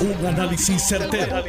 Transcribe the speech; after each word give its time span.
Un 0.00 0.26
análisis 0.26 0.82
certero, 0.82 1.44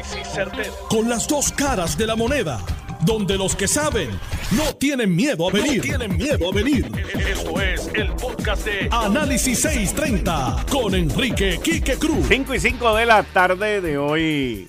Con 0.90 1.08
las 1.08 1.26
dos 1.26 1.54
caras 1.54 1.98
de 1.98 2.06
la 2.06 2.18
moneda. 2.18 2.60
Donde 3.06 3.38
los 3.38 3.56
que 3.56 3.66
saben 3.66 4.10
no 4.52 4.76
tienen 4.76 5.16
miedo 5.16 5.48
a 5.48 5.52
venir. 5.54 5.82
tienen 5.82 6.18
miedo 6.18 6.50
a 6.50 6.54
venir. 6.54 6.86
Esto 7.30 7.62
es 7.62 7.90
el 7.94 8.12
podcast 8.12 8.66
de 8.66 8.90
Análisis 8.92 9.62
630 9.62 10.66
con 10.70 10.94
Enrique 10.96 11.62
Quique 11.64 11.96
Cruz. 11.96 12.26
5 12.28 12.54
y 12.54 12.60
5 12.60 12.96
de 12.98 13.06
la 13.06 13.24
tarde 13.24 13.80
de 13.80 13.98
hoy, 13.98 14.68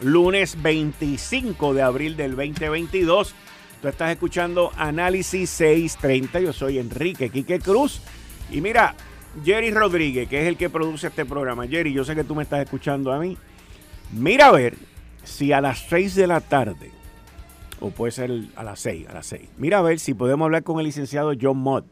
lunes 0.00 0.60
25 0.60 1.72
de 1.72 1.82
abril 1.82 2.16
del 2.16 2.34
2022. 2.34 3.32
Tú 3.80 3.88
estás 3.88 4.10
escuchando 4.10 4.72
Análisis 4.76 5.48
630. 5.50 6.40
Yo 6.40 6.52
soy 6.52 6.78
Enrique 6.78 7.30
Quique 7.30 7.60
Cruz. 7.60 8.00
Y 8.50 8.60
mira, 8.60 8.96
Jerry 9.44 9.70
Rodríguez, 9.70 10.28
que 10.28 10.42
es 10.42 10.48
el 10.48 10.56
que 10.56 10.68
produce 10.68 11.06
este 11.06 11.24
programa. 11.24 11.66
Jerry, 11.66 11.92
yo 11.92 12.04
sé 12.04 12.14
que 12.14 12.24
tú 12.24 12.34
me 12.34 12.42
estás 12.42 12.60
escuchando 12.60 13.12
a 13.12 13.18
mí. 13.18 13.36
Mira 14.12 14.48
a 14.48 14.52
ver 14.52 14.76
si 15.22 15.52
a 15.52 15.60
las 15.60 15.80
6 15.88 16.14
de 16.16 16.26
la 16.26 16.40
tarde, 16.40 16.90
o 17.78 17.90
puede 17.90 18.12
ser 18.12 18.30
a 18.56 18.64
las 18.64 18.80
6, 18.80 19.08
a 19.08 19.14
las 19.14 19.26
6. 19.26 19.48
Mira 19.56 19.78
a 19.78 19.82
ver 19.82 19.98
si 20.00 20.14
podemos 20.14 20.46
hablar 20.46 20.64
con 20.64 20.78
el 20.80 20.86
licenciado 20.86 21.32
John 21.40 21.58
Mott. 21.58 21.84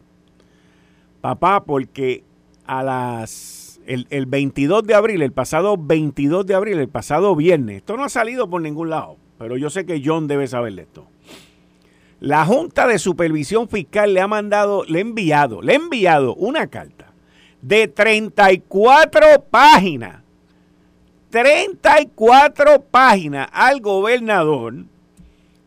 Papá, 1.21 1.65
porque 1.65 2.25
a 2.67 2.83
las 2.83 3.81
el, 3.87 4.07
el 4.11 4.27
22 4.27 4.85
de 4.85 4.95
abril, 4.95 5.23
el 5.23 5.33
pasado 5.33 5.77
22 5.79 6.45
de 6.45 6.55
abril, 6.55 6.79
el 6.79 6.89
pasado 6.89 7.35
viernes, 7.35 7.79
esto 7.79 7.97
no 7.97 8.05
ha 8.05 8.09
salido 8.09 8.51
por 8.51 8.61
ningún 8.61 8.91
lado, 8.91 9.17
pero 9.39 9.57
yo 9.57 9.71
sé 9.71 9.87
que 9.87 10.03
John 10.05 10.27
debe 10.27 10.47
saber 10.47 10.75
de 10.75 10.83
esto. 10.83 11.07
La 12.21 12.45
Junta 12.45 12.87
de 12.87 12.99
Supervisión 12.99 13.69
Fiscal 13.69 14.13
le 14.13 14.21
ha 14.21 14.27
mandado, 14.27 14.85
le 14.85 14.99
ha 14.99 15.03
enviado, 15.03 15.63
le 15.63 15.73
ha 15.73 15.77
enviado 15.77 16.35
una 16.35 16.67
carta 16.67 17.08
de 17.63 17.89
34 17.89 19.43
páginas. 19.51 20.23
34 21.31 22.83
páginas 22.83 23.49
al 23.53 23.81
gobernador 23.81 24.75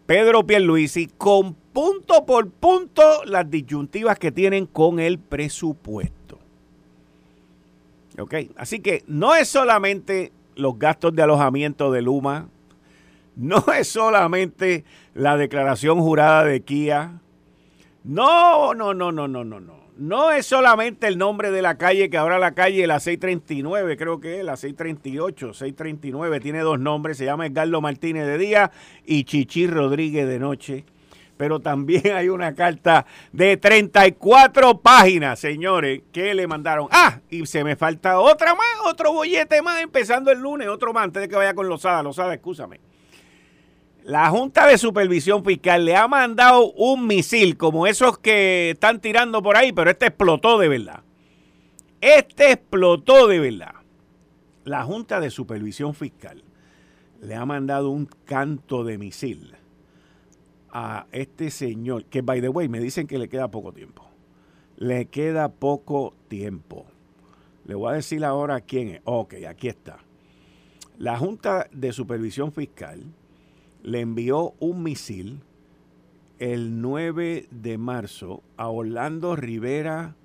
Pedro 0.07 0.45
Pierluisi 0.45 1.07
con 1.07 1.53
punto 1.53 2.25
por 2.25 2.49
punto 2.49 3.23
las 3.25 3.49
disyuntivas 3.49 4.17
que 4.17 4.31
tienen 4.31 4.65
con 4.65 4.99
el 4.99 5.19
presupuesto. 5.19 6.39
¿Ok? 8.19 8.35
Así 8.57 8.79
que 8.79 9.03
no 9.07 9.35
es 9.35 9.47
solamente 9.47 10.33
los 10.55 10.77
gastos 10.77 11.15
de 11.15 11.21
alojamiento 11.21 11.91
de 11.91 12.01
Luma, 12.01 12.49
no 13.35 13.63
es 13.77 13.87
solamente 13.87 14.83
la 15.13 15.37
declaración 15.37 16.01
jurada 16.01 16.43
de 16.43 16.61
Kia, 16.61 17.21
no, 18.03 18.73
no, 18.73 18.93
no, 18.93 19.11
no, 19.11 19.27
no, 19.27 19.43
no, 19.43 19.59
no 19.59 19.80
no 19.97 20.31
es 20.31 20.45
solamente 20.45 21.07
el 21.07 21.17
nombre 21.17 21.51
de 21.51 21.61
la 21.61 21.77
calle, 21.77 22.09
que 22.09 22.17
ahora 22.17 22.39
la 22.39 22.53
calle, 22.53 22.87
la 22.87 22.99
639, 22.99 23.97
creo 23.97 24.19
que 24.19 24.39
es 24.39 24.45
la 24.45 24.57
638, 24.57 25.53
639, 25.53 26.39
tiene 26.39 26.59
dos 26.59 26.79
nombres, 26.79 27.17
se 27.17 27.25
llama 27.25 27.45
Edgardo 27.45 27.81
Martínez 27.81 28.25
de 28.25 28.37
día 28.37 28.71
y 29.05 29.23
Chichi 29.23 29.67
Rodríguez 29.67 30.27
de 30.27 30.39
noche. 30.39 30.85
Pero 31.37 31.59
también 31.59 32.11
hay 32.15 32.29
una 32.29 32.53
carta 32.53 33.05
de 33.31 33.57
34 33.57 34.79
páginas, 34.79 35.39
señores, 35.39 36.01
que 36.11 36.33
le 36.33 36.47
mandaron. 36.47 36.87
Ah, 36.91 37.19
y 37.29 37.45
se 37.45 37.63
me 37.63 37.75
falta 37.75 38.19
otra 38.19 38.53
más, 38.55 38.67
otro 38.85 39.11
bollete 39.11 39.61
más, 39.61 39.81
empezando 39.81 40.31
el 40.31 40.39
lunes, 40.39 40.67
otro 40.67 40.93
más, 40.93 41.05
antes 41.05 41.23
de 41.23 41.29
que 41.29 41.35
vaya 41.35 41.53
con 41.53 41.67
Lozada. 41.67 42.03
Lozada, 42.03 42.33
escúchame 42.33 42.90
la 44.03 44.29
Junta 44.29 44.67
de 44.67 44.77
Supervisión 44.77 45.43
Fiscal 45.43 45.85
le 45.85 45.95
ha 45.95 46.07
mandado 46.07 46.71
un 46.73 47.07
misil 47.07 47.57
como 47.57 47.85
esos 47.87 48.17
que 48.17 48.71
están 48.71 48.99
tirando 48.99 49.41
por 49.43 49.57
ahí, 49.57 49.71
pero 49.71 49.91
este 49.91 50.07
explotó 50.07 50.57
de 50.57 50.67
verdad. 50.67 51.03
Este 51.99 52.51
explotó 52.51 53.27
de 53.27 53.39
verdad. 53.39 53.75
La 54.63 54.83
Junta 54.83 55.19
de 55.19 55.29
Supervisión 55.29 55.93
Fiscal 55.93 56.43
le 57.21 57.35
ha 57.35 57.45
mandado 57.45 57.89
un 57.89 58.07
canto 58.25 58.83
de 58.83 58.97
misil 58.97 59.55
a 60.71 61.05
este 61.11 61.51
señor, 61.51 62.05
que 62.05 62.21
by 62.21 62.41
the 62.41 62.49
way 62.49 62.67
me 62.69 62.79
dicen 62.79 63.05
que 63.05 63.19
le 63.19 63.29
queda 63.29 63.51
poco 63.51 63.71
tiempo. 63.71 64.07
Le 64.77 65.05
queda 65.05 65.49
poco 65.49 66.15
tiempo. 66.27 66.87
Le 67.65 67.75
voy 67.75 67.91
a 67.91 67.95
decir 67.95 68.25
ahora 68.25 68.61
quién 68.61 68.89
es. 68.89 69.01
Ok, 69.03 69.35
aquí 69.47 69.67
está. 69.67 69.99
La 70.97 71.17
Junta 71.17 71.67
de 71.71 71.93
Supervisión 71.93 72.51
Fiscal 72.51 73.03
le 73.83 74.01
envió 74.01 74.53
un 74.59 74.83
misil 74.83 75.41
el 76.39 76.81
9 76.81 77.47
de 77.51 77.77
marzo 77.77 78.41
a 78.57 78.67
Orlando 78.69 79.35
Rivera 79.35 80.15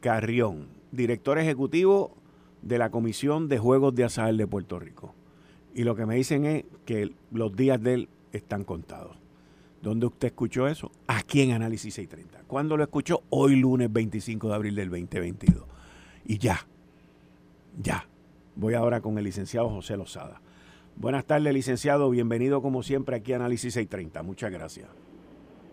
Carrión, 0.00 0.68
director 0.92 1.38
ejecutivo 1.38 2.14
de 2.62 2.78
la 2.78 2.90
Comisión 2.90 3.48
de 3.48 3.58
Juegos 3.58 3.94
de 3.94 4.04
Azar 4.04 4.34
de 4.34 4.46
Puerto 4.46 4.78
Rico. 4.78 5.14
Y 5.74 5.82
lo 5.84 5.96
que 5.96 6.06
me 6.06 6.14
dicen 6.14 6.44
es 6.44 6.64
que 6.86 7.12
los 7.32 7.54
días 7.56 7.82
de 7.82 7.94
él 7.94 8.08
están 8.32 8.64
contados. 8.64 9.16
¿Dónde 9.82 10.06
usted 10.06 10.28
escuchó 10.28 10.66
eso? 10.66 10.90
Aquí 11.06 11.42
en 11.42 11.52
Análisis 11.52 11.94
630. 11.94 12.46
¿Cuándo 12.46 12.76
lo 12.76 12.84
escuchó? 12.84 13.22
Hoy 13.30 13.56
lunes 13.56 13.92
25 13.92 14.48
de 14.48 14.54
abril 14.54 14.74
del 14.76 14.88
2022. 14.88 15.64
Y 16.26 16.38
ya, 16.38 16.66
ya. 17.82 18.06
Voy 18.56 18.74
ahora 18.74 19.00
con 19.00 19.18
el 19.18 19.24
licenciado 19.24 19.68
José 19.68 19.96
Lozada. 19.96 20.40
Buenas 20.96 21.24
tardes, 21.26 21.52
licenciado. 21.52 22.08
Bienvenido 22.10 22.62
como 22.62 22.82
siempre 22.82 23.16
aquí 23.16 23.32
a 23.32 23.36
Análisis 23.36 23.74
630. 23.74 24.22
Muchas 24.22 24.50
gracias. 24.52 24.88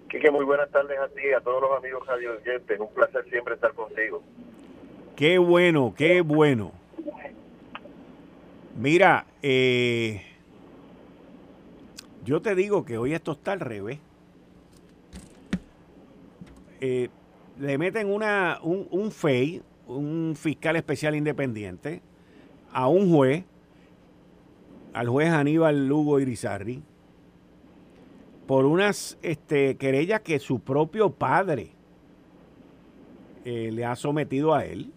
Quique, 0.09 0.29
muy 0.31 0.43
buenas 0.43 0.69
tardes 0.71 0.97
a 0.99 1.07
ti, 1.09 1.31
a 1.35 1.39
todos 1.41 1.61
los 1.61 1.71
amigos 1.77 2.05
radio 2.05 2.31
oyentes. 2.31 2.79
Un 2.79 2.93
placer 2.93 3.23
siempre 3.29 3.53
estar 3.53 3.73
contigo. 3.73 4.21
Qué 5.15 5.37
bueno, 5.37 5.93
qué 5.95 6.21
bueno. 6.21 6.71
Mira, 8.75 9.25
eh, 9.41 10.21
yo 12.25 12.41
te 12.41 12.55
digo 12.55 12.83
que 12.83 12.97
hoy 12.97 13.13
esto 13.13 13.33
está 13.33 13.51
al 13.51 13.59
revés. 13.59 13.99
Eh, 16.81 17.09
le 17.59 17.77
meten 17.77 18.11
una, 18.11 18.59
un, 18.63 18.87
un 18.89 19.11
FEI, 19.11 19.61
un 19.87 20.33
fiscal 20.35 20.75
especial 20.75 21.15
independiente, 21.15 22.01
a 22.73 22.87
un 22.87 23.13
juez 23.13 23.43
al 24.93 25.07
juez 25.07 25.29
Aníbal 25.29 25.87
Lugo 25.87 26.19
Irizarri 26.19 26.83
por 28.47 28.65
unas 28.65 29.17
este, 29.21 29.77
querellas 29.77 30.21
que 30.21 30.39
su 30.39 30.59
propio 30.59 31.11
padre 31.11 31.71
eh, 33.45 33.69
le 33.71 33.85
ha 33.85 33.95
sometido 33.95 34.53
a 34.53 34.65
él. 34.65 34.91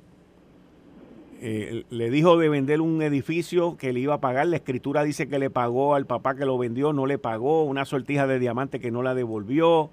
Eh, 1.41 1.84
le 1.91 2.10
dijo 2.10 2.37
de 2.37 2.49
vender 2.49 2.81
un 2.81 3.03
edificio 3.03 3.77
que 3.77 3.93
le 3.93 4.00
iba 4.00 4.15
a 4.15 4.21
pagar. 4.21 4.47
La 4.47 4.56
escritura 4.56 5.05
dice 5.05 5.28
que 5.28 5.38
le 5.38 5.50
pagó 5.50 5.94
al 5.94 6.06
papá 6.06 6.34
que 6.34 6.47
lo 6.47 6.59
vendió, 6.59 6.93
no 6.93 7.06
le 7.06 7.19
pagó. 7.19 7.65
Una 7.65 7.84
sortija 7.84 8.26
de 8.26 8.38
diamante 8.38 8.81
que 8.81 8.91
no 8.91 9.03
la 9.03 9.15
devolvió. 9.15 9.91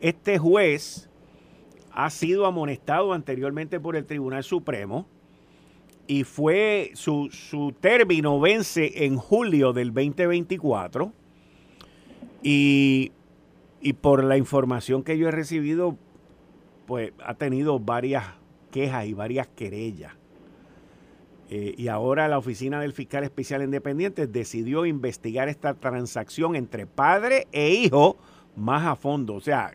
Este 0.00 0.38
juez 0.38 1.10
ha 1.90 2.10
sido 2.10 2.46
amonestado 2.46 3.12
anteriormente 3.12 3.80
por 3.80 3.96
el 3.96 4.04
Tribunal 4.04 4.44
Supremo 4.44 5.06
y 6.06 6.24
fue 6.24 6.90
su, 6.94 7.28
su 7.30 7.72
término 7.80 8.38
vence 8.40 9.04
en 9.04 9.16
julio 9.16 9.72
del 9.72 9.92
2024 9.92 11.12
y, 12.42 13.12
y 13.80 13.92
por 13.94 14.22
la 14.22 14.36
información 14.36 15.02
que 15.02 15.16
yo 15.16 15.28
he 15.28 15.30
recibido, 15.30 15.96
pues 16.86 17.12
ha 17.24 17.34
tenido 17.34 17.78
varias 17.78 18.24
quejas 18.70 19.06
y 19.06 19.14
varias 19.14 19.46
querellas. 19.48 20.12
Eh, 21.48 21.74
y 21.76 21.88
ahora 21.88 22.26
la 22.28 22.38
oficina 22.38 22.80
del 22.80 22.92
fiscal 22.92 23.22
especial 23.22 23.62
independiente 23.62 24.26
decidió 24.26 24.86
investigar 24.86 25.48
esta 25.48 25.74
transacción 25.74 26.56
entre 26.56 26.86
padre 26.86 27.46
e 27.52 27.70
hijo 27.70 28.16
más 28.56 28.84
a 28.84 28.96
fondo, 28.96 29.34
o 29.34 29.40
sea, 29.40 29.72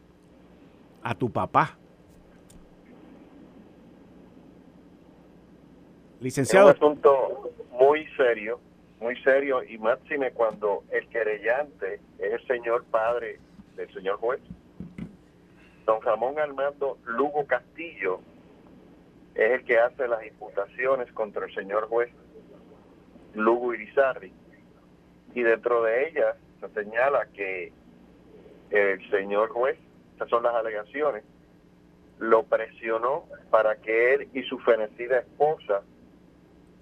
a 1.02 1.16
tu 1.16 1.32
papá. 1.32 1.79
Es 6.22 6.54
un 6.54 6.70
asunto 6.70 7.50
muy 7.72 8.06
serio, 8.18 8.60
muy 9.00 9.16
serio, 9.24 9.64
y 9.64 9.78
máxime 9.78 10.32
cuando 10.32 10.84
el 10.92 11.08
querellante 11.08 12.02
es 12.18 12.34
el 12.34 12.46
señor 12.46 12.84
padre 12.92 13.40
del 13.78 13.92
señor 13.94 14.18
juez. 14.18 14.42
Don 15.86 16.02
Ramón 16.02 16.38
Armando 16.38 16.98
Lugo 17.06 17.48
Castillo 17.48 18.20
es 19.34 19.52
el 19.52 19.64
que 19.64 19.80
hace 19.80 20.10
las 20.10 20.26
imputaciones 20.26 21.10
contra 21.14 21.46
el 21.46 21.56
señor 21.56 21.88
juez 21.88 22.10
Lugo 23.34 23.74
Irizarri. 23.74 24.34
Y 25.34 25.42
dentro 25.42 25.84
de 25.84 26.10
ellas 26.10 26.36
se 26.60 26.68
señala 26.84 27.28
que 27.28 27.72
el 28.72 29.10
señor 29.10 29.52
juez, 29.52 29.78
estas 30.12 30.28
son 30.28 30.44
las 30.44 30.54
alegaciones, 30.54 31.24
lo 32.18 32.44
presionó 32.44 33.24
para 33.50 33.78
que 33.78 34.16
él 34.16 34.28
y 34.34 34.44
su 34.44 34.60
fenecida 34.60 35.20
esposa 35.20 35.82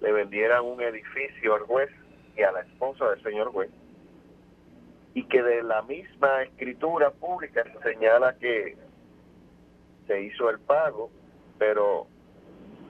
le 0.00 0.12
vendieran 0.12 0.64
un 0.64 0.80
edificio 0.80 1.54
al 1.54 1.62
juez 1.62 1.90
y 2.36 2.42
a 2.42 2.52
la 2.52 2.60
esposa 2.60 3.10
del 3.10 3.22
señor 3.22 3.48
juez 3.48 3.70
y 5.14 5.24
que 5.24 5.42
de 5.42 5.62
la 5.64 5.82
misma 5.82 6.42
escritura 6.42 7.10
pública 7.10 7.64
se 7.64 7.92
señala 7.92 8.36
que 8.38 8.76
se 10.06 10.22
hizo 10.22 10.48
el 10.48 10.60
pago, 10.60 11.10
pero 11.58 12.06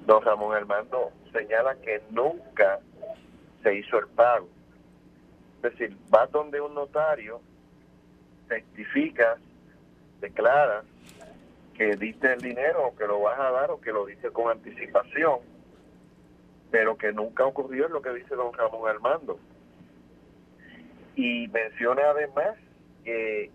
don 0.06 0.22
Ramón 0.22 0.54
Armando 0.54 1.10
señala 1.32 1.76
que 1.76 2.02
nunca 2.10 2.80
se 3.62 3.74
hizo 3.76 3.98
el 3.98 4.08
pago. 4.08 4.48
Es 5.56 5.72
decir, 5.72 5.96
vas 6.10 6.30
donde 6.30 6.60
un 6.60 6.74
notario, 6.74 7.40
testificas, 8.46 9.38
declaras 10.20 10.84
que 11.74 11.96
diste 11.96 12.32
el 12.34 12.40
dinero 12.40 12.88
o 12.88 12.96
que 12.96 13.06
lo 13.06 13.20
vas 13.20 13.38
a 13.38 13.50
dar 13.52 13.70
o 13.70 13.80
que 13.80 13.90
lo 13.90 14.04
diste 14.04 14.30
con 14.30 14.50
anticipación, 14.50 15.38
pero 16.70 16.96
que 16.96 17.12
nunca 17.12 17.44
ocurrió 17.44 17.88
lo 17.88 18.02
que 18.02 18.12
dice 18.12 18.34
don 18.34 18.52
Ramón 18.52 18.88
Armando. 18.88 19.38
Y 21.16 21.48
menciona 21.48 22.02
además 22.10 22.56
que 23.04 23.50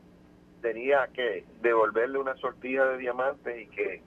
tenía 0.62 1.07
que 1.13 1.45
devolverle 1.62 2.18
una 2.18 2.36
sortija 2.38 2.86
de 2.86 2.98
diamantes 2.98 3.62
y 3.62 3.68
que 3.68 4.01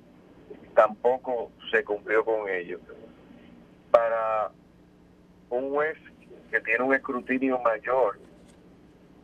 tampoco 0.74 1.50
se 1.70 1.84
cumplió 1.84 2.24
con 2.24 2.48
ello. 2.48 2.80
Para 3.90 4.50
un 5.50 5.70
juez 5.70 5.96
que 6.50 6.60
tiene 6.60 6.84
un 6.84 6.94
escrutinio 6.94 7.58
mayor 7.60 8.18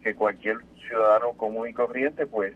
que 0.03 0.15
cualquier 0.15 0.59
ciudadano 0.87 1.33
común 1.33 1.69
y 1.69 1.75
corriente, 1.75 2.27
pues 2.27 2.55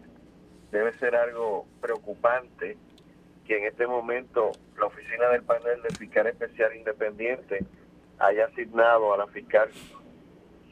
debe 0.70 0.92
ser 0.98 1.14
algo 1.14 1.66
preocupante 1.80 2.76
que 3.46 3.58
en 3.58 3.64
este 3.64 3.86
momento 3.86 4.52
la 4.78 4.86
oficina 4.86 5.28
del 5.28 5.42
panel 5.42 5.80
de 5.82 5.90
fiscal 5.96 6.26
especial 6.26 6.74
independiente 6.76 7.64
haya 8.18 8.46
asignado 8.46 9.14
a 9.14 9.18
la 9.18 9.26
fiscal 9.28 9.70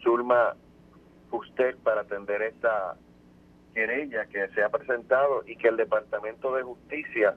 Zulma 0.02 0.56
Fuster 1.30 1.76
para 1.78 2.02
atender 2.02 2.42
esta 2.42 2.96
querella 3.74 4.26
que 4.26 4.48
se 4.48 4.62
ha 4.62 4.68
presentado 4.68 5.42
y 5.46 5.56
que 5.56 5.68
el 5.68 5.76
Departamento 5.76 6.54
de 6.54 6.62
Justicia, 6.62 7.36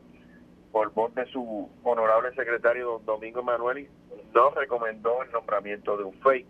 por 0.72 0.94
voz 0.94 1.14
de 1.16 1.26
su 1.28 1.70
honorable 1.84 2.34
secretario 2.36 2.92
don 2.92 3.06
Domingo 3.06 3.44
Manuel, 3.44 3.90
no 4.34 4.50
recomendó 4.52 5.24
el 5.24 5.32
nombramiento 5.32 5.98
de 5.98 6.04
un 6.04 6.14
FEI. 6.22 6.46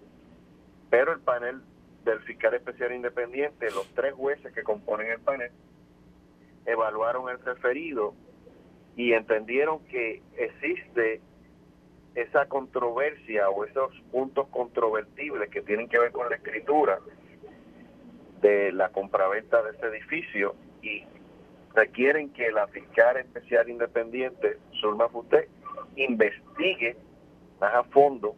Pero 0.89 1.13
el 1.13 1.19
panel 1.19 1.61
del 2.03 2.19
fiscal 2.21 2.53
especial 2.53 2.93
independiente, 2.93 3.69
los 3.71 3.87
tres 3.93 4.13
jueces 4.13 4.53
que 4.53 4.63
componen 4.63 5.11
el 5.11 5.19
panel, 5.19 5.51
evaluaron 6.65 7.29
el 7.29 7.39
referido 7.39 8.13
y 8.97 9.13
entendieron 9.13 9.79
que 9.85 10.23
existe 10.35 11.21
esa 12.15 12.47
controversia 12.47 13.47
o 13.49 13.63
esos 13.63 13.93
puntos 14.11 14.47
controvertibles 14.47 15.49
que 15.51 15.61
tienen 15.61 15.87
que 15.87 15.99
ver 15.99 16.11
con 16.11 16.27
la 16.29 16.35
escritura 16.35 16.99
de 18.41 18.71
la 18.71 18.89
compraventa 18.89 19.61
de 19.61 19.77
ese 19.77 19.85
edificio 19.85 20.55
y 20.81 21.03
requieren 21.75 22.31
que 22.33 22.51
la 22.51 22.67
fiscal 22.67 23.17
especial 23.17 23.69
independiente, 23.69 24.57
Zulma 24.81 25.07
Futé, 25.09 25.47
investigue 25.95 26.97
más 27.61 27.75
a 27.75 27.83
fondo, 27.83 28.35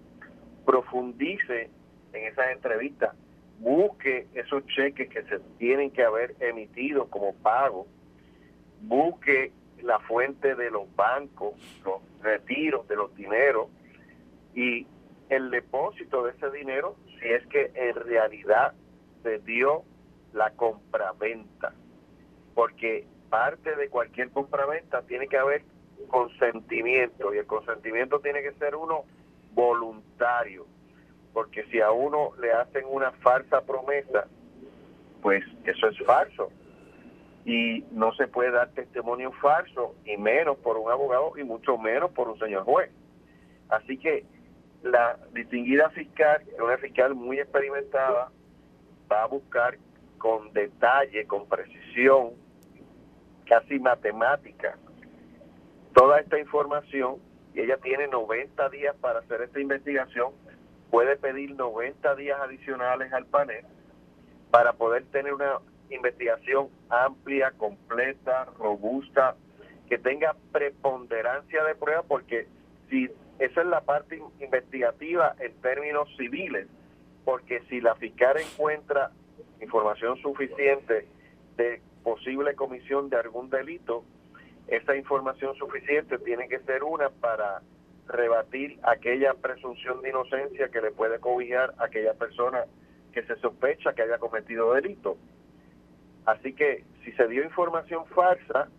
profundice 0.66 1.70
en 2.12 2.24
esas 2.26 2.52
entrevistas, 2.52 3.16
busque 3.60 4.28
esos 4.34 4.66
cheques 4.68 5.10
que 5.10 5.24
se 5.24 5.40
tienen 5.58 5.90
que 5.92 6.04
haber 6.04 6.36
emitido 6.42 7.10
como 7.10 7.34
pago, 7.36 7.88
busque 8.82 9.54
la 9.84 10.00
fuente 10.00 10.56
de 10.56 10.72
los 10.72 10.94
bancos, 10.96 11.54
los 11.84 12.02
retiros 12.22 12.88
de 12.88 12.96
los 12.96 13.16
dineros 13.16 13.68
y 14.54 14.86
el 15.30 15.52
depósito 15.52 16.24
de 16.24 16.32
ese 16.32 16.50
dinero 16.52 16.96
si 17.20 17.28
es 17.28 17.46
que 17.48 17.72
en 17.76 17.96
realidad 17.96 18.74
se 19.24 19.40
dio 19.40 19.84
la 20.34 20.52
compraventa, 20.52 21.74
porque 22.56 23.06
parte 23.30 23.76
de 23.76 23.90
cualquier 23.90 24.30
compraventa 24.32 25.02
tiene 25.04 25.28
que 25.28 25.38
haber 25.38 25.64
consentimiento 26.08 27.34
y 27.34 27.38
el 27.38 27.46
consentimiento 27.46 28.20
tiene 28.20 28.42
que 28.42 28.54
ser 28.54 28.76
uno 28.76 29.04
voluntario, 29.54 30.66
porque 31.34 31.66
si 31.66 31.82
a 31.82 31.92
uno 31.92 32.32
le 32.40 32.52
hacen 32.54 32.86
una 32.90 33.12
falsa 33.12 33.62
promesa, 33.62 34.28
pues 35.22 35.44
eso 35.66 35.88
es 35.88 35.98
falso 36.06 36.52
y 37.46 37.84
no 37.92 38.14
se 38.14 38.28
puede 38.28 38.52
dar 38.52 38.70
testimonio 38.72 39.32
falso 39.34 39.96
y 40.06 40.18
menos 40.18 40.58
por 40.58 40.78
un 40.78 40.92
abogado 40.92 41.34
y 41.38 41.44
mucho 41.44 41.78
menos 41.78 42.12
por 42.12 42.30
un 42.30 42.38
señor 42.40 42.64
juez. 42.64 42.92
Así 43.70 43.98
que 43.98 44.26
la 44.84 45.18
distinguida 45.34 45.90
fiscal, 45.90 46.44
una 46.62 46.78
fiscal 46.78 47.16
muy 47.16 47.40
experimentada, 47.40 48.32
va 49.12 49.24
a 49.24 49.28
buscar 49.28 49.78
con 50.18 50.52
detalle, 50.54 51.26
con 51.26 51.48
precisión, 51.48 52.32
casi 53.46 53.80
matemática, 53.80 54.78
toda 55.94 56.20
esta 56.20 56.40
información 56.40 57.18
y 57.54 57.62
ella 57.62 57.78
tiene 57.78 58.08
90 58.08 58.70
días 58.70 58.96
para 59.02 59.20
hacer 59.20 59.42
esta 59.42 59.60
investigación, 59.60 60.34
puede 60.92 61.18
pedir 61.18 61.56
90 61.56 62.16
días 62.16 62.40
adicionales 62.40 63.12
al 63.12 63.26
panel 63.26 63.66
para 64.52 64.74
poder 64.74 65.06
tener 65.06 65.34
una 65.34 65.60
investigación 65.90 66.70
amplia, 66.90 67.52
completa, 67.52 68.46
robusta, 68.58 69.36
que 69.88 69.98
tenga 69.98 70.36
preponderancia 70.52 71.64
de 71.64 71.76
prueba, 71.76 72.04
porque 72.04 72.48
si 72.90 73.10
esa 73.40 73.62
es 73.62 73.68
la 73.68 73.82
parte 73.82 74.22
investigativa 74.40 75.36
en 75.40 75.54
términos 75.62 76.10
civiles, 76.18 76.68
porque 77.26 77.62
si 77.70 77.82
la 77.82 77.96
fiscal 77.96 78.38
encuentra 78.38 79.12
información 79.62 80.18
suficiente 80.18 81.08
de 81.58 81.82
posible 82.04 82.56
comisión 82.56 83.10
de 83.10 83.18
algún 83.18 83.50
delito, 83.50 84.04
esa 84.68 84.96
información 84.96 85.56
suficiente 85.56 86.18
tiene 86.20 86.48
que 86.48 86.60
ser 86.60 86.84
una 86.84 87.10
para 87.10 87.62
rebatir 88.08 88.80
aquella 88.84 89.34
presunción 89.36 90.02
de 90.02 90.10
inocencia 90.10 90.70
que 90.70 90.82
le 90.82 90.92
puede 90.92 91.20
cobijar 91.20 91.74
a 91.78 91.86
aquella 91.86 92.14
persona 92.14 92.66
que 93.14 93.24
se 93.24 93.36
sospecha 93.38 93.94
que 93.94 94.04
haya 94.04 94.18
cometido 94.18 94.74
delito. 94.74 95.18
Así 96.30 96.54
que 96.54 96.84
si 97.04 97.12
se 97.14 97.28
dio 97.28 97.44
información 97.44 98.06
falsa 98.08 98.70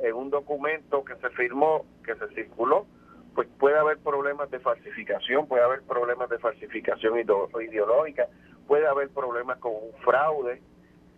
en 0.00 0.14
un 0.14 0.30
documento 0.30 1.04
que 1.04 1.14
se 1.16 1.30
firmó, 1.30 1.86
que 2.04 2.16
se 2.16 2.28
circuló, 2.34 2.86
pues 3.32 3.48
puede 3.60 3.78
haber 3.78 3.98
problemas 3.98 4.50
de 4.50 4.58
falsificación, 4.58 5.46
puede 5.46 5.62
haber 5.62 5.82
problemas 5.82 6.28
de 6.30 6.38
falsificación 6.38 7.16
ideológica, 7.18 8.26
puede 8.66 8.88
haber 8.88 9.08
problemas 9.10 9.58
con 9.58 9.72
un 9.72 9.92
fraude. 10.02 10.62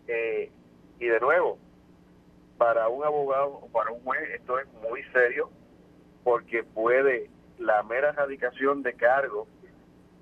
Eh, 0.08 0.50
y 1.00 1.06
de 1.06 1.20
nuevo, 1.20 1.58
para 2.58 2.88
un 2.88 3.02
abogado 3.04 3.48
o 3.62 3.68
para 3.68 3.92
un 3.92 4.00
juez 4.00 4.28
esto 4.34 4.58
es 4.58 4.66
muy 4.90 5.02
serio 5.04 5.50
porque 6.22 6.64
puede, 6.64 7.30
la 7.58 7.82
mera 7.82 8.10
erradicación 8.10 8.82
de 8.82 8.92
cargo 8.92 9.46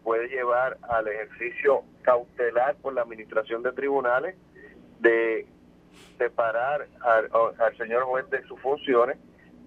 puede 0.05 0.29
llevar 0.29 0.79
al 0.83 1.09
ejercicio 1.09 1.83
cautelar 2.03 2.77
por 2.77 2.93
la 2.95 3.03
administración 3.03 3.65
de 3.65 3.73
tribunales 3.73 4.37
de 5.05 5.47
separar 6.19 6.89
al, 7.03 7.77
señor 7.77 8.05
juez 8.05 8.29
de 8.31 8.43
sus 8.45 8.59
funciones, 8.61 9.19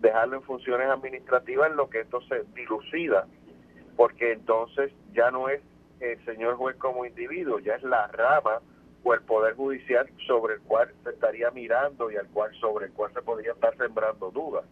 dejarlo 0.01 0.37
en 0.37 0.43
funciones 0.43 0.89
administrativas 0.89 1.69
en 1.69 1.77
lo 1.77 1.89
que 1.89 2.01
esto 2.01 2.21
se 2.21 2.43
dilucida, 2.55 3.27
porque 3.95 4.33
entonces 4.33 4.91
ya 5.13 5.31
no 5.31 5.47
es 5.47 5.61
el 5.99 6.23
señor 6.25 6.55
juez 6.55 6.75
como 6.77 7.05
individuo, 7.05 7.59
ya 7.59 7.75
es 7.75 7.83
la 7.83 8.07
rama 8.07 8.61
o 9.03 9.13
el 9.13 9.21
poder 9.21 9.55
judicial 9.55 10.09
sobre 10.25 10.55
el 10.55 10.61
cual 10.61 10.91
se 11.03 11.11
estaría 11.11 11.51
mirando 11.51 12.11
y 12.11 12.17
al 12.17 12.27
cual 12.27 12.53
sobre 12.59 12.87
el 12.87 12.93
cual 12.93 13.13
se 13.13 13.21
podría 13.21 13.51
estar 13.51 13.77
sembrando 13.77 14.31
dudas. 14.31 14.65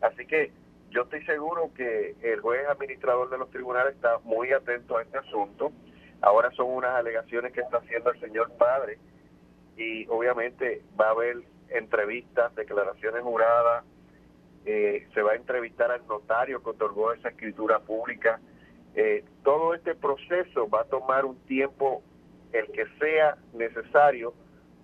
Así 0.00 0.26
que 0.26 0.50
yo 0.90 1.02
estoy 1.02 1.24
seguro 1.26 1.70
que 1.74 2.14
el 2.22 2.40
juez 2.40 2.66
administrador 2.68 3.28
de 3.28 3.38
los 3.38 3.50
tribunales 3.50 3.94
está 3.94 4.18
muy 4.24 4.52
atento 4.52 4.96
a 4.96 5.02
este 5.02 5.18
asunto. 5.18 5.72
Ahora 6.22 6.50
son 6.52 6.70
unas 6.70 6.92
alegaciones 6.92 7.52
que 7.52 7.60
está 7.60 7.78
haciendo 7.78 8.10
el 8.10 8.20
señor 8.20 8.50
padre 8.56 8.98
y 9.76 10.06
obviamente 10.08 10.82
va 10.98 11.08
a 11.08 11.10
haber 11.10 11.36
entrevistas, 11.68 12.54
declaraciones 12.54 13.22
juradas, 13.22 13.84
eh, 14.64 15.06
se 15.14 15.22
va 15.22 15.32
a 15.32 15.36
entrevistar 15.36 15.90
al 15.90 16.06
notario 16.06 16.62
que 16.62 16.70
otorgó 16.70 17.12
esa 17.12 17.28
escritura 17.28 17.78
pública. 17.80 18.40
Eh, 18.94 19.24
todo 19.44 19.74
este 19.74 19.94
proceso 19.94 20.68
va 20.68 20.82
a 20.82 20.84
tomar 20.84 21.24
un 21.24 21.36
tiempo 21.44 22.02
el 22.52 22.66
que 22.72 22.86
sea 22.98 23.36
necesario 23.52 24.34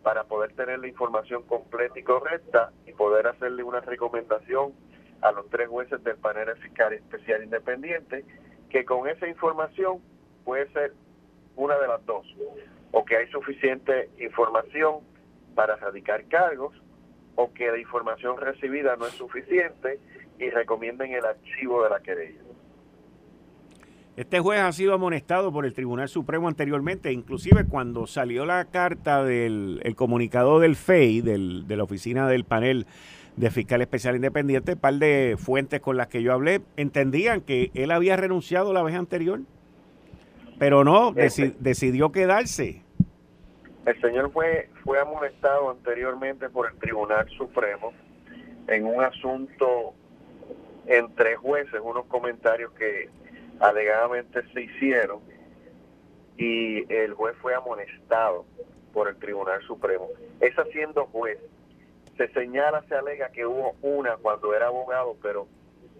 para 0.02 0.24
poder 0.24 0.52
tener 0.54 0.78
la 0.80 0.88
información 0.88 1.42
completa 1.44 1.98
y 1.98 2.02
correcta 2.02 2.72
y 2.86 2.92
poder 2.92 3.26
hacerle 3.26 3.62
una 3.62 3.80
recomendación 3.80 4.72
a 5.22 5.32
los 5.32 5.48
tres 5.48 5.68
jueces 5.68 6.02
del 6.04 6.16
panel 6.16 6.54
fiscal 6.56 6.92
especial 6.92 7.44
independiente, 7.44 8.24
que 8.68 8.84
con 8.84 9.08
esa 9.08 9.28
información 9.28 10.00
puede 10.44 10.70
ser 10.72 10.92
una 11.56 11.78
de 11.78 11.86
las 11.86 12.04
dos, 12.04 12.26
o 12.92 13.04
que 13.04 13.16
hay 13.16 13.28
suficiente 13.30 14.10
información 14.20 15.00
para 15.54 15.76
radicar 15.76 16.24
cargos, 16.28 16.74
o 17.34 17.52
que 17.52 17.70
la 17.70 17.78
información 17.78 18.38
recibida 18.38 18.96
no 18.96 19.06
es 19.06 19.14
suficiente 19.14 19.98
y 20.38 20.50
recomienden 20.50 21.12
el 21.12 21.24
archivo 21.24 21.82
de 21.82 21.90
la 21.90 22.00
querella. 22.00 22.40
Este 24.14 24.40
juez 24.40 24.60
ha 24.60 24.70
sido 24.72 24.92
amonestado 24.92 25.50
por 25.52 25.64
el 25.64 25.72
Tribunal 25.72 26.08
Supremo 26.08 26.46
anteriormente, 26.46 27.12
inclusive 27.12 27.64
cuando 27.64 28.06
salió 28.06 28.44
la 28.44 28.66
carta 28.66 29.24
del 29.24 29.80
comunicado 29.96 30.60
del 30.60 30.76
FEI, 30.76 31.22
del, 31.22 31.66
de 31.66 31.76
la 31.76 31.84
oficina 31.84 32.28
del 32.28 32.44
panel 32.44 32.86
de 33.36 33.50
fiscal 33.50 33.80
especial 33.80 34.14
independiente, 34.14 34.74
un 34.74 34.78
par 34.78 34.94
de 34.94 35.36
fuentes 35.38 35.80
con 35.80 35.96
las 35.96 36.08
que 36.08 36.22
yo 36.22 36.34
hablé 36.34 36.60
entendían 36.76 37.40
que 37.40 37.70
él 37.72 37.90
había 37.90 38.16
renunciado 38.16 38.74
la 38.74 38.82
vez 38.82 38.94
anterior, 38.94 39.40
Pero 40.58 40.84
no, 40.84 41.14
este. 41.16 41.54
decidió 41.58 42.12
quedarse. 42.12 42.81
El 43.84 44.00
señor 44.00 44.30
fue, 44.32 44.70
fue 44.84 45.00
amonestado 45.00 45.70
anteriormente 45.70 46.48
por 46.48 46.70
el 46.70 46.78
Tribunal 46.78 47.28
Supremo 47.30 47.92
en 48.68 48.86
un 48.86 49.02
asunto 49.02 49.94
entre 50.86 51.36
jueces, 51.36 51.80
unos 51.82 52.06
comentarios 52.06 52.72
que 52.72 53.08
alegadamente 53.60 54.42
se 54.52 54.62
hicieron 54.62 55.20
y 56.36 56.92
el 56.92 57.14
juez 57.14 57.36
fue 57.40 57.54
amonestado 57.54 58.44
por 58.92 59.08
el 59.08 59.16
Tribunal 59.16 59.62
Supremo. 59.62 60.08
Esa 60.40 60.64
siendo 60.66 61.06
juez, 61.06 61.38
se 62.16 62.28
señala, 62.28 62.84
se 62.88 62.94
alega 62.94 63.30
que 63.30 63.46
hubo 63.46 63.74
una 63.82 64.16
cuando 64.16 64.54
era 64.54 64.66
abogado, 64.66 65.16
pero 65.22 65.46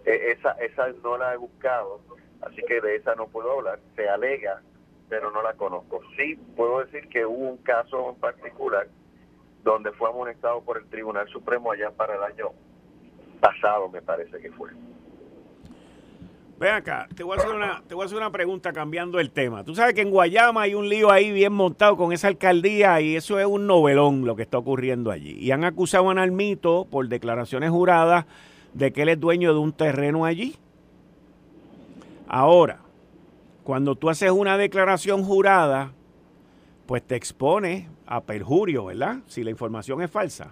eh, 0.05 0.35
esa, 0.37 0.51
esa 0.53 0.89
no 1.03 1.17
la 1.17 1.33
he 1.33 1.37
buscado, 1.37 2.01
así 2.41 2.61
que 2.67 2.81
de 2.81 2.95
esa 2.95 3.15
no 3.15 3.27
puedo 3.27 3.51
hablar. 3.51 3.79
Se 3.95 4.07
alega, 4.07 4.61
pero 5.13 5.29
no 5.29 5.43
la 5.43 5.53
conozco. 5.53 6.01
Sí 6.17 6.35
puedo 6.55 6.79
decir 6.79 7.07
que 7.07 7.23
hubo 7.23 7.47
un 7.49 7.57
caso 7.57 8.09
en 8.09 8.15
particular 8.15 8.87
donde 9.63 9.91
fue 9.91 10.09
amonestado 10.09 10.61
por 10.61 10.79
el 10.79 10.89
Tribunal 10.89 11.27
Supremo 11.27 11.71
allá 11.71 11.91
para 11.91 12.15
el 12.15 12.23
año 12.23 12.49
pasado, 13.39 13.89
me 13.89 14.01
parece 14.01 14.39
que 14.39 14.51
fue. 14.53 14.71
Ven 16.57 16.73
acá, 16.73 17.07
te 17.15 17.21
voy, 17.21 17.37
a 17.37 17.41
hacer 17.41 17.53
una, 17.53 17.83
te 17.87 17.93
voy 17.93 18.01
a 18.01 18.05
hacer 18.07 18.17
una 18.17 18.31
pregunta 18.31 18.73
cambiando 18.73 19.19
el 19.19 19.29
tema. 19.29 19.63
Tú 19.63 19.75
sabes 19.75 19.93
que 19.93 20.01
en 20.01 20.09
Guayama 20.09 20.63
hay 20.63 20.73
un 20.73 20.89
lío 20.89 21.11
ahí 21.11 21.31
bien 21.31 21.53
montado 21.53 21.95
con 21.95 22.11
esa 22.11 22.27
alcaldía 22.27 22.99
y 22.99 23.15
eso 23.15 23.39
es 23.39 23.45
un 23.45 23.67
novelón 23.67 24.25
lo 24.25 24.35
que 24.35 24.41
está 24.41 24.57
ocurriendo 24.57 25.11
allí. 25.11 25.37
Y 25.37 25.51
han 25.51 25.63
acusado 25.63 26.09
a 26.09 26.15
Nalmito 26.15 26.87
por 26.89 27.07
declaraciones 27.07 27.69
juradas 27.69 28.25
de 28.73 28.91
que 28.91 29.03
él 29.03 29.09
es 29.09 29.19
dueño 29.19 29.53
de 29.53 29.59
un 29.59 29.73
terreno 29.73 30.25
allí. 30.25 30.55
Ahora, 32.27 32.82
cuando 33.63 33.95
tú 33.95 34.09
haces 34.09 34.31
una 34.31 34.57
declaración 34.57 35.23
jurada, 35.23 35.91
pues 36.85 37.01
te 37.03 37.15
expone 37.15 37.89
a 38.05 38.21
perjurio, 38.21 38.85
¿verdad? 38.85 39.17
Si 39.27 39.43
la 39.43 39.49
información 39.49 40.01
es 40.01 40.11
falsa. 40.11 40.51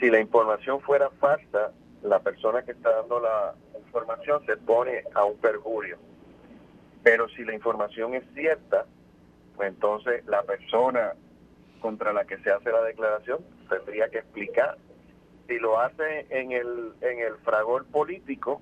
Si 0.00 0.10
la 0.10 0.20
información 0.20 0.80
fuera 0.80 1.10
falsa, 1.20 1.72
la 2.02 2.20
persona 2.20 2.62
que 2.62 2.72
está 2.72 2.90
dando 2.90 3.20
la 3.20 3.54
información 3.78 4.44
se 4.46 4.56
pone 4.56 5.04
a 5.14 5.24
un 5.24 5.36
perjurio. 5.38 5.98
Pero 7.02 7.28
si 7.28 7.44
la 7.44 7.54
información 7.54 8.14
es 8.14 8.24
cierta, 8.34 8.86
pues 9.54 9.68
entonces 9.68 10.24
la 10.26 10.42
persona 10.42 11.12
contra 11.80 12.12
la 12.12 12.24
que 12.24 12.38
se 12.38 12.50
hace 12.50 12.70
la 12.70 12.82
declaración 12.82 13.38
tendría 13.68 14.08
que 14.08 14.18
explicar. 14.18 14.76
Si 15.46 15.58
lo 15.58 15.78
hace 15.78 16.26
en 16.30 16.52
el, 16.52 16.92
en 17.02 17.20
el 17.20 17.36
fragor 17.44 17.86
político, 17.86 18.60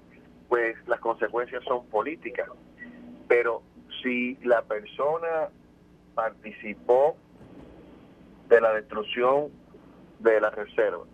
pues 0.48 0.76
las 0.86 1.00
consecuencias 1.00 1.64
son 1.64 1.86
políticas. 1.86 2.48
Pero 3.28 3.62
si 4.02 4.36
la 4.42 4.62
persona 4.62 5.48
participó 6.14 7.16
de 8.48 8.60
la 8.60 8.72
destrucción 8.74 9.50
de 10.20 10.40
la 10.40 10.50
reserva, 10.50 11.04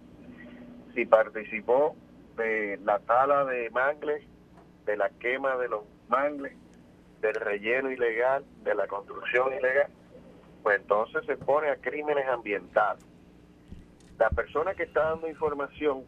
si 0.95 1.07
participó 1.07 1.97
de 2.37 2.79
la 2.85 2.99
tala 3.01 3.45
de 3.45 3.71
mangles, 3.71 4.25
de 4.87 4.97
la 4.97 5.11
quema 5.11 5.57
de 5.57 5.69
los 5.69 5.83
mangles, 6.09 6.55
del 7.21 7.35
relleno 7.35 7.91
ilegal, 7.91 8.45
de 8.63 8.75
la 8.75 8.87
construcción 8.87 9.53
ilegal, 9.53 9.89
pues 10.63 10.81
entonces 10.81 11.25
se 11.27 11.37
pone 11.37 11.69
a 11.69 11.77
crímenes 11.77 12.27
ambientales. 12.29 13.05
La 14.19 14.31
persona 14.31 14.75
que 14.75 14.85
está 14.85 15.11
dando 15.11 15.29
información, 15.29 16.05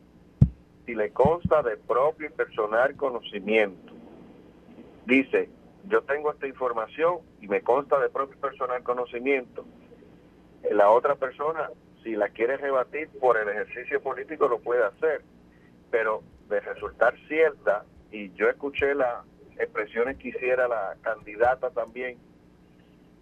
si 0.84 0.94
le 0.94 1.12
consta 1.12 1.62
de 1.62 1.76
propio 1.76 2.26
y 2.26 2.30
personal 2.30 2.96
conocimiento, 2.96 3.92
dice, 5.06 5.48
yo 5.88 6.02
tengo 6.02 6.32
esta 6.32 6.46
información 6.46 7.18
y 7.40 7.48
me 7.48 7.62
consta 7.62 7.98
de 7.98 8.08
propio 8.08 8.38
personal 8.40 8.82
conocimiento, 8.82 9.64
la 10.70 10.90
otra 10.90 11.16
persona, 11.16 11.70
si 12.02 12.16
la 12.16 12.28
quiere 12.28 12.56
rebatir 12.56 13.08
por 13.20 13.36
el 13.36 13.48
ejercicio 13.48 14.00
político, 14.00 14.48
lo 14.48 14.60
puede 14.60 14.84
hacer 14.84 15.22
pero 15.92 16.22
de 16.48 16.58
resultar 16.60 17.14
cierta, 17.28 17.84
y 18.10 18.32
yo 18.32 18.48
escuché 18.48 18.94
las 18.94 19.24
expresiones 19.58 20.16
que 20.16 20.28
hiciera 20.28 20.66
la 20.66 20.96
candidata 21.02 21.70
también, 21.70 22.18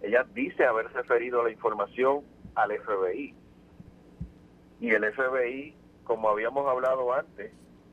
ella 0.01 0.25
dice 0.33 0.65
haber 0.65 0.91
referido 0.93 1.43
la 1.43 1.51
información 1.51 2.21
al 2.55 2.71
FBI. 2.71 3.35
Y 4.79 4.89
el 4.89 5.13
FBI, 5.13 5.75
como 6.05 6.29
habíamos 6.29 6.65
hablado 6.67 7.13
antes, 7.13 7.51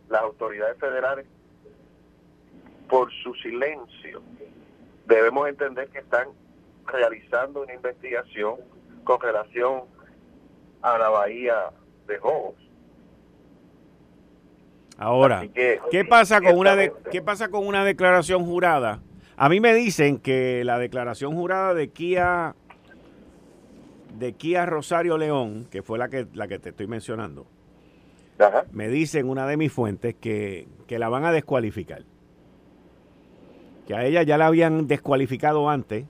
las 0.08 0.22
autoridades 0.22 0.78
federales, 0.78 1.26
por 2.88 3.12
su 3.22 3.34
silencio, 3.34 4.22
debemos 5.08 5.48
entender 5.48 5.88
que 5.88 5.98
están 5.98 6.28
realizando 6.86 7.62
una 7.62 7.74
investigación 7.74 8.56
con 9.04 9.20
relación 9.20 9.82
a 10.82 10.96
la 10.98 11.08
bahía 11.08 11.70
de 12.06 12.18
Jobos 12.18 12.54
Ahora, 14.98 15.46
¿qué 15.54 16.04
pasa 16.04 16.40
con 16.40 16.58
una 16.58 16.76
qué 17.12 17.22
pasa 17.22 17.48
con 17.48 17.64
una 17.64 17.84
declaración 17.84 18.44
jurada? 18.44 19.00
A 19.36 19.48
mí 19.48 19.60
me 19.60 19.72
dicen 19.72 20.18
que 20.18 20.64
la 20.64 20.76
declaración 20.80 21.36
jurada 21.36 21.72
de 21.72 21.90
Kia 21.90 22.56
de 24.18 24.32
Kia 24.32 24.66
Rosario 24.66 25.16
León, 25.16 25.68
que 25.70 25.82
fue 25.82 25.98
la 25.98 26.08
que 26.08 26.26
la 26.34 26.48
que 26.48 26.58
te 26.58 26.70
estoy 26.70 26.88
mencionando, 26.88 27.46
me 28.72 28.88
dicen 28.88 29.28
una 29.28 29.46
de 29.46 29.56
mis 29.56 29.72
fuentes 29.72 30.16
que, 30.16 30.66
que 30.88 30.98
la 30.98 31.08
van 31.08 31.24
a 31.24 31.30
descualificar. 31.30 32.02
Que 33.88 33.96
a 33.96 34.04
ella 34.04 34.22
ya 34.22 34.36
la 34.36 34.48
habían 34.48 34.86
descualificado 34.86 35.70
antes 35.70 36.04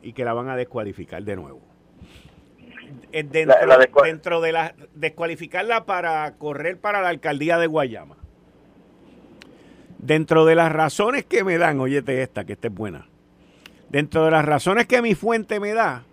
y 0.00 0.12
que 0.12 0.24
la 0.24 0.32
van 0.32 0.48
a 0.48 0.54
descualificar 0.54 1.24
de 1.24 1.34
nuevo. 1.34 1.60
Eh, 3.10 3.24
dentro, 3.24 4.40
de 4.40 4.52
la 4.52 4.74
descualificarla 4.94 5.86
para 5.86 6.36
correr 6.36 6.78
para 6.78 7.02
la 7.02 7.08
alcaldía 7.08 7.58
de 7.58 7.66
Guayama. 7.66 8.16
Dentro 9.98 10.44
de 10.44 10.54
las 10.54 10.70
razones 10.70 11.24
que 11.24 11.42
me 11.42 11.58
dan, 11.58 11.80
oyete 11.80 12.22
esta, 12.22 12.44
que 12.44 12.52
esta 12.52 12.68
es 12.68 12.74
buena. 12.74 13.08
Dentro 13.88 14.24
de 14.24 14.30
las 14.30 14.44
razones 14.44 14.86
que 14.86 15.02
mi 15.02 15.16
fuente 15.16 15.58
me 15.58 15.72
da, 15.72 16.04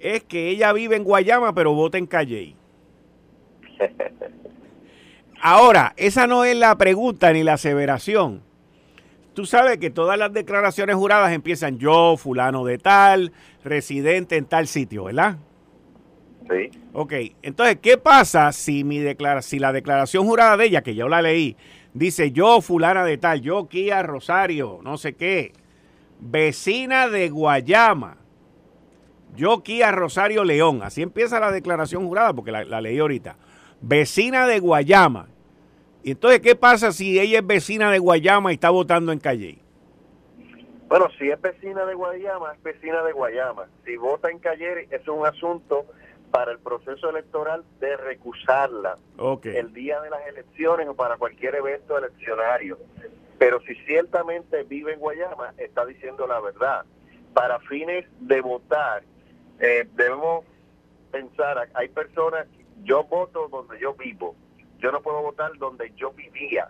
es 0.00 0.24
que 0.24 0.48
ella 0.48 0.72
vive 0.72 0.96
en 0.96 1.04
Guayama, 1.04 1.54
pero 1.54 1.72
vota 1.72 1.98
en 1.98 2.06
Calle. 2.06 2.56
Ahora, 5.40 5.94
esa 5.96 6.26
no 6.26 6.44
es 6.44 6.56
la 6.56 6.76
pregunta 6.76 7.32
ni 7.32 7.44
la 7.44 7.52
aseveración. 7.52 8.49
Tú 9.34 9.46
sabes 9.46 9.78
que 9.78 9.90
todas 9.90 10.18
las 10.18 10.32
declaraciones 10.32 10.96
juradas 10.96 11.32
empiezan 11.32 11.78
yo, 11.78 12.16
fulano 12.16 12.64
de 12.64 12.78
tal, 12.78 13.32
residente 13.64 14.36
en 14.36 14.44
tal 14.44 14.66
sitio, 14.66 15.04
¿verdad? 15.04 15.38
Sí. 16.50 16.70
Ok, 16.92 17.12
entonces, 17.42 17.78
¿qué 17.80 17.96
pasa 17.96 18.50
si, 18.50 18.82
mi 18.82 18.98
declara 18.98 19.40
si 19.40 19.60
la 19.60 19.72
declaración 19.72 20.26
jurada 20.26 20.56
de 20.56 20.66
ella, 20.66 20.82
que 20.82 20.96
yo 20.96 21.08
la 21.08 21.22
leí, 21.22 21.56
dice 21.94 22.32
yo, 22.32 22.60
fulana 22.60 23.04
de 23.04 23.18
tal, 23.18 23.40
yo, 23.40 23.68
Kia 23.68 24.02
Rosario, 24.02 24.80
no 24.82 24.98
sé 24.98 25.14
qué, 25.14 25.52
vecina 26.18 27.08
de 27.08 27.28
Guayama, 27.28 28.16
yo, 29.36 29.62
Kia 29.62 29.92
Rosario 29.92 30.42
León, 30.42 30.82
así 30.82 31.02
empieza 31.02 31.38
la 31.38 31.52
declaración 31.52 32.04
jurada, 32.04 32.32
porque 32.32 32.50
la, 32.50 32.64
la 32.64 32.80
leí 32.80 32.98
ahorita, 32.98 33.36
vecina 33.80 34.48
de 34.48 34.58
Guayama. 34.58 35.28
Y 36.02 36.12
entonces, 36.12 36.40
¿qué 36.40 36.56
pasa 36.56 36.92
si 36.92 37.20
ella 37.20 37.40
es 37.40 37.46
vecina 37.46 37.90
de 37.90 37.98
Guayama 37.98 38.52
y 38.52 38.54
está 38.54 38.70
votando 38.70 39.12
en 39.12 39.18
Calle? 39.18 39.58
Bueno, 40.88 41.08
si 41.18 41.30
es 41.30 41.40
vecina 41.40 41.84
de 41.84 41.94
Guayama, 41.94 42.52
es 42.54 42.62
vecina 42.62 43.02
de 43.02 43.12
Guayama. 43.12 43.66
Si 43.84 43.96
vota 43.96 44.30
en 44.30 44.38
Calle, 44.38 44.88
es 44.90 45.06
un 45.06 45.26
asunto 45.26 45.86
para 46.30 46.52
el 46.52 46.58
proceso 46.58 47.10
electoral 47.10 47.64
de 47.80 47.96
recusarla 47.96 48.96
el 49.44 49.72
día 49.72 50.00
de 50.00 50.10
las 50.10 50.26
elecciones 50.26 50.88
o 50.88 50.94
para 50.94 51.16
cualquier 51.16 51.56
evento 51.56 51.98
eleccionario. 51.98 52.78
Pero 53.38 53.60
si 53.62 53.74
ciertamente 53.86 54.64
vive 54.64 54.94
en 54.94 55.00
Guayama, 55.00 55.54
está 55.58 55.84
diciendo 55.86 56.26
la 56.26 56.40
verdad. 56.40 56.84
Para 57.34 57.58
fines 57.60 58.06
de 58.20 58.40
votar, 58.40 59.02
eh, 59.60 59.86
debemos 59.94 60.44
pensar, 61.10 61.68
hay 61.74 61.88
personas, 61.88 62.46
yo 62.82 63.04
voto 63.04 63.48
donde 63.48 63.78
yo 63.78 63.94
vivo, 63.94 64.34
yo 64.80 64.92
no 64.92 65.02
puedo 65.02 65.22
votar 65.22 65.56
donde 65.58 65.92
yo 65.96 66.12
vivía, 66.12 66.68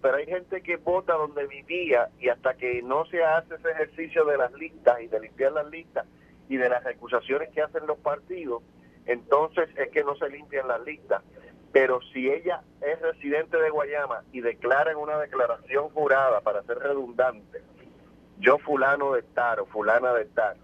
pero 0.00 0.16
hay 0.16 0.26
gente 0.26 0.62
que 0.62 0.76
vota 0.76 1.14
donde 1.14 1.46
vivía 1.46 2.08
y 2.18 2.28
hasta 2.28 2.54
que 2.54 2.82
no 2.82 3.04
se 3.06 3.22
hace 3.22 3.54
ese 3.54 3.70
ejercicio 3.70 4.24
de 4.24 4.36
las 4.36 4.52
listas 4.52 5.00
y 5.00 5.06
de 5.06 5.20
limpiar 5.20 5.52
las 5.52 5.70
listas 5.70 6.06
y 6.48 6.56
de 6.56 6.68
las 6.68 6.82
recusaciones 6.82 7.50
que 7.50 7.62
hacen 7.62 7.86
los 7.86 7.98
partidos, 7.98 8.62
entonces 9.06 9.68
es 9.76 9.90
que 9.90 10.04
no 10.04 10.16
se 10.16 10.28
limpian 10.28 10.68
las 10.68 10.82
listas. 10.82 11.22
Pero 11.72 12.00
si 12.12 12.30
ella 12.30 12.62
es 12.82 13.00
residente 13.00 13.56
de 13.56 13.70
Guayama 13.70 14.24
y 14.32 14.40
declara 14.42 14.92
en 14.92 14.98
una 14.98 15.18
declaración 15.18 15.88
jurada, 15.90 16.40
para 16.42 16.62
ser 16.64 16.78
redundante, 16.78 17.62
yo 18.38 18.58
fulano 18.58 19.12
de 19.12 19.22
tal 19.22 19.60
o 19.60 19.66
fulana 19.66 20.12
de 20.12 20.26
tal, 20.26 20.56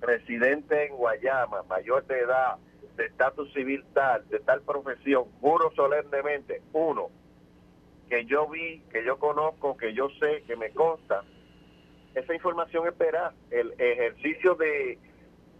residente 0.00 0.86
en 0.86 0.96
Guayama, 0.96 1.64
mayor 1.64 2.06
de 2.06 2.20
edad, 2.20 2.56
de 2.96 3.06
estatus 3.06 3.52
civil 3.52 3.84
tal, 3.92 4.28
de 4.28 4.40
tal 4.40 4.62
profesión, 4.62 5.24
juro 5.40 5.72
solemnemente, 5.74 6.62
uno, 6.72 7.10
que 8.08 8.24
yo 8.26 8.48
vi, 8.48 8.80
que 8.92 9.04
yo 9.04 9.18
conozco, 9.18 9.76
que 9.76 9.94
yo 9.94 10.08
sé, 10.20 10.42
que 10.46 10.56
me 10.56 10.70
consta, 10.70 11.24
esa 12.14 12.34
información 12.34 12.86
es 12.86 12.96
veraz. 12.96 13.34
El 13.50 13.74
ejercicio 13.78 14.54
de, 14.54 14.98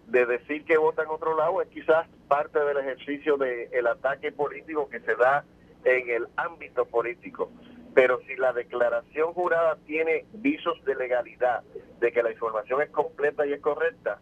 de 0.07 0.27
decir 0.27 0.65
que 0.65 0.77
vota 0.77 1.03
en 1.03 1.09
otro 1.11 1.37
lado 1.37 1.61
es 1.63 1.69
quizás 1.69 2.07
parte 2.29 2.59
del 2.61 2.79
ejercicio 2.79 3.37
del 3.37 3.87
ataque 3.87 4.33
político 4.33 4.89
que 4.89 5.01
se 5.01 5.17
da 5.17 5.45
en 5.85 6.09
el 6.09 6.29
ámbito 6.37 6.85
político. 6.85 7.51
Pero 7.95 8.21
si 8.27 8.35
la 8.37 8.53
declaración 8.53 9.33
jurada 9.35 9.77
tiene 9.87 10.27
visos 10.33 10.83
de 10.85 10.95
legalidad, 10.97 11.63
de 12.01 12.13
que 12.13 12.23
la 12.23 12.33
información 12.33 12.83
es 12.83 12.91
completa 12.91 13.47
y 13.47 13.53
es 13.53 13.61
correcta, 13.61 14.21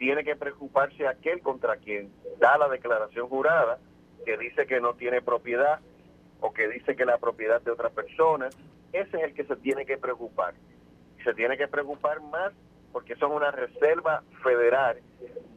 tiene 0.00 0.24
que 0.24 0.34
preocuparse 0.34 1.06
aquel 1.06 1.42
contra 1.42 1.76
quien 1.76 2.10
da 2.38 2.56
la 2.56 2.70
declaración 2.70 3.28
jurada, 3.28 3.78
que 4.24 4.38
dice 4.38 4.66
que 4.66 4.80
no 4.80 4.94
tiene 4.94 5.20
propiedad 5.20 5.78
o 6.40 6.54
que 6.54 6.68
dice 6.68 6.96
que 6.96 7.04
la 7.04 7.18
propiedad 7.18 7.60
de 7.60 7.70
otra 7.70 7.90
persona, 7.90 8.48
ese 8.94 9.16
es 9.18 9.22
el 9.22 9.34
que 9.34 9.44
se 9.44 9.56
tiene 9.56 9.84
que 9.84 9.98
preocupar. 9.98 10.54
Se 11.22 11.34
tiene 11.34 11.58
que 11.58 11.68
preocupar 11.68 12.22
más 12.22 12.50
porque 12.92 13.14
son 13.16 13.32
una 13.32 13.50
reserva 13.50 14.22
federal 14.42 15.00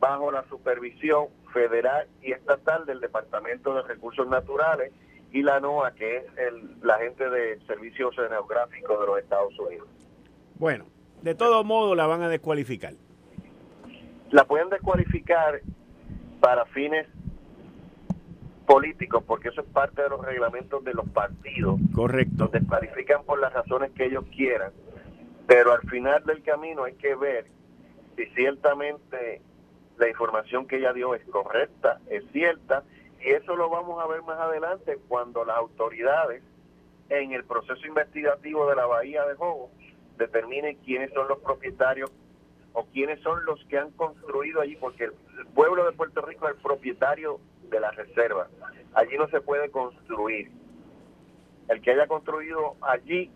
bajo 0.02 0.30
la 0.30 0.44
supervisión 0.50 1.28
federal 1.54 2.10
y 2.22 2.34
estatal 2.34 2.86
del 2.86 3.00
Departamento 3.00 3.74
de 3.74 3.84
Recursos 3.84 4.28
Naturales 4.28 4.92
y 5.32 5.42
la 5.42 5.62
NOAA, 5.62 5.96
que 5.96 6.18
es 6.18 6.26
el, 6.38 6.82
la 6.82 6.98
gente 6.98 7.30
del 7.30 7.66
Servicio 7.66 8.10
Oceanográfico 8.10 9.00
de 9.00 9.08
los 9.08 9.20
Estados 9.20 9.58
Unidos. 9.58 9.88
Bueno, 10.56 10.86
de 11.22 11.34
todo 11.34 11.64
modo 11.64 11.96
la 11.96 12.08
van 12.08 12.24
a 12.24 12.28
descualificar. 12.28 12.94
La 14.34 14.46
pueden 14.46 14.68
descualificar 14.70 15.62
para 16.40 16.66
fines 16.66 17.06
políticos, 18.66 19.24
porque 19.28 19.50
eso 19.50 19.62
es 19.62 19.68
parte 19.68 20.02
de 20.02 20.10
los 20.10 20.26
reglamentos 20.26 20.84
de 20.84 20.96
los 20.96 21.08
partidos. 21.10 21.80
Correcto. 21.94 22.46
Los 22.46 22.52
descualifican 22.52 23.24
por 23.26 23.40
las 23.40 23.54
razones 23.54 23.92
que 23.92 24.06
ellos 24.06 24.26
quieran, 24.36 24.72
pero 25.46 25.72
al 25.72 25.82
final 25.88 26.24
del 26.24 26.42
camino 26.42 26.84
hay 26.84 26.96
que 26.96 27.14
ver 27.14 27.46
si 28.16 28.26
ciertamente 28.34 29.44
la 29.98 30.10
información 30.10 30.66
que 30.66 30.78
ella 30.78 30.94
dio 30.94 31.14
es 31.14 31.24
correcta, 31.26 32.00
es 32.10 32.24
cierta, 32.32 32.84
y 33.24 33.30
eso 33.30 33.56
lo 33.56 33.70
vamos 33.70 34.04
a 34.04 34.08
ver 34.08 34.24
más 34.24 34.40
adelante 34.40 34.98
cuando 35.08 35.46
las 35.46 35.58
autoridades 35.58 36.42
en 37.10 37.34
el 37.34 37.44
proceso 37.44 37.86
investigativo 37.86 38.68
de 38.68 38.78
la 38.78 38.88
Bahía 38.88 39.26
de 39.26 39.36
Jobo 39.36 39.70
determinen 40.18 40.78
quiénes 40.78 41.14
son 41.14 41.28
los 41.28 41.38
propietarios 41.38 42.12
o 42.74 42.86
quiénes 42.86 43.22
son 43.22 43.46
los 43.46 43.64
que 43.66 43.78
han 43.78 43.92
construido 43.92 44.62
allí, 44.62 44.76
porque 44.76 45.06
el 45.06 45.14
pueblo 45.54 45.86
de 45.86 45.92
Puerto 45.94 46.22
Rico 46.22 46.48
es 46.48 46.56
el 46.56 46.62
propietario 46.62 47.40
de 47.70 47.80
la 47.80 47.92
reserva. 47.92 48.48
Allí 48.94 49.18
no 49.18 49.28
se 49.30 49.42
puede 49.42 49.70
construir. 49.70 50.52
El 51.70 51.82
que 51.82 51.92
haya 51.92 52.08
construido 52.08 52.76
allí 52.82 53.32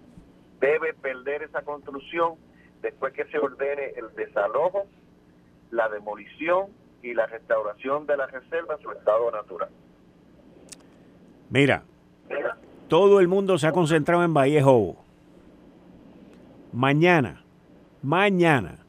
debe 0.60 0.94
perder 0.94 1.44
esa 1.44 1.62
construcción 1.62 2.36
después 2.82 3.14
que 3.14 3.26
se 3.26 3.38
ordene 3.38 3.94
el 3.96 4.14
desalojo, 4.16 4.86
la 5.72 5.90
demolición 5.90 6.68
y 7.02 7.14
la 7.14 7.28
restauración 7.28 8.06
de 8.06 8.18
la 8.18 8.28
reserva 8.28 8.76
en 8.76 8.82
su 8.82 8.92
estado 8.92 9.32
natural. 9.32 9.70
Mira, 11.50 11.84
todo 12.88 13.20
el 13.20 13.28
mundo 13.28 13.58
se 13.58 13.68
ha 13.68 13.72
concentrado 13.72 14.24
en 14.24 14.34
Vallejo. 14.34 14.98
Mañana, 16.74 17.44
mañana, 18.02 18.87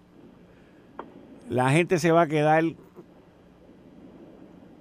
la 1.49 1.71
gente 1.71 1.99
se 1.99 2.13
va 2.13 2.23
a 2.23 2.27
quedar 2.27 2.63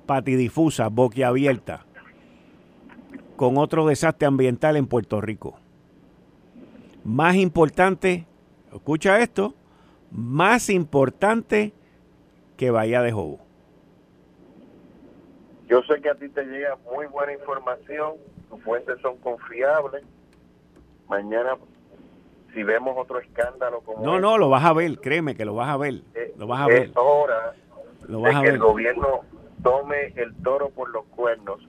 patidifusa, 0.06 0.88
boquiabierta, 0.90 1.86
con 3.36 3.58
otro 3.58 3.86
desastre 3.86 4.28
ambiental 4.28 4.78
en 4.78 4.88
Puerto 4.88 5.22
Rico. 5.22 5.60
Más 7.04 7.36
importante, 7.36 8.26
escucha 8.74 9.20
esto, 9.20 9.54
más 10.12 10.70
importante 10.70 11.74
que 12.58 12.72
Bahía 12.72 13.02
de 13.02 13.12
Jobo. 13.12 13.40
Yo 15.68 15.82
sé 15.84 16.02
que 16.02 16.10
a 16.10 16.16
ti 16.16 16.30
te 16.30 16.44
llega 16.46 16.78
muy 16.92 17.06
buena 17.08 17.34
información, 17.34 18.14
tus 18.50 18.62
fuentes 18.64 19.00
son 19.02 19.18
confiables. 19.18 20.04
Mañana, 21.10 21.58
si 22.54 22.64
vemos 22.64 22.96
otro 22.98 23.20
escándalo 23.20 23.82
como. 23.82 24.04
No, 24.04 24.20
no, 24.20 24.38
lo 24.38 24.50
vas 24.50 24.64
a 24.66 24.74
ver, 24.74 25.00
créeme 25.00 25.36
que 25.36 25.46
lo 25.46 25.56
vas 25.56 25.70
a 25.70 25.78
ver. 25.78 26.02
Eh, 26.16 26.34
lo 26.38 26.48
vas 26.48 26.62
a 26.62 26.68
ver. 26.68 26.84
Es 26.84 26.92
hora 26.96 27.54
lo 28.08 28.22
vas 28.22 28.32
de 28.34 28.38
a 28.38 28.42
que 28.42 28.46
ver. 28.48 28.54
el 28.56 28.60
gobierno 28.60 29.22
tome 29.64 30.14
el 30.16 30.34
toro 30.44 30.70
por 30.70 30.90
los 30.90 31.06
cuernos, 31.08 31.60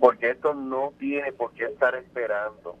porque 0.00 0.30
esto 0.30 0.54
no 0.54 0.92
tiene 0.98 1.32
por 1.32 1.52
qué 1.52 1.64
estar 1.66 1.94
esperando. 1.94 2.76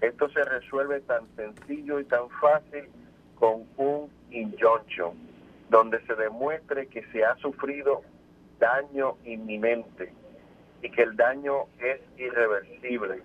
Esto 0.00 0.28
se 0.30 0.44
resuelve 0.44 1.00
tan 1.00 1.24
sencillo 1.34 1.98
y 1.98 2.04
tan 2.04 2.28
fácil 2.40 2.84
con 3.38 3.64
un 3.76 4.08
injunction, 4.30 5.10
donde 5.70 6.00
se 6.06 6.14
demuestre 6.14 6.86
que 6.86 7.04
se 7.12 7.24
ha 7.24 7.34
sufrido 7.36 8.02
daño 8.60 9.16
inminente 9.24 10.12
y 10.82 10.90
que 10.90 11.02
el 11.02 11.16
daño 11.16 11.64
es 11.80 12.00
irreversible 12.18 13.22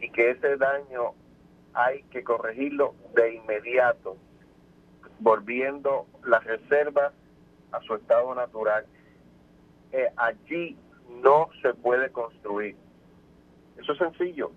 y 0.00 0.10
que 0.10 0.30
ese 0.30 0.56
daño 0.56 1.12
hay 1.74 2.02
que 2.04 2.22
corregirlo 2.22 2.94
de 3.14 3.34
inmediato, 3.34 4.16
volviendo 5.18 6.06
las 6.24 6.44
reservas 6.44 7.12
a 7.72 7.80
su 7.82 7.94
estado 7.94 8.34
natural. 8.34 8.86
Eh, 9.92 10.10
allí 10.16 10.76
no 11.22 11.48
se 11.62 11.74
puede 11.74 12.10
construir. 12.10 12.76
Eso 13.76 13.92
es 13.92 13.98
sencillo. 13.98 14.52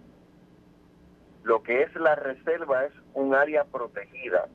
Lo 1.44 1.64
que 1.64 1.84
es 1.84 1.96
la 1.96 2.16
reserva 2.16 2.86
es 2.86 2.94
un 3.14 3.34
área 3.34 3.64
protegida 3.66 4.48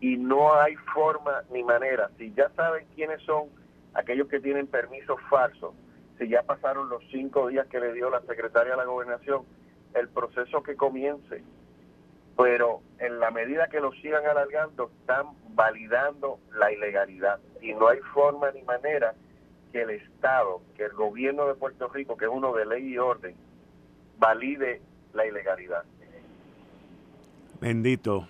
y 0.00 0.16
no 0.16 0.54
hay 0.54 0.76
forma 0.94 1.42
ni 1.50 1.62
manera. 1.62 2.10
Si 2.18 2.32
ya 2.32 2.50
saben 2.50 2.86
quiénes 2.94 3.22
son 3.22 3.48
aquellos 3.94 4.28
que 4.28 4.40
tienen 4.40 4.66
permisos 4.66 5.20
falsos, 5.28 5.74
si 6.18 6.28
ya 6.28 6.42
pasaron 6.42 6.88
los 6.88 7.02
cinco 7.10 7.48
días 7.48 7.66
que 7.66 7.80
le 7.80 7.92
dio 7.92 8.10
la 8.10 8.20
secretaria 8.22 8.72
de 8.72 8.76
la 8.78 8.84
gobernación, 8.84 9.44
el 9.94 10.08
proceso 10.08 10.62
que 10.62 10.76
comience. 10.76 11.42
Pero 12.36 12.80
en 12.98 13.20
la 13.20 13.30
medida 13.30 13.68
que 13.68 13.80
lo 13.80 13.92
sigan 13.92 14.26
alargando, 14.26 14.90
están 15.00 15.26
validando 15.54 16.38
la 16.54 16.72
ilegalidad. 16.72 17.40
Y 17.60 17.74
no 17.74 17.88
hay 17.88 17.98
forma 18.14 18.50
ni 18.52 18.62
manera 18.62 19.14
que 19.72 19.82
el 19.82 19.90
Estado, 19.90 20.62
que 20.76 20.84
el 20.84 20.92
gobierno 20.92 21.46
de 21.46 21.54
Puerto 21.54 21.88
Rico, 21.88 22.16
que 22.16 22.24
es 22.24 22.30
uno 22.32 22.52
de 22.54 22.66
ley 22.66 22.94
y 22.94 22.98
orden, 22.98 23.34
valide 24.18 24.80
la 25.12 25.26
ilegalidad. 25.26 25.84
Bendito. 27.60 28.26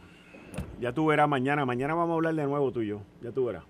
Ya 0.80 0.92
tú 0.92 1.06
verás 1.06 1.28
mañana. 1.28 1.64
Mañana 1.64 1.94
vamos 1.94 2.12
a 2.12 2.14
hablar 2.16 2.34
de 2.34 2.44
nuevo 2.44 2.70
tú 2.72 2.82
y 2.82 2.88
yo. 2.88 3.02
Ya 3.20 3.30
tú 3.30 3.46
verás. 3.46 3.64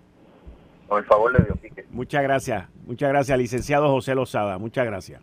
El 0.91 1.05
favor 1.05 1.35
de 1.35 1.43
Dios, 1.45 1.59
Quique. 1.59 1.85
Muchas 1.89 2.21
gracias. 2.21 2.67
Muchas 2.85 3.09
gracias, 3.09 3.37
licenciado 3.37 3.89
José 3.89 4.13
Lozada. 4.13 4.57
Muchas 4.57 4.85
gracias. 4.85 5.21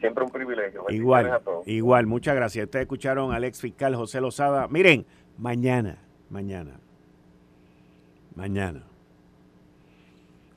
Siempre 0.00 0.24
un 0.24 0.30
privilegio. 0.30 0.84
Igual, 0.88 1.40
igual. 1.66 2.06
Muchas 2.06 2.34
gracias. 2.34 2.64
Ustedes 2.64 2.84
escucharon 2.84 3.32
al 3.32 3.44
ex 3.44 3.60
fiscal 3.60 3.94
José 3.94 4.20
Lozada. 4.20 4.68
Miren, 4.68 5.06
mañana, 5.38 5.98
mañana, 6.30 6.80
mañana. 8.34 8.82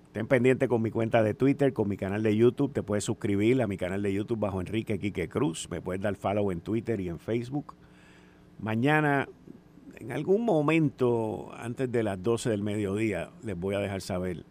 Estén 0.07 0.27
pendientes 0.27 0.67
con 0.67 0.81
mi 0.81 0.91
cuenta 0.91 1.23
de 1.23 1.33
Twitter, 1.33 1.71
con 1.71 1.87
mi 1.87 1.95
canal 1.95 2.23
de 2.23 2.35
YouTube. 2.35 2.73
Te 2.73 2.83
puedes 2.83 3.03
suscribir 3.03 3.61
a 3.61 3.67
mi 3.67 3.77
canal 3.77 4.01
de 4.01 4.11
YouTube 4.11 4.39
bajo 4.39 4.59
Enrique 4.59 4.99
Quique 4.99 5.29
Cruz. 5.29 5.69
Me 5.69 5.81
puedes 5.81 6.01
dar 6.01 6.15
follow 6.15 6.51
en 6.51 6.61
Twitter 6.61 6.99
y 6.99 7.09
en 7.09 7.19
Facebook. 7.19 7.75
Mañana 8.59 9.29
en 9.99 10.11
algún 10.11 10.45
momento 10.45 11.51
antes 11.57 11.91
de 11.91 12.03
las 12.03 12.21
12 12.21 12.49
del 12.49 12.63
mediodía 12.63 13.29
les 13.43 13.57
voy 13.57 13.75
a 13.75 13.79
dejar 13.79 14.01
saber 14.01 14.45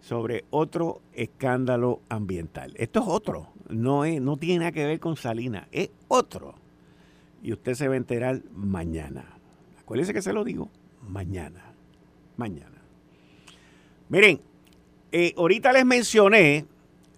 sobre 0.00 0.44
otro 0.50 1.02
escándalo 1.12 2.00
ambiental. 2.08 2.72
Esto 2.76 3.00
es 3.00 3.06
otro, 3.08 3.48
no, 3.70 4.04
es, 4.04 4.20
no 4.20 4.36
tiene 4.36 4.60
nada 4.60 4.72
que 4.72 4.86
ver 4.86 5.00
con 5.00 5.16
Salina, 5.16 5.68
es 5.72 5.90
otro. 6.08 6.54
Y 7.42 7.52
usted 7.52 7.74
se 7.74 7.88
va 7.88 7.94
a 7.94 7.96
enterar 7.96 8.42
mañana. 8.54 9.24
Acuérdese 9.80 10.12
que 10.12 10.22
se 10.22 10.32
lo 10.32 10.44
digo, 10.44 10.68
mañana, 11.08 11.72
mañana. 12.36 12.82
Miren, 14.08 14.40
eh, 15.12 15.34
ahorita 15.36 15.72
les 15.72 15.86
mencioné 15.86 16.66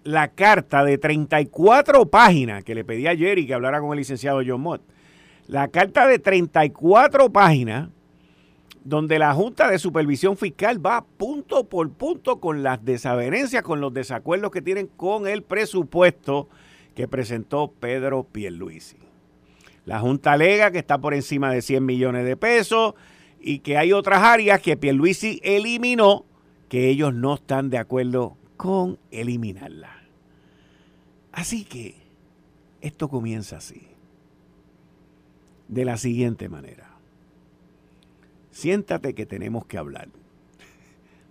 la 0.03 0.29
carta 0.29 0.83
de 0.83 0.97
34 0.97 2.05
páginas 2.07 2.63
que 2.63 2.75
le 2.75 2.83
pedí 2.83 3.07
ayer 3.07 3.39
y 3.39 3.47
que 3.47 3.53
hablara 3.53 3.79
con 3.79 3.91
el 3.91 3.97
licenciado 3.97 4.41
John 4.45 4.61
Mott 4.61 4.81
la 5.47 5.67
carta 5.67 6.07
de 6.07 6.19
34 6.19 7.31
páginas 7.31 7.89
donde 8.83 9.17
la 9.17 9.33
Junta 9.33 9.69
de 9.69 9.79
Supervisión 9.79 10.37
Fiscal 10.37 10.85
va 10.85 11.05
punto 11.05 11.69
por 11.69 11.89
punto 11.91 12.39
con 12.39 12.63
las 12.63 12.83
desavenencias, 12.83 13.63
con 13.63 13.79
los 13.79 13.93
desacuerdos 13.93 14.51
que 14.51 14.61
tienen 14.61 14.87
con 14.87 15.27
el 15.27 15.43
presupuesto 15.43 16.49
que 16.95 17.07
presentó 17.07 17.71
Pedro 17.79 18.23
Pierluisi. 18.23 18.97
La 19.85 19.99
Junta 19.99 20.33
alega 20.33 20.71
que 20.71 20.79
está 20.79 20.97
por 20.97 21.13
encima 21.13 21.51
de 21.51 21.61
100 21.61 21.85
millones 21.85 22.25
de 22.25 22.37
pesos 22.37 22.93
y 23.41 23.59
que 23.59 23.77
hay 23.77 23.93
otras 23.93 24.21
áreas 24.21 24.61
que 24.61 24.77
Pierluisi 24.77 25.39
eliminó 25.43 26.25
que 26.69 26.89
ellos 26.89 27.13
no 27.13 27.35
están 27.35 27.69
de 27.69 27.77
acuerdo 27.77 28.37
con 28.57 28.97
eliminarla. 29.11 30.03
Así 31.31 31.65
que 31.65 31.95
esto 32.81 33.09
comienza 33.09 33.57
así 33.57 33.87
de 35.67 35.85
la 35.85 35.97
siguiente 35.97 36.49
manera. 36.49 36.92
Siéntate 38.53 39.13
que 39.13 39.25
tenemos 39.25 39.65
que 39.65 39.77
hablar. 39.77 40.07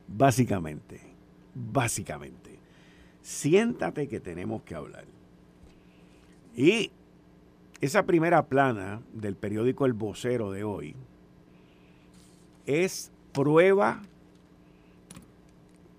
Básicamente, 0.08 1.00
básicamente, 1.54 2.58
siéntate 3.22 4.08
que 4.08 4.20
tenemos 4.20 4.62
que 4.62 4.74
hablar. 4.74 5.06
Y 6.54 6.90
esa 7.80 8.04
primera 8.04 8.46
plana 8.46 9.00
del 9.14 9.36
periódico 9.36 9.86
El 9.86 9.94
Vocero 9.94 10.50
de 10.50 10.64
hoy 10.64 10.94
es 12.66 13.10
prueba 13.32 14.02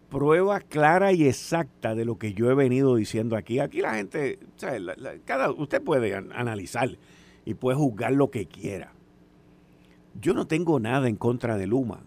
prueba 0.10 0.60
clara 0.60 1.12
y 1.12 1.26
exacta 1.26 1.96
de 1.96 2.06
lo 2.06 2.20
que 2.20 2.36
yo 2.36 2.52
he 2.52 2.54
venido 2.54 2.96
diciendo 2.96 3.36
aquí. 3.36 3.58
Aquí 3.58 3.82
la 3.82 3.96
gente, 3.96 4.38
cada, 5.26 5.50
usted 5.50 5.82
puede 5.82 6.14
analizar 6.14 6.88
y 7.46 7.56
puede 7.56 7.78
juzgar 7.78 8.12
lo 8.12 8.30
que 8.30 8.46
quiera. 8.46 8.93
Yo 10.20 10.34
no 10.34 10.48
tengo 10.48 10.80
nada 10.80 11.08
en 11.08 11.16
contra 11.16 11.58
de 11.58 11.68
Luma. 11.68 12.02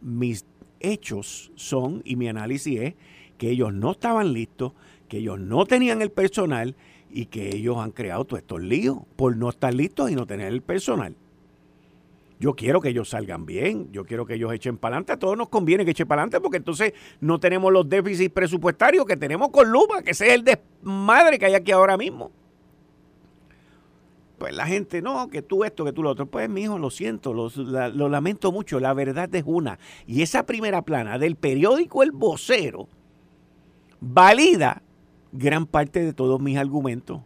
Mis 0.00 0.44
hechos 0.80 1.52
son, 1.54 2.02
y 2.04 2.16
mi 2.16 2.28
análisis 2.28 2.80
es, 2.80 2.94
que 3.38 3.50
ellos 3.50 3.72
no 3.72 3.92
estaban 3.92 4.32
listos, 4.32 4.72
que 5.08 5.18
ellos 5.18 5.38
no 5.38 5.66
tenían 5.66 6.02
el 6.02 6.10
personal 6.10 6.74
y 7.10 7.26
que 7.26 7.54
ellos 7.54 7.78
han 7.78 7.92
creado 7.92 8.24
todos 8.24 8.40
estos 8.40 8.60
líos 8.60 8.98
por 9.16 9.36
no 9.36 9.48
estar 9.48 9.72
listos 9.72 10.10
y 10.10 10.14
no 10.14 10.26
tener 10.26 10.52
el 10.52 10.62
personal. 10.62 11.14
Yo 12.38 12.54
quiero 12.54 12.82
que 12.82 12.90
ellos 12.90 13.08
salgan 13.08 13.46
bien, 13.46 13.90
yo 13.92 14.04
quiero 14.04 14.26
que 14.26 14.34
ellos 14.34 14.52
echen 14.52 14.76
para 14.76 14.96
adelante. 14.96 15.12
A 15.12 15.18
todos 15.18 15.38
nos 15.38 15.48
conviene 15.48 15.84
que 15.86 15.92
echen 15.92 16.06
para 16.06 16.22
adelante 16.22 16.40
porque 16.40 16.58
entonces 16.58 16.92
no 17.20 17.40
tenemos 17.40 17.72
los 17.72 17.88
déficits 17.88 18.32
presupuestarios 18.32 19.06
que 19.06 19.16
tenemos 19.16 19.48
con 19.48 19.70
Luma, 19.70 20.02
que 20.02 20.10
ese 20.10 20.28
es 20.28 20.34
el 20.34 20.44
desmadre 20.44 21.38
que 21.38 21.46
hay 21.46 21.54
aquí 21.54 21.72
ahora 21.72 21.96
mismo. 21.96 22.30
Pues 24.38 24.54
la 24.54 24.66
gente, 24.66 25.00
no, 25.00 25.28
que 25.28 25.40
tú 25.40 25.64
esto, 25.64 25.84
que 25.84 25.92
tú 25.92 26.02
lo 26.02 26.10
otro. 26.10 26.26
Pues, 26.26 26.48
mi 26.48 26.62
hijo, 26.62 26.78
lo 26.78 26.90
siento, 26.90 27.32
lo, 27.32 27.48
lo 27.54 28.08
lamento 28.08 28.52
mucho. 28.52 28.80
La 28.80 28.92
verdad 28.92 29.34
es 29.34 29.44
una. 29.46 29.78
Y 30.06 30.22
esa 30.22 30.44
primera 30.44 30.82
plana 30.82 31.18
del 31.18 31.36
periódico 31.36 32.02
El 32.02 32.12
Vocero 32.12 32.88
valida 34.00 34.82
gran 35.32 35.66
parte 35.66 36.04
de 36.04 36.12
todos 36.12 36.40
mis 36.40 36.58
argumentos. 36.58 37.20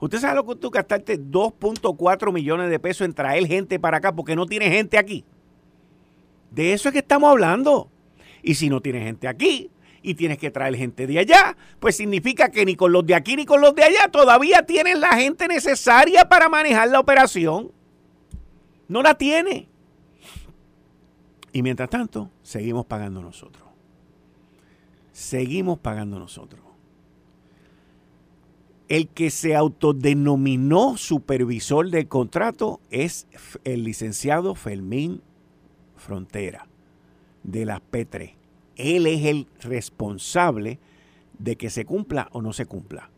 ¿Usted 0.00 0.18
sabe 0.18 0.36
lo 0.36 0.46
que 0.46 0.54
tú 0.56 0.70
gastarte 0.70 1.18
2.4 1.18 2.32
millones 2.32 2.70
de 2.70 2.78
pesos 2.78 3.04
en 3.04 3.14
traer 3.14 3.46
gente 3.46 3.80
para 3.80 3.96
acá 3.96 4.14
porque 4.14 4.36
no 4.36 4.46
tiene 4.46 4.70
gente 4.70 4.96
aquí? 4.96 5.24
De 6.50 6.72
eso 6.72 6.88
es 6.88 6.92
que 6.92 7.00
estamos 7.00 7.30
hablando. 7.30 7.90
Y 8.42 8.54
si 8.54 8.68
no 8.68 8.80
tiene 8.80 9.00
gente 9.00 9.26
aquí 9.26 9.70
y 10.02 10.14
tienes 10.14 10.38
que 10.38 10.50
traer 10.50 10.76
gente 10.76 11.06
de 11.06 11.18
allá, 11.18 11.56
pues 11.80 11.96
significa 11.96 12.50
que 12.50 12.64
ni 12.64 12.76
con 12.76 12.92
los 12.92 13.06
de 13.06 13.14
aquí 13.14 13.36
ni 13.36 13.44
con 13.44 13.60
los 13.60 13.74
de 13.74 13.84
allá 13.84 14.08
todavía 14.10 14.64
tienen 14.64 15.00
la 15.00 15.16
gente 15.16 15.48
necesaria 15.48 16.28
para 16.28 16.48
manejar 16.48 16.88
la 16.88 17.00
operación. 17.00 17.72
No 18.86 19.02
la 19.02 19.14
tiene. 19.14 19.68
Y 21.52 21.62
mientras 21.62 21.90
tanto, 21.90 22.30
seguimos 22.42 22.86
pagando 22.86 23.20
nosotros. 23.20 23.66
Seguimos 25.12 25.78
pagando 25.78 26.18
nosotros 26.18 26.68
el 28.88 29.08
que 29.08 29.30
se 29.30 29.54
autodenominó 29.54 30.96
supervisor 30.96 31.90
del 31.90 32.08
contrato 32.08 32.80
es 32.90 33.28
el 33.64 33.84
licenciado 33.84 34.54
Fermín 34.54 35.20
Frontera 35.96 36.66
de 37.42 37.66
las 37.66 37.80
P3. 37.80 38.37
Él 38.78 39.06
es 39.06 39.24
el 39.26 39.48
responsable 39.60 40.78
de 41.38 41.56
que 41.56 41.68
se 41.68 41.84
cumpla 41.84 42.28
o 42.32 42.40
no 42.40 42.52
se 42.52 42.64
cumpla. 42.64 43.10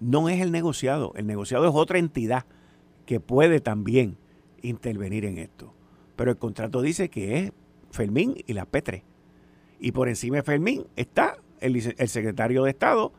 No 0.00 0.28
es 0.28 0.40
el 0.40 0.50
negociado. 0.50 1.12
El 1.14 1.26
negociado 1.26 1.68
es 1.68 1.74
otra 1.74 1.98
entidad 1.98 2.46
que 3.06 3.20
puede 3.20 3.60
también 3.60 4.16
intervenir 4.62 5.24
en 5.24 5.38
esto. 5.38 5.72
Pero 6.16 6.30
el 6.30 6.38
contrato 6.38 6.82
dice 6.82 7.08
que 7.10 7.38
es 7.38 7.52
Fermín 7.90 8.34
y 8.46 8.54
las 8.54 8.66
P3. 8.66 9.02
Y 9.78 9.92
por 9.92 10.08
encima 10.08 10.36
de 10.36 10.42
Fermín 10.42 10.86
está 10.96 11.36
el, 11.60 11.76
el 11.76 12.08
secretario 12.08 12.64
de 12.64 12.70
Estado, 12.70 13.12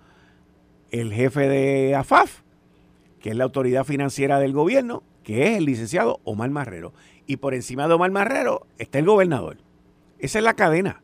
el 0.92 1.14
jefe 1.14 1.48
de 1.48 1.96
AFAF, 1.96 2.42
que 3.20 3.30
es 3.30 3.36
la 3.36 3.44
autoridad 3.44 3.84
financiera 3.84 4.40
del 4.40 4.54
gobierno, 4.54 5.04
que 5.24 5.48
es 5.48 5.58
el 5.58 5.66
licenciado 5.66 6.20
Omar 6.24 6.50
Marrero. 6.50 6.94
Y 7.28 7.38
por 7.38 7.54
encima 7.54 7.88
de 7.88 7.94
Omar 7.96 8.12
Marrero 8.12 8.68
está 8.78 9.00
el 9.00 9.06
gobernador. 9.06 9.65
Esa 10.26 10.40
es 10.40 10.44
la 10.44 10.56
cadena. 10.56 11.04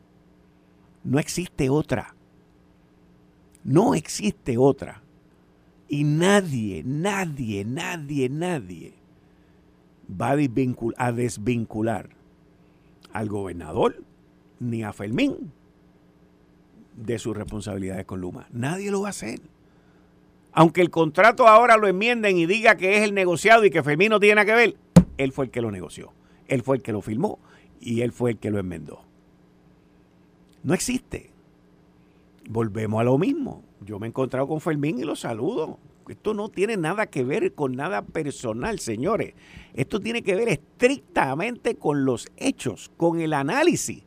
No 1.04 1.20
existe 1.20 1.70
otra. 1.70 2.14
No 3.62 3.94
existe 3.94 4.58
otra. 4.58 5.02
Y 5.88 6.02
nadie, 6.02 6.82
nadie, 6.84 7.64
nadie, 7.64 8.28
nadie 8.28 8.94
va 10.10 10.30
a 10.30 11.12
desvincular, 11.12 12.10
al 13.12 13.28
gobernador 13.28 14.02
ni 14.58 14.82
a 14.82 14.92
Fermín 14.92 15.52
de 16.96 17.18
sus 17.20 17.36
responsabilidades 17.36 18.06
con 18.06 18.20
Luma. 18.20 18.48
Nadie 18.50 18.90
lo 18.90 19.02
va 19.02 19.08
a 19.08 19.10
hacer 19.10 19.40
aunque 20.52 20.82
el 20.82 20.90
contrato 20.90 21.48
ahora 21.48 21.76
lo 21.76 21.88
enmienden 21.88 22.36
y 22.36 22.46
diga 22.46 22.76
que 22.76 22.98
es 22.98 23.04
el 23.04 23.14
negociado 23.14 23.64
y 23.64 23.70
que 23.70 23.82
Fermín 23.82 24.10
no 24.10 24.20
tiene 24.20 24.34
nada 24.34 24.44
que 24.44 24.54
ver, 24.54 24.76
él 25.16 25.32
fue 25.32 25.46
el 25.46 25.50
que 25.50 25.62
lo 25.62 25.70
negoció, 25.70 26.12
él 26.46 26.62
fue 26.62 26.76
el 26.76 26.82
que 26.82 26.92
lo 26.92 27.00
firmó 27.00 27.38
y 27.80 28.02
él 28.02 28.12
fue 28.12 28.32
el 28.32 28.38
que 28.38 28.50
lo 28.50 28.58
enmendó. 28.58 29.02
No 30.62 30.74
existe. 30.74 31.30
Volvemos 32.48 33.00
a 33.00 33.04
lo 33.04 33.18
mismo. 33.18 33.62
Yo 33.84 33.98
me 33.98 34.06
he 34.06 34.08
encontrado 34.08 34.46
con 34.46 34.60
Fermín 34.60 34.98
y 34.98 35.04
lo 35.04 35.16
saludo. 35.16 35.78
Esto 36.08 36.34
no 36.34 36.48
tiene 36.48 36.76
nada 36.76 37.06
que 37.06 37.24
ver 37.24 37.52
con 37.54 37.74
nada 37.76 38.02
personal, 38.02 38.78
señores. 38.78 39.34
Esto 39.74 40.00
tiene 40.00 40.22
que 40.22 40.34
ver 40.34 40.48
estrictamente 40.48 41.76
con 41.76 42.04
los 42.04 42.28
hechos, 42.36 42.90
con 42.96 43.20
el 43.20 43.32
análisis. 43.32 44.02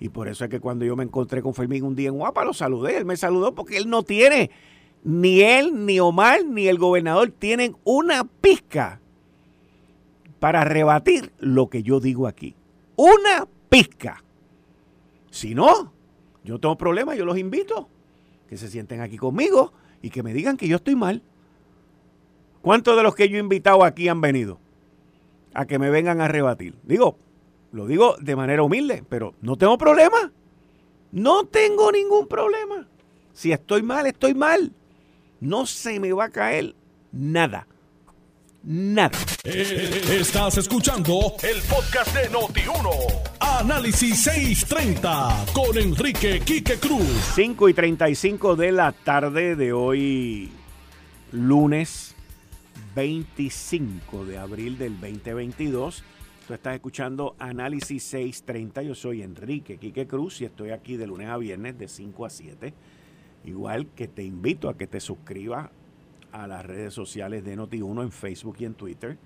Y 0.00 0.08
por 0.08 0.28
eso 0.28 0.44
es 0.44 0.50
que 0.50 0.60
cuando 0.60 0.84
yo 0.84 0.96
me 0.96 1.04
encontré 1.04 1.42
con 1.42 1.54
Fermín 1.54 1.84
un 1.84 1.94
día 1.94 2.08
en 2.08 2.16
Guapa, 2.16 2.44
lo 2.44 2.52
saludé. 2.52 2.96
Él 2.96 3.04
me 3.04 3.16
saludó 3.16 3.54
porque 3.54 3.76
él 3.76 3.88
no 3.88 4.02
tiene 4.02 4.50
ni 5.04 5.42
él, 5.42 5.84
ni 5.84 6.00
Omar, 6.00 6.44
ni 6.44 6.66
el 6.66 6.78
gobernador 6.78 7.30
tienen 7.30 7.76
una 7.84 8.24
pizca 8.24 9.00
para 10.40 10.64
rebatir 10.64 11.32
lo 11.38 11.68
que 11.68 11.82
yo 11.82 12.00
digo 12.00 12.26
aquí. 12.26 12.54
Una 12.96 13.46
pizca. 13.68 14.23
Si 15.34 15.54
no, 15.54 15.92
yo 16.44 16.60
tengo 16.60 16.78
problemas, 16.78 17.18
yo 17.18 17.24
los 17.24 17.38
invito 17.38 17.88
que 18.48 18.56
se 18.56 18.68
sienten 18.68 19.00
aquí 19.00 19.16
conmigo 19.16 19.72
y 20.00 20.10
que 20.10 20.22
me 20.22 20.32
digan 20.32 20.56
que 20.56 20.68
yo 20.68 20.76
estoy 20.76 20.94
mal. 20.94 21.22
¿Cuántos 22.62 22.96
de 22.96 23.02
los 23.02 23.16
que 23.16 23.28
yo 23.28 23.36
he 23.36 23.40
invitado 23.40 23.82
aquí 23.82 24.06
han 24.08 24.20
venido 24.20 24.60
a 25.52 25.66
que 25.66 25.80
me 25.80 25.90
vengan 25.90 26.20
a 26.20 26.28
rebatir? 26.28 26.76
Digo, 26.84 27.18
lo 27.72 27.88
digo 27.88 28.14
de 28.20 28.36
manera 28.36 28.62
humilde, 28.62 29.02
pero 29.08 29.34
no 29.40 29.56
tengo 29.56 29.76
problema. 29.76 30.30
No 31.10 31.44
tengo 31.46 31.90
ningún 31.90 32.28
problema. 32.28 32.86
Si 33.32 33.50
estoy 33.50 33.82
mal, 33.82 34.06
estoy 34.06 34.34
mal 34.34 34.72
no 35.40 35.66
se 35.66 35.98
me 35.98 36.12
va 36.12 36.26
a 36.26 36.30
caer 36.30 36.74
nada. 37.12 37.66
Nada. 38.66 39.18
Eh, 39.44 40.00
estás 40.20 40.56
escuchando 40.56 41.34
el 41.42 41.60
podcast 41.68 42.16
de 42.16 42.30
Noti1. 42.30 42.88
Análisis 43.38 44.22
630 44.22 45.44
con 45.52 45.76
Enrique 45.76 46.40
Quique 46.40 46.78
Cruz. 46.78 47.06
5 47.34 47.68
y 47.68 47.74
35 47.74 48.56
de 48.56 48.72
la 48.72 48.92
tarde 48.92 49.54
de 49.54 49.74
hoy, 49.74 50.50
lunes 51.32 52.14
25 52.94 54.24
de 54.24 54.38
abril 54.38 54.78
del 54.78 54.98
2022. 54.98 56.02
Tú 56.48 56.54
estás 56.54 56.74
escuchando 56.74 57.36
Análisis 57.38 58.02
630. 58.04 58.82
Yo 58.82 58.94
soy 58.94 59.20
Enrique 59.20 59.76
Quique 59.76 60.06
Cruz 60.06 60.40
y 60.40 60.46
estoy 60.46 60.70
aquí 60.70 60.96
de 60.96 61.06
lunes 61.06 61.28
a 61.28 61.36
viernes 61.36 61.78
de 61.78 61.86
5 61.86 62.24
a 62.24 62.30
7 62.30 62.74
Igual 63.44 63.88
que 63.88 64.08
te 64.08 64.22
invito 64.22 64.70
a 64.70 64.76
que 64.76 64.86
te 64.86 65.00
suscribas 65.00 65.68
a 66.34 66.48
las 66.48 66.66
redes 66.66 66.92
sociales 66.92 67.44
de 67.44 67.56
Noti1 67.56 68.02
en 68.02 68.10
Facebook 68.10 68.56
y 68.58 68.64
en 68.64 68.74
Twitter. 68.74 69.16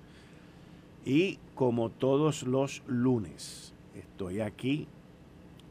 Y 1.06 1.38
como 1.54 1.88
todos 1.90 2.42
los 2.42 2.82
lunes, 2.86 3.72
estoy 3.94 4.40
aquí 4.40 4.86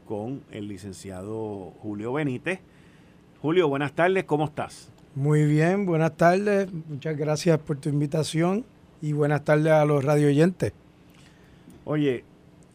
con 0.04 0.42
el 0.50 0.66
licenciado 0.66 1.72
Julio 1.80 2.12
Benítez. 2.12 2.58
Julio, 3.40 3.68
buenas 3.68 3.92
tardes, 3.92 4.24
¿cómo 4.24 4.46
estás? 4.46 4.90
Muy 5.14 5.44
bien, 5.44 5.86
buenas 5.86 6.16
tardes, 6.16 6.72
muchas 6.72 7.16
gracias 7.16 7.58
por 7.60 7.76
tu 7.76 7.88
invitación 7.88 8.64
y 9.00 9.12
buenas 9.12 9.44
tardes 9.44 9.72
a 9.72 9.84
los 9.84 10.04
radio 10.04 10.26
oyentes. 10.26 10.72
Oye, 11.84 12.24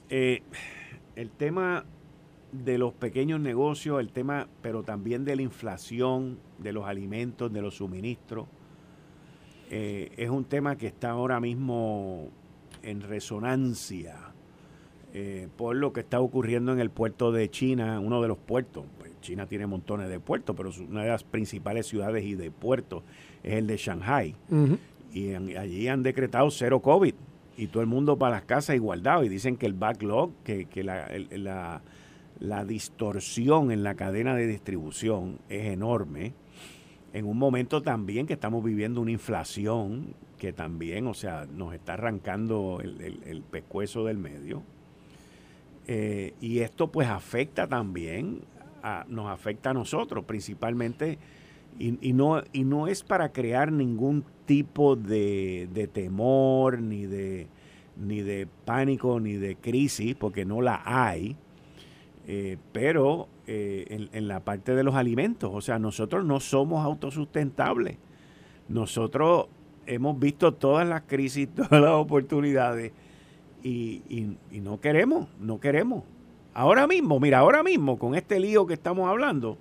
eh, 0.10 0.42
el 1.18 1.30
tema 1.32 1.84
de 2.54 2.78
los 2.78 2.94
pequeños 2.94 3.40
negocios, 3.40 4.00
el 4.00 4.12
tema, 4.12 4.48
pero 4.62 4.84
también 4.84 5.26
de 5.26 5.36
la 5.36 5.42
inflación, 5.42 6.40
de 6.60 6.72
los 6.72 6.86
alimentos, 6.86 7.52
de 7.52 7.62
los 7.62 7.76
suministros. 7.76 8.48
Eh, 9.70 10.12
es 10.18 10.30
un 10.30 10.46
tema 10.46 10.78
que 10.78 10.88
está 10.88 11.12
ahora 11.12 11.40
mismo 11.40 12.30
en 12.84 13.02
resonancia 13.02 14.34
eh, 15.16 15.48
por 15.58 15.76
lo 15.76 15.94
que 15.94 16.00
está 16.00 16.20
ocurriendo 16.20 16.74
en 16.74 16.80
el 16.80 16.90
puerto 16.90 17.32
de 17.32 17.48
China, 17.52 18.00
uno 18.00 18.20
de 18.20 18.28
los 18.28 18.38
puertos. 18.40 18.86
Pues 18.98 19.12
China 19.22 19.46
tiene 19.46 19.68
montones 19.68 20.10
de 20.10 20.20
puertos, 20.20 20.56
pero 20.56 20.72
una 20.90 21.04
de 21.04 21.10
las 21.10 21.24
principales 21.24 21.86
ciudades 21.86 22.26
y 22.26 22.34
de 22.34 22.50
puertos 22.50 23.04
es 23.44 23.54
el 23.54 23.68
de 23.68 23.78
Shanghai. 23.78 24.36
Y 25.14 25.34
allí 25.34 25.88
han 25.88 26.02
decretado 26.02 26.50
cero 26.50 26.82
COVID. 26.82 27.14
y 27.56 27.68
todo 27.68 27.82
el 27.82 27.88
mundo 27.88 28.18
para 28.18 28.38
las 28.38 28.46
casas 28.46 28.76
igualdad. 28.76 29.22
Y 29.22 29.30
dicen 29.30 29.56
que 29.56 29.68
el 29.68 29.74
backlog, 29.74 30.32
que, 30.44 30.84
la, 30.84 31.08
la, 31.30 31.84
la, 32.44 32.66
distorsión 32.66 33.72
en 33.72 33.84
la 33.84 33.96
cadena 33.96 34.36
de 34.36 34.48
distribución 34.48 35.40
es 35.50 35.66
enorme. 35.66 36.34
En 37.14 37.26
un 37.26 37.38
momento 37.38 37.82
también 37.82 38.28
que 38.28 38.34
estamos 38.34 38.64
viviendo 38.64 39.02
una 39.02 39.12
inflación 39.12 40.14
que 40.38 40.52
también, 40.52 41.08
o 41.08 41.14
sea, 41.14 41.46
nos 41.46 41.74
está 41.74 41.94
arrancando 41.94 42.80
el, 42.82 43.22
el, 43.26 43.42
pescuezo 43.44 44.06
del 44.06 44.18
medio. 44.18 44.64
Eh, 45.88 46.34
y 46.42 46.60
esto 46.60 46.92
pues 46.92 47.08
afecta 47.08 47.68
también, 47.68 48.42
nos 49.08 49.30
afecta 49.30 49.70
a 49.70 49.74
nosotros, 49.74 50.26
principalmente, 50.26 51.18
y, 51.80 51.98
y, 52.08 52.14
no, 52.14 52.44
y 52.52 52.66
no 52.66 52.88
es 52.88 53.04
para 53.04 53.32
crear 53.32 53.72
ningún 53.72 54.26
tipo 54.46 54.96
de, 54.96 55.70
de 55.74 55.88
temor, 55.88 56.82
ni 56.82 57.06
de, 57.06 57.48
ni 57.96 58.22
de 58.22 58.48
pánico, 58.66 59.20
ni 59.20 59.34
de 59.34 59.56
crisis, 59.56 60.16
porque 60.16 60.46
no 60.46 60.62
la 60.62 60.82
hay, 60.86 61.38
eh, 62.28 62.58
pero 62.72 63.28
eh, 63.48 63.86
en, 63.90 64.10
en, 64.14 64.28
la 64.28 64.40
parte 64.42 64.76
de 64.76 64.84
los 64.84 64.96
alimentos, 64.96 65.52
o 65.54 65.62
sea, 65.62 65.80
nosotros 65.80 66.26
no 66.26 66.40
somos 66.40 66.86
autosustentables. 66.86 67.98
Nosotros 68.70 69.48
hemos 69.86 70.20
visto 70.20 70.54
todas 70.54 70.88
las 70.88 71.02
crisis, 71.02 71.50
todas 71.56 71.82
las 71.82 71.92
oportunidades 71.92 72.92
y, 73.64 74.02
y, 74.52 74.60
no 74.60 74.80
queremos, 74.80 75.28
no 75.40 75.60
queremos. 75.60 76.04
Ahora 76.54 76.86
mismo, 76.86 77.20
mira, 77.20 77.40
ahora 77.40 77.64
mismo 77.64 77.98
con 77.98 78.16
este 78.16 78.40
lío 78.40 78.68
que 78.68 78.74
estamos 78.74 79.10
hablando, 79.10 79.58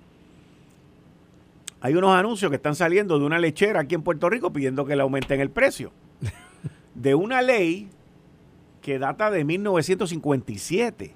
hay 1.81 1.95
unos 1.95 2.15
anuncios 2.15 2.49
que 2.49 2.57
están 2.57 2.75
saliendo 2.75 3.17
de 3.17 3.25
una 3.25 3.39
lechera 3.39 3.81
aquí 3.81 3.95
en 3.95 4.03
Puerto 4.03 4.29
Rico 4.29 4.53
pidiendo 4.53 4.85
que 4.85 4.95
le 4.95 5.01
aumenten 5.01 5.39
el 5.41 5.49
precio. 5.49 5.91
De 6.95 7.15
una 7.15 7.41
ley 7.41 7.89
que 8.81 8.99
data 8.99 9.31
de 9.31 9.43
1957, 9.43 11.15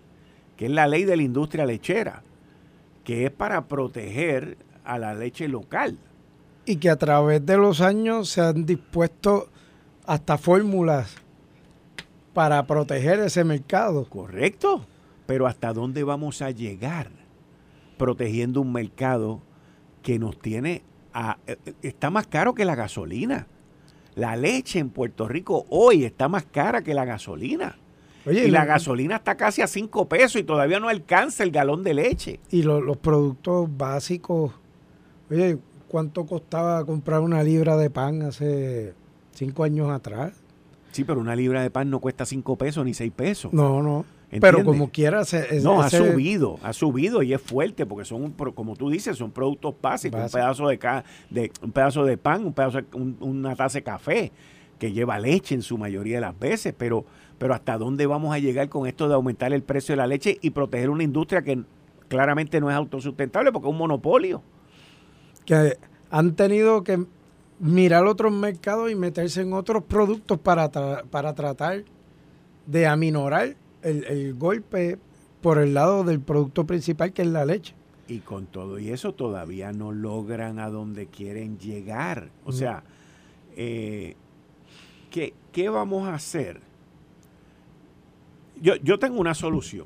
que 0.58 0.66
es 0.66 0.72
la 0.72 0.88
ley 0.88 1.06
de 1.06 1.16
la 1.16 1.24
industria 1.24 1.66
lechera, 1.66 2.24
que 3.04 3.26
es 3.26 3.32
para 3.32 3.68
proteger 3.68 4.58
a 4.84 4.98
la 4.98 5.14
leche 5.14 5.48
local. 5.48 5.98
Y 6.66 6.78
que 6.78 6.90
a 6.90 6.98
través 6.98 7.46
de 7.46 7.58
los 7.58 7.80
años 7.80 8.30
se 8.30 8.42
han 8.42 8.66
dispuesto 8.66 9.50
hasta 10.06 10.38
fórmulas 10.38 11.16
para 12.34 12.66
proteger 12.68 13.20
ese 13.20 13.44
mercado. 13.44 14.06
Correcto. 14.10 14.86
Pero 15.26 15.48
¿hasta 15.48 15.74
dónde 15.74 16.04
vamos 16.04 16.42
a 16.42 16.52
llegar 16.52 17.10
protegiendo 17.98 18.62
un 18.62 18.72
mercado 18.72 19.42
que 20.02 20.20
nos 20.20 20.40
tiene 20.40 20.84
a, 21.14 21.38
eh, 21.48 21.58
está 21.82 22.10
más 22.10 22.28
caro 22.28 22.54
que 22.54 22.66
la 22.66 22.76
gasolina? 22.76 23.48
La 24.16 24.36
leche 24.36 24.80
en 24.80 24.90
Puerto 24.90 25.28
Rico 25.28 25.66
hoy 25.70 26.04
está 26.04 26.28
más 26.28 26.46
cara 26.46 26.82
que 26.82 26.94
la 26.94 27.06
gasolina. 27.06 27.78
Y 28.32 28.50
la 28.50 28.66
gasolina 28.66 29.18
está 29.18 29.36
casi 29.36 29.62
a 29.62 29.68
5 29.68 30.08
pesos 30.08 30.42
y 30.42 30.44
todavía 30.44 30.80
no 30.80 30.90
alcanza 30.90 31.44
el 31.44 31.52
galón 31.52 31.84
de 31.84 31.94
leche. 31.94 32.40
Y 32.52 32.64
los 32.64 32.98
productos 32.98 33.70
básicos, 33.78 34.54
oye, 35.30 35.58
cuánto 35.88 36.26
costaba 36.26 36.86
comprar 36.86 37.22
una 37.22 37.44
libra 37.44 37.78
de 37.78 37.90
pan 37.90 38.22
hace 38.22 38.94
cinco 39.32 39.64
años 39.64 39.90
atrás. 39.90 40.34
Sí, 40.92 41.04
pero 41.04 41.20
una 41.20 41.36
libra 41.36 41.62
de 41.62 41.70
pan 41.70 41.90
no 41.90 42.00
cuesta 42.00 42.26
cinco 42.26 42.56
pesos 42.56 42.84
ni 42.86 42.94
seis 42.94 43.12
pesos. 43.16 43.54
No, 43.54 43.82
no. 43.82 44.06
Pero 44.30 44.66
como 44.66 44.92
quiera, 44.92 45.24
no, 45.62 45.82
ha 45.82 45.90
subido, 45.90 46.60
ha 46.62 46.74
subido 46.74 47.24
y 47.24 47.34
es 47.34 47.42
fuerte 47.42 47.86
porque 47.86 48.04
son, 48.04 48.32
como 48.32 48.76
tú 48.76 48.90
dices, 48.90 49.18
son 49.18 49.32
productos 49.32 49.74
básicos. 49.82 50.22
Un 50.22 50.30
pedazo 50.30 50.68
de, 50.68 50.78
de, 51.30 51.52
un 51.62 51.72
pedazo 51.72 52.04
de 52.04 52.18
pan, 52.18 52.46
un 52.46 52.54
pedazo 52.54 52.80
una 53.22 53.56
taza 53.56 53.78
de 53.78 53.84
café 53.84 54.32
que 54.80 54.92
lleva 54.92 55.18
leche 55.18 55.56
en 55.56 55.62
su 55.62 55.78
mayoría 55.78 56.16
de 56.16 56.22
las 56.22 56.38
veces, 56.38 56.74
pero, 56.78 57.06
pero 57.38 57.54
hasta 57.54 57.78
dónde 57.78 58.06
vamos 58.06 58.34
a 58.34 58.40
llegar 58.40 58.70
con 58.70 58.88
esto 58.88 59.08
de 59.08 59.16
aumentar 59.16 59.54
el 59.54 59.64
precio 59.64 59.94
de 59.94 59.98
la 59.98 60.08
leche 60.08 60.38
y 60.42 60.50
proteger 60.52 60.90
una 60.90 61.04
industria 61.04 61.42
que 61.42 61.64
claramente 62.08 62.60
no 62.60 62.70
es 62.70 62.76
autosustentable 62.76 63.52
porque 63.52 63.68
es 63.68 63.72
un 63.72 63.78
monopolio 63.78 64.42
que 65.46 65.78
han 66.10 66.36
tenido 66.36 66.84
que 66.84 67.06
mirar 67.60 68.06
otros 68.06 68.32
mercados 68.32 68.92
y 68.92 68.96
meterse 68.96 69.42
en 69.42 69.54
otros 69.54 69.84
productos 69.84 70.40
para, 70.40 70.70
para 70.70 71.34
tratar 71.34 71.84
de 72.66 72.86
aminorar 72.86 73.56
el, 73.82 74.34
golpe 74.36 75.00
por 75.42 75.58
el 75.58 75.74
lado 75.74 76.04
del 76.04 76.20
producto 76.20 76.66
principal 76.66 77.14
que 77.14 77.22
es 77.22 77.28
la 77.30 77.46
leche. 77.46 77.74
Y 78.08 78.20
con 78.20 78.46
todo 78.46 78.80
y 78.80 78.90
eso 78.90 79.14
todavía 79.14 79.72
no 79.72 79.92
logran 79.92 80.60
a 80.60 80.70
donde 80.70 81.08
quieren 81.08 81.58
llegar. 81.58 82.30
O 82.46 82.52
sea, 82.52 82.84
eh, 83.56 84.16
¿qué, 85.12 85.34
¿qué, 85.52 85.70
vamos 85.70 86.08
a 86.08 86.16
hacer? 86.16 86.62
Yo, 88.62 88.76
yo 88.78 89.00
tengo 89.00 89.20
una 89.20 89.34
solución 89.34 89.86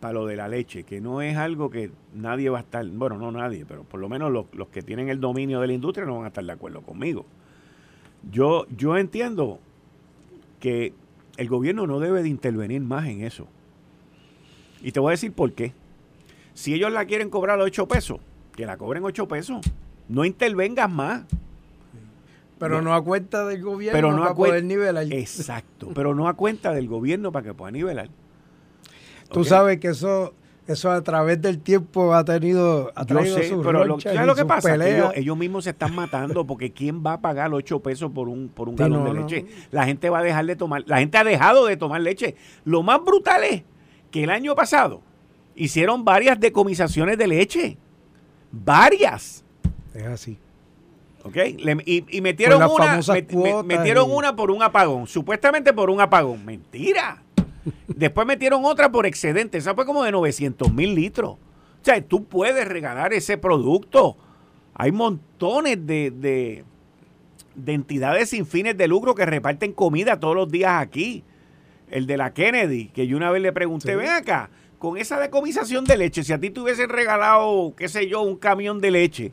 para 0.00 0.14
lo 0.14 0.26
de 0.26 0.36
la 0.36 0.48
leche, 0.48 0.84
que 0.84 1.00
no 1.00 1.22
es 1.22 1.36
algo 1.36 1.70
que 1.70 1.90
nadie 2.14 2.48
va 2.50 2.58
a 2.58 2.60
estar, 2.62 2.86
bueno, 2.86 3.16
no 3.18 3.32
nadie, 3.32 3.64
pero 3.66 3.84
por 3.84 4.00
lo 4.00 4.08
menos 4.08 4.30
los, 4.30 4.68
que 4.68 4.82
tienen 4.82 5.08
el 5.08 5.20
dominio 5.20 5.60
de 5.60 5.66
la 5.68 5.72
industria 5.72 6.06
no 6.06 6.16
van 6.16 6.24
a 6.24 6.28
estar 6.28 6.44
de 6.44 6.52
acuerdo 6.52 6.82
conmigo. 6.82 7.24
Yo, 8.30 8.66
yo 8.76 8.96
entiendo 8.96 9.58
que 10.60 10.92
el 11.36 11.48
gobierno 11.48 11.86
no 11.86 12.00
debe 12.00 12.22
de 12.22 12.28
intervenir 12.28 12.80
más 12.82 13.06
en 13.06 13.22
eso. 13.22 13.46
Y 14.82 14.92
te 14.92 15.00
voy 15.00 15.10
a 15.10 15.12
decir 15.12 15.32
por 15.32 15.52
qué. 15.52 15.72
Si 16.54 16.74
ellos 16.74 16.92
la 16.92 17.04
quieren 17.04 17.30
cobrar 17.30 17.60
a 17.60 17.64
8 17.64 17.86
pesos, 17.88 18.20
que 18.54 18.66
la 18.66 18.76
cobren 18.76 19.04
8 19.04 19.28
pesos. 19.28 19.60
No 20.08 20.24
intervengas 20.24 20.90
más. 20.90 21.24
Pero 22.58 22.80
no, 22.80 22.94
a 22.94 23.02
cuenta 23.02 23.44
del 23.44 23.62
gobierno 23.62 24.12
no 24.12 24.22
para 24.22 24.34
poder 24.34 24.64
nivelar. 24.64 25.12
Exacto, 25.12 25.90
pero 25.94 26.14
no 26.14 26.28
a 26.28 26.34
cuenta 26.34 26.72
del 26.72 26.88
gobierno 26.88 27.30
para 27.32 27.44
que 27.44 27.54
pueda 27.54 27.70
nivelar. 27.70 28.08
Tú 29.30 29.44
sabes 29.44 29.78
que 29.78 29.88
eso 29.88 30.32
eso 30.66 30.90
a 30.90 31.00
través 31.02 31.40
del 31.40 31.60
tiempo 31.60 32.12
ha 32.12 32.24
tenido 32.24 32.92
ha 32.96 33.06
Yo 33.06 33.24
sé, 33.24 33.56
pero 33.62 33.84
lo, 33.84 34.00
¿sabes 34.00 34.26
lo 34.26 34.34
que 34.34 34.44
pasa? 34.44 34.74
ellos, 35.16 35.36
mismos 35.36 35.64
se 35.64 35.70
están 35.70 35.94
matando 35.94 36.44
porque 36.44 36.72
¿quién 36.72 37.04
va 37.04 37.14
a 37.14 37.20
pagar 37.20 37.52
8 37.54 37.80
pesos 37.80 38.10
por 38.10 38.28
un, 38.28 38.48
por 38.48 38.68
un 38.68 38.74
galón 38.74 39.04
de 39.04 39.20
leche? 39.20 39.46
La 39.70 39.84
gente 39.84 40.10
va 40.10 40.18
a 40.18 40.22
dejar 40.22 40.44
de 40.44 40.56
tomar, 40.56 40.82
la 40.86 40.98
gente 40.98 41.18
ha 41.18 41.24
dejado 41.24 41.66
de 41.66 41.76
tomar 41.76 42.00
leche. 42.00 42.34
Lo 42.64 42.82
más 42.82 43.02
brutal 43.04 43.44
es 43.44 43.62
que 44.10 44.24
el 44.24 44.30
año 44.30 44.56
pasado 44.56 45.02
hicieron 45.54 46.04
varias 46.04 46.40
decomisaciones 46.40 47.16
de 47.16 47.26
leche. 47.28 47.78
Varias. 48.50 49.44
Es 49.94 50.06
así. 50.06 50.38
¿Ok? 51.26 51.36
y, 51.84 52.20
metieron 52.20 52.62
una, 52.62 53.00
metieron 53.64 54.10
una 54.10 54.36
por 54.36 54.50
un 54.50 54.62
apagón, 54.62 55.06
supuestamente 55.06 55.72
por 55.72 55.90
un 55.90 56.00
apagón. 56.00 56.44
Mentira. 56.44 57.22
Después 57.88 58.26
metieron 58.26 58.64
otra 58.64 58.90
por 58.90 59.06
excedente. 59.06 59.58
Esa 59.58 59.74
fue 59.74 59.86
como 59.86 60.04
de 60.04 60.12
900 60.12 60.72
mil 60.72 60.94
litros. 60.94 61.30
O 61.30 61.38
sea, 61.82 62.00
tú 62.00 62.24
puedes 62.24 62.66
regalar 62.66 63.12
ese 63.12 63.38
producto. 63.38 64.16
Hay 64.74 64.92
montones 64.92 65.86
de, 65.86 66.10
de, 66.10 66.64
entidades 67.72 68.30
sin 68.30 68.46
fines 68.46 68.76
de 68.76 68.88
lucro 68.88 69.14
que 69.14 69.24
reparten 69.24 69.72
comida 69.72 70.20
todos 70.20 70.36
los 70.36 70.50
días 70.50 70.80
aquí. 70.80 71.24
El 71.90 72.06
de 72.06 72.16
la 72.16 72.34
Kennedy, 72.34 72.88
que 72.88 73.06
yo 73.06 73.16
una 73.16 73.30
vez 73.30 73.40
le 73.40 73.52
pregunté, 73.52 73.94
ven 73.94 74.10
acá, 74.10 74.50
con 74.78 74.98
esa 74.98 75.20
decomisación 75.20 75.84
de 75.84 75.96
leche, 75.96 76.24
si 76.24 76.32
a 76.32 76.40
ti 76.40 76.50
te 76.50 76.60
hubiesen 76.60 76.88
regalado, 76.88 77.74
qué 77.76 77.88
sé 77.88 78.08
yo, 78.08 78.22
un 78.22 78.36
camión 78.36 78.80
de 78.80 78.90
leche, 78.90 79.32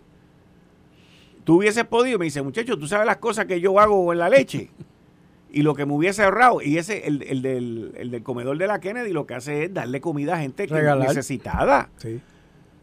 tú 1.44 1.58
hubieses 1.58 1.86
podido, 1.86 2.20
me 2.20 2.26
dice, 2.26 2.42
muchacho, 2.42 2.78
¿tú 2.78 2.88
sabes 2.88 3.06
las 3.06 3.18
cosas 3.18 3.46
que 3.46 3.60
yo 3.60 3.80
hago 3.80 4.12
en 4.14 4.20
la 4.20 4.30
leche? 4.30 4.70
y 5.54 5.62
lo 5.62 5.76
que 5.76 5.86
me 5.86 5.94
hubiese 5.94 6.24
ahorrado, 6.24 6.64
y 6.64 6.80
ese, 6.80 7.06
el, 7.06 7.22
el, 7.22 7.44
del, 7.44 7.94
el 7.96 8.10
del 8.10 8.24
comedor 8.24 8.58
de 8.58 8.66
la 8.66 8.80
Kennedy, 8.80 9.14
lo 9.14 9.28
que 9.28 9.36
hace 9.36 9.66
es 9.66 9.74
darle 9.74 10.02
comida 10.02 10.34
a 10.34 10.40
gente 10.40 10.68
que 10.68 10.74
necesitada. 10.74 11.92
Sí, 11.98 12.20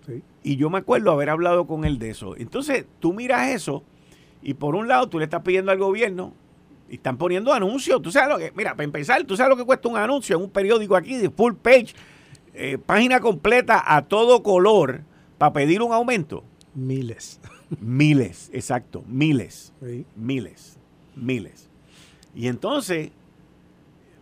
sí. 0.06 0.22
Y 0.44 0.56
yo 0.56 0.70
me 0.70 0.78
acuerdo 0.78 1.10
haber 1.10 1.30
hablado 1.30 1.66
con 1.66 1.84
él 1.84 1.98
de 1.98 2.10
eso. 2.10 2.36
Entonces, 2.36 2.86
tú 3.00 3.12
miras 3.12 3.48
eso, 3.48 3.82
y 4.40 4.54
por 4.54 4.76
un 4.76 4.86
lado 4.86 5.08
tú 5.08 5.18
le 5.18 5.24
estás 5.24 5.42
pidiendo 5.42 5.72
al 5.72 5.78
gobierno, 5.78 6.32
y 6.88 6.94
están 6.94 7.18
poniendo 7.18 7.52
anuncios. 7.52 8.00
Tú 8.02 8.12
sabes 8.12 8.28
lo 8.28 8.38
que, 8.38 8.52
mira, 8.54 8.72
para 8.72 8.84
empezar, 8.84 9.24
tú 9.24 9.36
sabes 9.36 9.50
lo 9.50 9.56
que 9.56 9.64
cuesta 9.64 9.88
un 9.88 9.96
anuncio 9.96 10.36
en 10.36 10.42
un 10.42 10.50
periódico 10.50 10.94
aquí 10.94 11.16
de 11.16 11.28
full 11.28 11.54
page, 11.54 11.94
eh, 12.54 12.78
página 12.78 13.18
completa 13.18 13.82
a 13.84 14.02
todo 14.02 14.44
color, 14.44 15.02
para 15.38 15.52
pedir 15.52 15.82
un 15.82 15.92
aumento. 15.92 16.44
Miles. 16.72 17.40
Miles, 17.78 18.50
exacto, 18.52 19.04
miles. 19.06 19.72
Miles, 20.16 20.78
miles. 21.14 21.68
Y 22.34 22.48
entonces, 22.48 23.10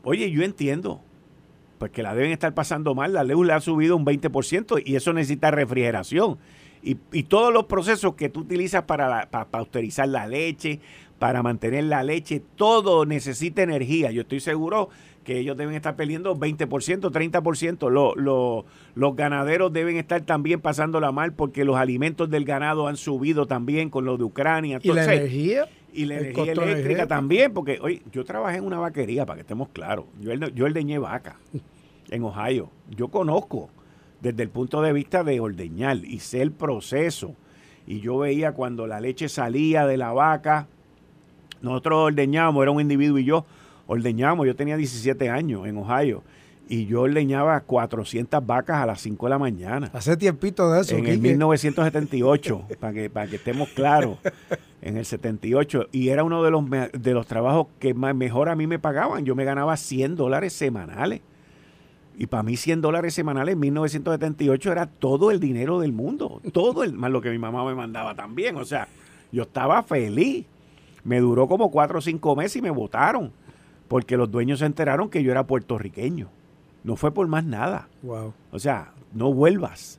oye, 0.03 0.31
yo 0.31 0.43
entiendo, 0.43 1.01
pues 1.79 1.91
que 1.91 2.03
la 2.03 2.15
deben 2.15 2.33
estar 2.33 2.55
pasando 2.55 2.95
mal, 2.95 3.13
la 3.13 3.25
luz 3.25 3.47
le 3.47 3.53
ha 3.53 3.61
subido 3.61 3.97
un 3.97 4.05
20% 4.05 4.83
y 4.85 4.97
eso 4.97 5.13
necesita 5.13 5.51
refrigeración. 5.51 6.39
Y, 6.83 6.97
y 7.13 7.25
todos 7.25 7.53
los 7.53 7.65
procesos 7.65 8.15
que 8.15 8.29
tú 8.29 8.41
utilizas 8.41 8.85
para, 8.85 9.29
para 9.31 9.47
pasteurizar 9.47 10.09
la 10.09 10.27
leche, 10.27 10.81
para 11.19 11.43
mantener 11.43 11.85
la 11.85 12.03
leche, 12.03 12.43
todo 12.57 13.05
necesita 13.05 13.63
energía. 13.63 14.11
Yo 14.11 14.23
estoy 14.23 14.41
seguro 14.41 14.91
que 15.29 15.39
ellos 15.39 15.59
deben 15.59 15.75
estar 15.75 15.95
perdiendo 15.95 16.35
20%, 16.35 17.11
30%. 17.11 17.91
Los, 17.91 18.65
los 18.95 19.15
ganaderos 19.15 19.71
deben 19.71 19.99
estar 19.99 20.23
también 20.23 20.59
pasándola 20.59 21.13
mal 21.13 21.35
porque 21.35 21.67
los 21.67 21.77
alimentos 21.77 22.31
del 22.31 22.47
ganado 22.47 22.89
han 22.89 22.97
subido 22.97 23.45
también 23.47 23.91
con 23.91 24.07
lo 24.07 24.17
de 24.17 24.25
Ucrania. 24.25 24.81
¿Y 24.83 24.91
la 24.91 25.05
energía? 25.05 25.69
Y 25.93 26.07
la 26.07 26.21
energía 26.21 26.53
eléctrica 26.53 27.07
también, 27.07 27.53
porque 27.53 27.79
hoy 27.83 28.01
yo 28.11 28.25
trabajé 28.25 28.57
en 28.57 28.65
una 28.65 28.79
vaquería, 28.79 29.27
para 29.27 29.37
que 29.37 29.41
estemos 29.43 29.69
claros. 29.69 30.07
Yo, 30.19 30.33
yo 30.33 30.65
ordeñé 30.65 30.99
vaca 30.99 31.37
en 32.11 32.23
Ohio. 32.23 32.71
Yo 32.97 33.09
conozco 33.09 33.69
desde 34.23 34.43
el 34.43 34.49
punto 34.49 34.81
de 34.81 34.95
vista 34.95 35.25
de 35.25 35.41
ordeñar 35.41 35.99
y 35.99 36.21
sé 36.21 36.41
el 36.41 36.53
proceso. 36.53 37.35
Y 37.87 38.01
yo 38.01 38.17
veía 38.17 38.53
cuando 38.53 38.87
la 38.87 38.99
leche 38.99 39.29
salía 39.29 39.87
de 39.87 39.99
la 39.99 40.11
vaca, 40.11 40.69
nosotros 41.61 42.07
ordeñábamos, 42.07 42.63
era 42.63 42.71
un 42.71 42.81
individuo 42.81 43.19
y 43.19 43.25
yo 43.25 43.45
ordeñábamos, 43.89 44.47
yo 44.47 44.55
tenía 44.55 44.77
17 44.77 45.29
años 45.29 45.67
en 45.67 45.77
Ohio 45.79 46.23
y 46.69 46.87
yo 46.87 47.03
ordeñaba 47.03 47.59
400 47.61 48.47
vacas 48.47 48.77
a 48.77 48.87
las 48.87 49.01
5 49.01 49.27
de 49.27 49.31
la 49.31 49.39
mañana. 49.39 49.91
Hace 49.95 50.17
tiempito 50.17 50.71
de 50.71 50.83
eso. 50.83 50.97
En 50.97 51.07
el 51.07 51.19
1978, 51.19 52.67
para 52.81 52.93
que, 52.93 53.11
para 53.11 53.27
que 53.27 53.37
estemos 53.37 53.71
claros, 53.71 54.19
en 54.83 54.99
el 54.99 55.05
78. 55.05 55.89
Y 55.91 56.11
era 56.11 56.25
uno 56.25 56.43
de 56.43 56.51
los, 56.51 56.65
de 56.71 57.15
los 57.15 57.27
trabajos 57.27 57.69
que 57.79 57.95
más, 57.95 58.15
mejor 58.15 58.51
a 58.51 58.55
mí 58.55 58.67
me 58.67 58.79
pagaban. 58.79 59.25
Yo 59.25 59.35
me 59.35 59.45
ganaba 59.45 59.77
100 59.77 60.17
dólares 60.17 60.53
semanales. 60.53 61.23
Y 62.19 62.27
para 62.27 62.43
mí 62.43 62.57
100 62.57 62.83
dólares 62.83 63.15
semanales 63.15 63.55
en 63.55 63.61
1978 63.61 64.73
era 64.73 64.87
todo 64.87 65.31
el 65.31 65.41
dinero 65.41 65.81
del 65.81 65.93
mundo. 65.93 66.43
Todo 66.53 66.85
el, 66.85 66.93
más 66.93 67.11
lo 67.11 67.23
que 67.23 67.31
mi 67.31 67.39
mamá 67.39 67.65
me 67.65 67.75
mandaba 67.75 68.15
también. 68.15 68.57
O 68.57 68.65
sea, 68.65 68.89
yo 69.33 69.45
estaba 69.45 69.83
feliz. 69.83 70.45
Me 71.05 71.21
duró 71.21 71.47
como 71.47 71.71
4 71.71 71.99
o 71.99 72.03
5 72.03 72.37
meses 72.37 72.57
y 72.57 72.63
me 72.63 72.71
votaron. 72.71 73.33
Porque 73.89 74.17
los 74.17 74.31
dueños 74.31 74.61
se 74.61 74.67
enteraron 74.67 75.09
que 75.09 75.23
yo 75.23 75.31
era 75.31 75.47
puertorriqueño. 75.47 76.29
No 76.85 76.97
fue 76.97 77.13
por 77.13 77.27
más 77.27 77.45
nada. 77.45 77.89
Wow. 78.03 78.35
O 78.53 78.59
sea, 78.59 78.93
no 79.13 79.33
vuelvas. 79.33 79.99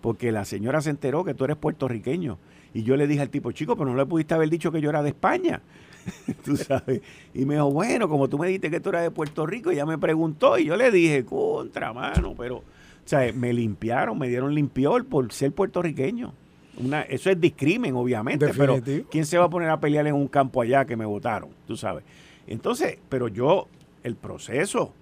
Porque 0.00 0.32
la 0.32 0.44
señora 0.44 0.80
se 0.80 0.90
enteró 0.90 1.24
que 1.24 1.34
tú 1.34 1.44
eres 1.44 1.56
puertorriqueño. 1.56 2.38
Y 2.74 2.82
yo 2.82 2.96
le 2.96 3.06
dije 3.06 3.22
al 3.22 3.30
tipo, 3.30 3.52
chico, 3.52 3.76
pero 3.76 3.90
no 3.90 3.96
le 3.96 4.06
pudiste 4.06 4.34
haber 4.34 4.50
dicho 4.50 4.70
que 4.70 4.80
yo 4.80 4.90
era 4.90 5.02
de 5.02 5.10
España. 5.10 5.62
tú 6.44 6.56
sabes. 6.56 7.00
Y 7.34 7.44
me 7.44 7.54
dijo, 7.54 7.70
bueno, 7.70 8.08
como 8.08 8.28
tú 8.28 8.38
me 8.38 8.46
dijiste 8.46 8.70
que 8.70 8.80
tú 8.80 8.90
eras 8.90 9.02
de 9.02 9.10
Puerto 9.10 9.46
Rico, 9.46 9.72
ya 9.72 9.86
me 9.86 9.98
preguntó. 9.98 10.58
Y 10.58 10.66
yo 10.66 10.76
le 10.76 10.90
dije, 10.90 11.24
contra 11.24 11.92
mano, 11.92 12.34
pero. 12.36 12.56
O 12.56 13.08
sea, 13.08 13.32
me 13.32 13.54
limpiaron, 13.54 14.18
me 14.18 14.28
dieron 14.28 14.54
limpiol 14.54 15.06
por 15.06 15.32
ser 15.32 15.52
puertorriqueño. 15.52 16.34
Una, 16.78 17.02
eso 17.02 17.30
es 17.30 17.40
discrimen, 17.40 17.96
obviamente, 17.96 18.52
pero 18.56 18.80
¿quién 19.10 19.24
se 19.26 19.38
va 19.38 19.46
a 19.46 19.50
poner 19.50 19.70
a 19.70 19.80
pelear 19.80 20.06
en 20.06 20.14
un 20.14 20.28
campo 20.28 20.60
allá 20.60 20.84
que 20.84 20.94
me 20.94 21.06
votaron? 21.06 21.48
Tú 21.66 21.76
sabes. 21.76 22.04
Entonces, 22.48 22.98
pero 23.08 23.28
yo, 23.28 23.68
el 24.02 24.16
proceso, 24.16 24.92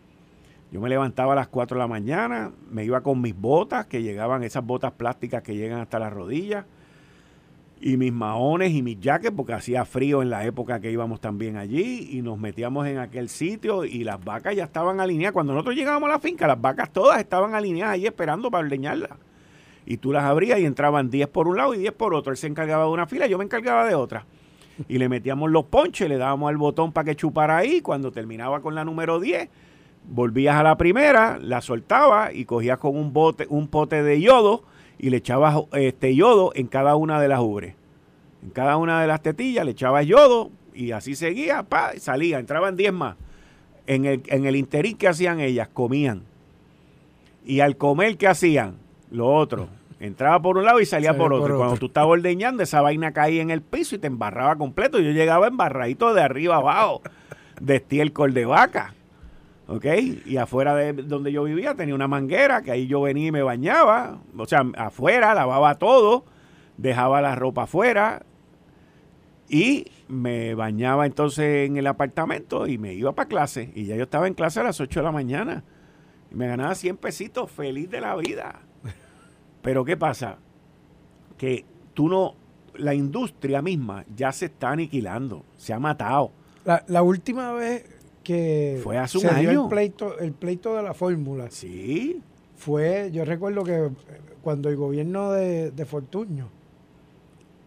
yo 0.73 0.81
me 0.81 0.89
levantaba 0.89 1.33
a 1.33 1.37
las 1.37 1.49
4 1.49 1.77
de 1.77 1.79
la 1.79 1.87
mañana, 1.87 2.51
me 2.71 2.85
iba 2.85 3.01
con 3.03 3.21
mis 3.21 3.37
botas, 3.37 3.87
que 3.87 4.03
llegaban, 4.03 4.43
esas 4.43 4.65
botas 4.65 4.93
plásticas 4.93 5.43
que 5.43 5.55
llegan 5.55 5.81
hasta 5.81 5.99
las 5.99 6.13
rodillas, 6.13 6.65
y 7.81 7.97
mis 7.97 8.13
maones 8.13 8.73
y 8.73 8.83
mis 8.83 8.99
jackets, 8.99 9.35
porque 9.37 9.53
hacía 9.53 9.85
frío 9.85 10.23
en 10.23 10.31
la 10.31 10.45
época 10.45 10.81
que 10.81 10.91
íbamos 10.91 11.21
también 11.21 11.57
allí, 11.57 12.09
y 12.11 12.23
nos 12.23 12.37
metíamos 12.39 12.87
en 12.89 12.99
aquel 12.99 13.29
sitio, 13.29 13.85
y 13.85 14.03
las 14.03 14.23
vacas 14.25 14.57
ya 14.57 14.65
estaban 14.65 14.99
alineadas. 14.99 15.35
Cuando 15.35 15.53
nosotros 15.53 15.77
llegábamos 15.77 16.09
a 16.09 16.15
la 16.15 16.19
finca, 16.19 16.47
las 16.49 16.61
vacas 16.61 16.93
todas 16.93 17.21
estaban 17.21 17.55
alineadas 17.55 17.95
ahí 17.95 18.07
esperando 18.07 18.51
para 18.51 18.65
ordeñarlas. 18.65 19.11
Y 19.85 19.99
tú 19.99 20.13
las 20.13 20.25
abrías 20.25 20.59
y 20.59 20.65
entraban 20.65 21.11
10 21.11 21.29
por 21.29 21.47
un 21.47 21.59
lado 21.59 21.75
y 21.75 21.79
10 21.79 21.93
por 21.93 22.13
otro. 22.13 22.33
Él 22.33 22.37
se 22.37 22.49
encargaba 22.49 22.85
de 22.85 22.91
una 22.91 23.07
fila, 23.07 23.29
yo 23.29 23.39
me 23.39 23.45
encargaba 23.45 23.87
de 23.87 23.95
otra. 23.95 24.27
Y 24.89 24.99
le 24.99 25.09
metíamos 25.09 25.51
los 25.51 25.65
ponches, 25.65 26.09
le 26.09 26.19
dábamos 26.19 26.51
el 26.51 26.57
botón 26.57 26.93
para 26.93 27.07
que 27.07 27.17
chupara 27.17 27.57
ahí. 27.57 27.81
Cuando 27.81 28.13
terminaba 28.13 28.61
con 28.61 28.75
la 28.75 28.85
número 28.85 29.21
10, 29.21 29.49
volvías 30.09 30.57
a 30.57 30.63
la 30.63 30.77
primera, 30.77 31.39
la 31.41 31.61
soltabas 31.61 32.35
y 32.35 32.45
cogías 32.45 32.79
con 32.79 32.97
un 32.97 33.13
bote, 33.13 33.47
un 33.49 33.69
pote 33.69 34.03
de 34.03 34.21
yodo 34.21 34.65
y 34.99 35.11
le 35.11 35.19
echabas 35.19 35.57
este 35.73 36.15
yodo 36.15 36.53
en 36.55 36.67
cada 36.67 36.97
una 36.97 37.21
de 37.21 37.29
las 37.29 37.41
ubres. 37.41 37.75
En 38.43 38.51
cada 38.51 38.77
una 38.77 39.01
de 39.01 39.07
las 39.07 39.23
tetillas 39.23 39.65
le 39.65 39.73
echabas 39.73 40.07
yodo 40.07 40.51
y 40.75 40.93
así 40.93 41.15
seguía, 41.15 41.63
pa, 41.63 41.93
salía, 41.99 42.39
entraban 42.39 42.77
10 42.77 42.93
más. 42.93 43.17
En 43.87 44.05
el, 44.05 44.23
en 44.27 44.47
el 44.47 44.57
interín 44.57 44.97
que 44.97 45.09
hacían 45.09 45.41
ellas, 45.41 45.69
comían. 45.69 46.23
Y 47.45 47.61
al 47.61 47.77
comer, 47.77 48.17
¿qué 48.17 48.27
hacían? 48.27 48.77
Lo 49.11 49.33
otro. 49.33 49.69
Entraba 49.99 50.41
por 50.43 50.59
un 50.59 50.65
lado 50.65 50.81
y 50.81 50.87
salía, 50.87 51.17
por, 51.17 51.33
otro. 51.33 51.57
Cuando 51.57 51.77
tú 51.77 51.87
estabas 51.87 52.11
ordeñando, 52.11 52.63
esa 52.63 52.83
vaina 52.83 53.13
caía 53.13 53.41
en 53.41 53.51
el 53.51 53.63
piso 53.63 53.97
y 53.97 53.99
te 53.99 54.07
embarraba 54.07 54.57
completo. 54.57 54.99
Yo 55.01 55.11
llegaba 55.11 55.47
embarradito 55.47 56.13
de 56.13 56.23
arriba 56.23 56.57
abajo 56.57 57.03
de 57.61 57.77
estiércol 57.77 58.35
de 58.35 58.45
vaca. 58.45 58.95
¿ok? 59.69 59.85
Y 60.27 60.37
afuera 60.37 60.75
de 60.75 60.93
donde 60.93 61.33
yo 61.33 61.45
vivía 61.45 61.75
tenía 61.75 61.95
una 61.95 62.09
manguera 62.09 62.63
que 62.63 62.71
ahí 62.71 62.87
yo 62.87 63.01
venía 63.01 63.29
y 63.29 63.33
me 63.33 63.43
bañaba, 63.43 64.19
o 64.37 64.47
sea, 64.47 64.65
afuera 64.77 65.35
lavaba 65.35 65.77
todo, 65.77 66.25
dejaba 66.77 67.21
la 67.21 67.35
ropa 67.35 67.65
afuera 67.65 68.23
y 69.49 69.87
me 70.09 70.55
bañaba 70.55 71.07
entonces 71.07 71.69
en 71.69 71.77
el 71.77 71.87
apartamento 71.87 72.67
y 72.67 72.79
me 72.79 72.95
iba 72.95 73.13
para 73.13 73.29
clase 73.29 73.73
y 73.75 73.87
ya 73.87 73.97
yo 73.97 74.05
estaba 74.05 74.27
en 74.29 74.35
clase 74.35 74.61
a 74.61 74.65
las 74.65 74.81
8 74.81 75.01
de 75.01 75.05
la 75.05 75.13
mañana 75.13 75.65
y 76.31 76.35
me 76.35 76.47
ganaba 76.47 76.75
100 76.75 76.97
pesitos 76.97 77.51
feliz 77.51 77.91
de 77.91 78.01
la 78.01 78.15
vida. 78.17 78.61
Pero 79.67 79.85
¿qué 79.85 79.97
pasa? 79.97 80.39
Que 81.37 81.65
tú 81.93 82.09
no, 82.09 82.37
la 82.77 82.95
industria 82.95 83.61
misma 83.63 84.05
ya 84.15 84.31
se 84.31 84.47
está 84.47 84.71
aniquilando, 84.71 85.45
se 85.57 85.73
ha 85.73 85.81
matado. 85.81 86.31
La, 86.65 86.85
la 86.87 87.03
última 87.03 87.53
vez 87.53 87.85
que 88.23 88.79
fue 88.85 88.97
hace 88.97 89.19
un 89.19 89.27
año. 89.27 89.65
el 89.65 89.69
pleito, 89.69 90.21
el 90.21 90.31
pleito 90.35 90.77
de 90.77 90.85
la 90.85 90.95
fórmula. 90.95 91.51
Sí. 91.51 92.23
Fue, 92.55 93.11
yo 93.13 93.25
recuerdo 93.25 93.65
que 93.65 93.75
eh, 93.75 93.91
cuando 94.41 94.69
el 94.69 94.77
gobierno 94.77 95.33
de, 95.33 95.73
de 95.73 95.85
Fortuño, 95.85 96.49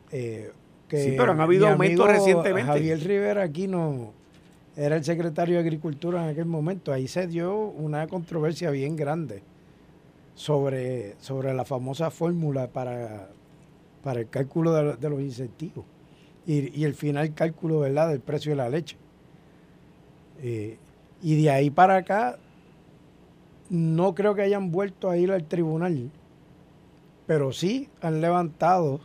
eh, 0.09 0.53
que 0.87 1.03
sí, 1.03 1.15
pero 1.17 1.33
han 1.33 1.41
habido 1.41 1.67
aumentos 1.67 2.07
recientemente. 2.07 2.71
Javier 2.71 2.99
Rivera 3.01 3.43
aquí 3.43 3.67
no 3.67 4.13
era 4.77 4.95
el 4.95 5.03
secretario 5.03 5.55
de 5.55 5.61
Agricultura 5.63 6.23
en 6.23 6.29
aquel 6.29 6.45
momento. 6.45 6.93
Ahí 6.93 7.09
se 7.09 7.27
dio 7.27 7.57
una 7.57 8.07
controversia 8.07 8.71
bien 8.71 8.95
grande 8.95 9.43
sobre, 10.39 11.17
sobre 11.19 11.53
la 11.53 11.65
famosa 11.65 12.09
fórmula 12.09 12.67
para, 12.67 13.27
para 14.01 14.21
el 14.21 14.29
cálculo 14.29 14.95
de, 14.95 15.09
los 15.09 15.19
incentivos 15.19 15.83
y, 16.45 16.85
el 16.85 16.95
final 16.95 17.33
cálculo 17.33 17.81
¿verdad? 17.81 18.07
del 18.07 18.21
precio 18.21 18.53
de 18.53 18.55
la 18.55 18.69
leche. 18.69 18.95
Eh, 20.41 20.77
y 21.21 21.41
de 21.41 21.49
ahí 21.49 21.69
para 21.69 21.97
acá, 21.97 22.37
no 23.69 24.15
creo 24.15 24.33
que 24.33 24.43
hayan 24.43 24.71
vuelto 24.71 25.09
a 25.09 25.17
ir 25.17 25.29
al 25.29 25.43
tribunal, 25.43 26.09
pero 27.27 27.51
sí 27.51 27.89
han 28.01 28.21
levantado 28.21 29.01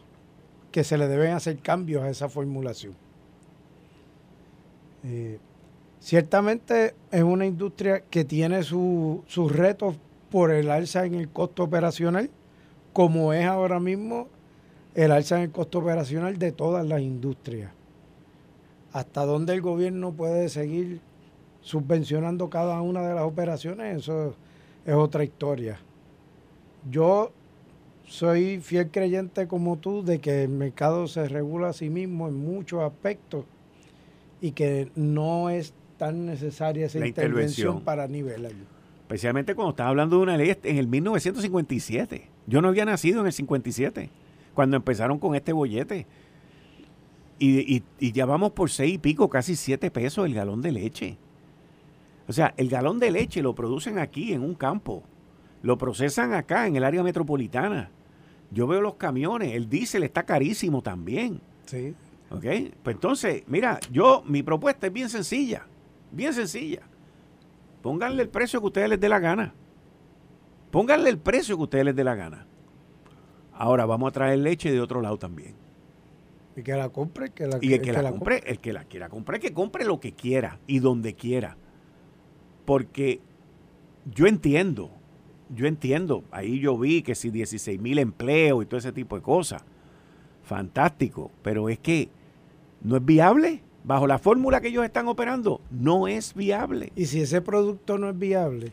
que 0.71 0.85
se 0.85 0.97
le 0.97 1.09
deben 1.09 1.33
hacer 1.33 1.59
cambios 1.59 2.05
a 2.05 2.11
esa 2.11 2.29
formulación. 2.29 2.95
Eh, 5.03 5.41
ciertamente 5.99 6.95
es 7.11 7.25
una 7.25 7.45
industria 7.45 8.05
que 8.09 8.25
tiene 8.25 8.63
sus 8.63 9.53
retos 9.53 9.97
por 10.35 10.51
el 10.51 10.69
alza 10.69 11.07
en 11.07 11.15
el 11.15 11.29
costo 11.29 11.63
operacional, 11.63 12.29
como 12.93 13.33
es 13.33 13.47
ahora 13.47 13.79
mismo 13.79 14.27
el 14.97 15.13
alza 15.13 15.37
en 15.37 15.43
el 15.43 15.53
costo 15.53 15.79
operacional 15.79 16.41
de 16.41 16.51
todas 16.51 16.85
las 16.85 17.03
industrias. 17.03 17.71
¿Hasta 18.91 19.25
dónde 19.27 19.55
el 19.55 19.61
gobierno 19.61 20.13
puede 20.13 20.49
seguir 20.49 21.01
subvencionando 21.61 22.51
cada 22.51 22.81
una 22.83 23.07
de 23.07 23.15
las 23.15 23.23
operaciones, 23.23 23.99
eso 23.99 24.35
es 24.85 24.95
otra 24.95 25.23
historia. 25.23 25.79
Yo 26.91 27.31
soy 28.05 28.59
fiel 28.59 28.91
creyente 28.91 29.47
como 29.47 29.77
tú 29.77 30.05
de 30.05 30.19
que 30.19 30.43
el 30.43 30.49
mercado 30.49 31.07
se 31.07 31.29
regula 31.29 31.69
a 31.69 31.73
sí 31.73 31.91
mismo 31.91 32.27
en 32.27 32.35
muchos 32.35 32.83
aspectos 32.83 33.45
y 34.41 34.51
que 34.51 34.91
no 34.97 35.49
es 35.49 35.75
tan 35.97 36.27
necesaria 36.27 36.87
esa 36.87 37.07
intervención, 37.07 37.83
para 37.83 38.09
nivelarlo. 38.09 38.74
Especialmente 39.15 39.55
cuando 39.55 39.71
estás 39.71 39.87
hablando 39.87 40.17
de 40.17 40.23
una 40.25 40.37
ley 40.37 40.57
en 40.65 40.77
el 40.77 40.89
1957. 40.89 42.29
Yo 42.49 42.61
no 42.61 42.67
había 42.67 42.85
nacido 42.85 43.21
en 43.21 43.27
el 43.29 43.33
57, 43.33 44.11
cuando 44.55 44.77
empezaron 44.77 45.21
con 45.21 45.37
este 45.37 45.53
bollete. 45.53 46.05
Y, 47.39 47.85
y 48.01 48.13
ya 48.13 48.27
vamos 48.27 48.51
por 48.51 48.71
seis 48.71 48.95
y 48.95 48.99
pico, 48.99 49.31
casi 49.31 49.55
siete 49.55 49.93
pesos 49.93 50.27
el 50.27 50.35
galón 50.35 50.63
de 50.63 50.73
leche. 50.73 51.17
O 52.27 52.33
sea, 52.33 52.55
el 52.57 52.69
galón 52.69 52.99
de 52.99 53.13
leche 53.13 53.41
lo 53.41 53.55
producen 53.55 54.01
aquí 54.01 54.33
en 54.33 54.43
un 54.43 54.57
campo. 54.57 55.05
Lo 55.63 55.79
procesan 55.79 56.35
acá 56.35 56.67
en 56.67 56.75
el 56.75 56.83
área 56.83 57.05
metropolitana. 57.05 57.91
Yo 58.51 58.67
veo 58.67 58.81
los 58.81 58.95
camiones, 58.95 59.53
el 59.53 59.69
diésel 59.69 60.03
está 60.03 60.25
carísimo 60.25 60.83
también. 60.83 61.41
Sí. 61.67 61.95
¿Ok? 62.33 62.47
Pues 62.83 62.97
entonces, 62.97 63.45
mira, 63.47 63.79
yo, 63.93 64.25
mi 64.27 64.43
propuesta 64.43 64.89
es 64.89 64.93
bien 64.93 65.09
sencilla, 65.09 65.69
bien 66.11 66.35
sencilla. 66.35 66.83
Pónganle 67.85 68.23
el 68.23 68.31
precio 68.31 68.61
que 68.61 68.67
ustedes 68.69 68.89
les 68.89 68.99
dé 68.99 69.11
la 69.11 69.19
gana. 69.19 69.53
Pónganle 70.71 71.11
el 71.11 71.19
precio 71.19 71.59
que 71.59 71.65
ustedes 71.65 71.85
les 71.85 71.95
dé 71.95 72.03
la 72.03 72.15
gana. 72.15 72.47
Ahora 73.53 73.85
vamos 73.85 74.09
a 74.09 74.13
traer 74.13 74.39
leche 74.39 74.73
de 74.73 74.81
otro 74.81 75.03
lado 75.03 75.19
también. 75.19 75.55
Y 76.57 76.63
que 76.63 76.73
la 76.73 76.89
compre, 76.89 77.29
que 77.33 77.47
la, 77.47 77.59
y 77.61 77.75
el 77.75 77.83
que, 77.83 77.93
la, 77.93 78.11
compre, 78.11 78.43
el 78.47 78.59
que 78.59 78.73
la 78.73 78.85
quiera 78.85 79.11
comprar, 79.11 79.39
que 79.39 79.53
compre 79.53 79.85
lo 79.85 80.01
que 80.01 80.15
quiera 80.15 80.61
y 80.67 80.79
donde 80.79 81.13
quiera. 81.15 81.59
Porque 82.65 83.21
yo 84.07 84.29
entiendo, 84.29 84.91
yo 85.51 85.67
entiendo, 85.67 86.25
ahí 86.31 86.61
yo 86.61 86.79
vi 86.79 87.03
que 87.03 87.15
si 87.15 87.29
16 87.29 87.79
mil 87.83 87.99
empleos 87.99 88.63
y 88.63 88.67
todo 88.67 88.79
ese 88.79 88.93
tipo 88.93 89.15
de 89.15 89.21
cosas, 89.21 89.63
fantástico, 90.43 91.31
pero 91.43 91.69
es 91.69 91.81
que 91.81 92.09
no 92.81 92.97
es 92.97 93.05
viable. 93.05 93.61
Bajo 93.85 94.07
la 94.07 94.19
fórmula 94.19 94.63
que 94.63 94.69
ellos 94.69 94.85
están 94.85 95.09
operando, 95.09 95.61
no 95.71 96.09
es 96.09 96.33
viable. 96.35 96.91
Y 96.97 97.05
si 97.05 97.21
ese 97.21 97.43
producto 97.43 97.99
no 97.99 98.09
es 98.09 98.19
viable, 98.19 98.73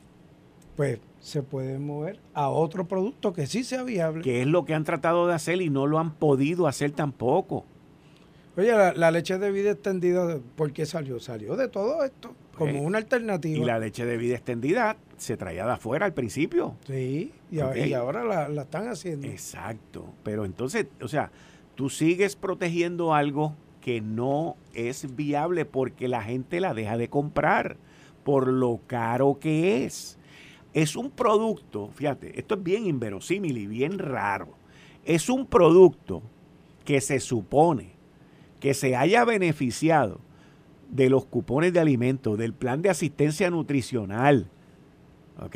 pues 0.77 0.99
se 1.19 1.43
puede 1.43 1.77
mover 1.79 2.19
a 2.33 2.47
otro 2.47 2.87
producto 2.87 3.33
que 3.33 3.45
sí 3.45 3.65
sea 3.65 3.83
viable. 3.83 4.23
Que 4.23 4.41
es 4.41 4.47
lo 4.47 4.63
que 4.63 4.73
han 4.73 4.85
tratado 4.85 5.27
de 5.27 5.33
hacer 5.33 5.61
y 5.61 5.69
no 5.69 5.85
lo 5.85 5.99
han 5.99 6.15
podido 6.15 6.65
hacer 6.65 6.91
tampoco. 6.91 7.65
Oye, 8.55 8.71
la, 8.71 9.11
leche 9.11 9.37
de 9.37 9.51
vida 9.51 9.71
extendida, 9.71 10.39
¿por 10.55 10.71
qué 10.71 10.85
salió? 10.85 11.19
Salió 11.19 11.57
de 11.57 11.67
todo 11.67 12.03
esto, 12.03 12.33
como 12.57 12.71
pues, 12.71 12.83
una 12.85 12.97
alternativa. 12.97 13.57
Y 13.57 13.65
la 13.65 13.79
leche 13.79 14.05
de 14.05 14.17
vida 14.17 14.35
extendida 14.35 14.97
se 15.17 15.35
traía 15.35 15.65
de 15.65 15.71
afuera 15.73 16.05
al 16.05 16.13
principio. 16.13 16.75
Sí, 16.87 17.33
y, 17.49 17.59
ahora 17.59 18.23
la, 18.23 18.47
la, 18.47 18.61
están 18.63 18.87
haciendo. 18.87 19.27
Exacto. 19.27 20.05
Pero 20.23 20.45
entonces, 20.45 20.87
o 21.01 21.07
sea, 21.07 21.31
tú 21.75 21.89
sigues 21.89 22.35
protegiendo 22.35 23.13
algo 23.13 23.55
que 23.81 23.99
no 23.99 24.55
es 24.73 25.15
viable 25.15 25.65
porque 25.65 26.07
la 26.07 26.23
gente 26.23 26.61
la 26.61 26.73
deja 26.73 26.97
de 26.97 27.09
comprar 27.09 27.77
por 28.23 28.47
lo 28.47 28.79
caro 28.87 29.39
que 29.39 29.83
es. 29.85 30.17
Es 30.73 30.95
un 30.95 31.11
producto, 31.11 31.89
fíjate, 31.95 32.39
esto 32.39 32.55
es 32.55 32.63
bien 32.63 32.85
inverosímil 32.85 33.57
y 33.57 33.67
bien 33.67 33.99
raro. 33.99 34.49
Es 35.03 35.29
un 35.29 35.45
producto 35.45 36.21
que 36.85 37.01
se 37.01 37.19
supone 37.19 37.91
que 38.59 38.73
se 38.73 38.95
haya 38.95 39.25
beneficiado 39.25 40.21
de 40.89 41.09
los 41.09 41.25
cupones 41.25 41.73
de 41.73 41.79
alimentos, 41.79 42.37
del 42.37 42.53
plan 42.53 42.81
de 42.81 42.89
asistencia 42.89 43.49
nutricional. 43.49 44.47
¿Ok? 45.39 45.55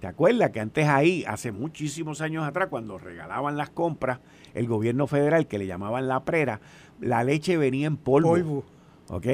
¿Te 0.00 0.06
acuerdas 0.06 0.50
que 0.50 0.60
antes 0.60 0.86
ahí, 0.86 1.24
hace 1.26 1.50
muchísimos 1.50 2.20
años 2.20 2.44
atrás, 2.44 2.68
cuando 2.68 2.98
regalaban 2.98 3.56
las 3.56 3.70
compras, 3.70 4.20
el 4.54 4.66
gobierno 4.66 5.06
federal, 5.06 5.46
que 5.46 5.58
le 5.58 5.66
llamaban 5.66 6.08
la 6.08 6.24
prera, 6.24 6.60
la 7.00 7.24
leche 7.24 7.56
venía 7.56 7.86
en 7.86 7.96
polvo. 7.96 8.30
Polvo. 8.30 8.64
¿Ok? 9.08 9.26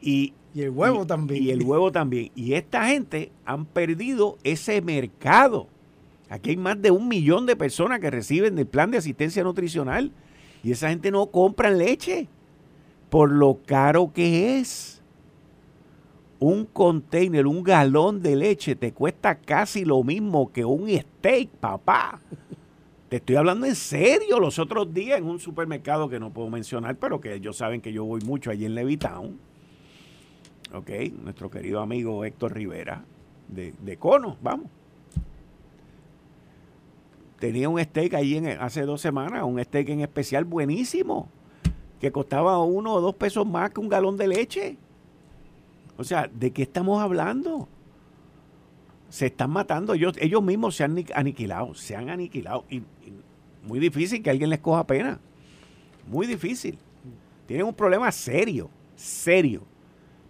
Y, 0.00 0.32
y, 0.54 0.62
el 0.62 0.70
huevo 0.70 1.06
también. 1.06 1.42
Y 1.42 1.50
el 1.50 1.62
huevo 1.62 1.92
también. 1.92 2.30
Y 2.34 2.54
esta 2.54 2.86
gente 2.86 3.30
han 3.44 3.66
perdido 3.66 4.38
ese 4.42 4.80
mercado. 4.80 5.68
Aquí 6.28 6.50
hay 6.50 6.56
más 6.56 6.80
de 6.80 6.90
un 6.90 7.08
millón 7.08 7.44
de 7.44 7.56
personas 7.56 8.00
que 8.00 8.10
reciben 8.10 8.54
del 8.54 8.66
plan 8.66 8.90
de 8.90 8.98
asistencia 8.98 9.42
nutricional. 9.42 10.12
Y 10.62 10.72
esa 10.72 10.88
gente 10.88 11.10
no 11.10 11.26
compra 11.26 11.70
leche 11.70 12.28
por 13.10 13.30
lo 13.32 13.58
caro 13.66 14.12
que 14.12 14.58
es. 14.58 15.02
Un 16.38 16.64
container, 16.64 17.46
un 17.46 17.62
galón 17.62 18.22
de 18.22 18.34
leche 18.34 18.74
te 18.74 18.92
cuesta 18.92 19.34
casi 19.34 19.84
lo 19.84 20.02
mismo 20.02 20.50
que 20.50 20.64
un 20.64 20.88
steak, 20.88 21.50
papá. 21.50 22.20
Te 23.10 23.16
estoy 23.16 23.36
hablando 23.36 23.66
en 23.66 23.74
serio. 23.74 24.40
Los 24.40 24.58
otros 24.58 24.94
días 24.94 25.18
en 25.18 25.26
un 25.26 25.38
supermercado 25.38 26.08
que 26.08 26.18
no 26.18 26.32
puedo 26.32 26.48
mencionar, 26.48 26.96
pero 26.96 27.20
que 27.20 27.34
ellos 27.34 27.58
saben 27.58 27.82
que 27.82 27.92
yo 27.92 28.06
voy 28.06 28.22
mucho 28.22 28.50
allí 28.50 28.64
en 28.64 28.74
Levitown. 28.74 29.38
Ok, 30.72 30.90
nuestro 31.22 31.50
querido 31.50 31.80
amigo 31.80 32.24
Héctor 32.24 32.54
Rivera, 32.54 33.04
de, 33.48 33.74
de 33.82 33.96
Cono, 33.98 34.38
vamos 34.40 34.70
tenía 37.40 37.68
un 37.68 37.80
steak 37.80 38.14
allí 38.14 38.36
en, 38.36 38.46
hace 38.46 38.82
dos 38.82 39.00
semanas, 39.00 39.42
un 39.42 39.60
steak 39.60 39.88
en 39.88 40.00
especial 40.02 40.44
buenísimo, 40.44 41.28
que 41.98 42.12
costaba 42.12 42.62
uno 42.62 42.92
o 42.92 43.00
dos 43.00 43.16
pesos 43.16 43.46
más 43.46 43.70
que 43.70 43.80
un 43.80 43.88
galón 43.88 44.16
de 44.16 44.28
leche. 44.28 44.76
O 45.96 46.04
sea, 46.04 46.30
¿de 46.32 46.52
qué 46.52 46.62
estamos 46.62 47.02
hablando? 47.02 47.66
Se 49.08 49.26
están 49.26 49.50
matando, 49.50 49.94
ellos, 49.94 50.14
ellos 50.20 50.42
mismos 50.42 50.76
se 50.76 50.84
han 50.84 51.04
aniquilado, 51.14 51.74
se 51.74 51.96
han 51.96 52.10
aniquilado. 52.10 52.64
Y, 52.70 52.82
muy 53.70 53.78
difícil 53.78 54.20
que 54.20 54.30
alguien 54.30 54.50
les 54.50 54.58
coja 54.58 54.84
pena. 54.84 55.20
Muy 56.08 56.26
difícil. 56.26 56.76
Tienen 57.46 57.64
un 57.64 57.74
problema 57.74 58.10
serio, 58.10 58.68
serio. 58.96 59.62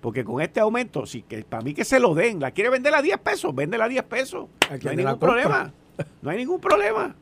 Porque 0.02 0.22
con 0.22 0.42
este 0.42 0.60
aumento, 0.60 1.06
sí, 1.06 1.22
que 1.22 1.42
para 1.42 1.62
mí 1.62 1.72
que 1.72 1.86
se 1.86 1.98
lo 1.98 2.14
den, 2.14 2.38
la 2.38 2.50
quiere 2.50 2.68
vender 2.68 2.94
a 2.94 3.00
10 3.00 3.18
pesos, 3.20 3.54
véndela 3.54 3.86
a 3.86 3.88
10 3.88 4.02
pesos. 4.04 4.46
No 4.82 4.90
hay 4.90 4.96
ningún 4.96 5.18
problema. 5.18 5.72
No 6.20 6.30
hay 6.30 6.36
ningún 6.36 6.60
problema. 6.60 7.16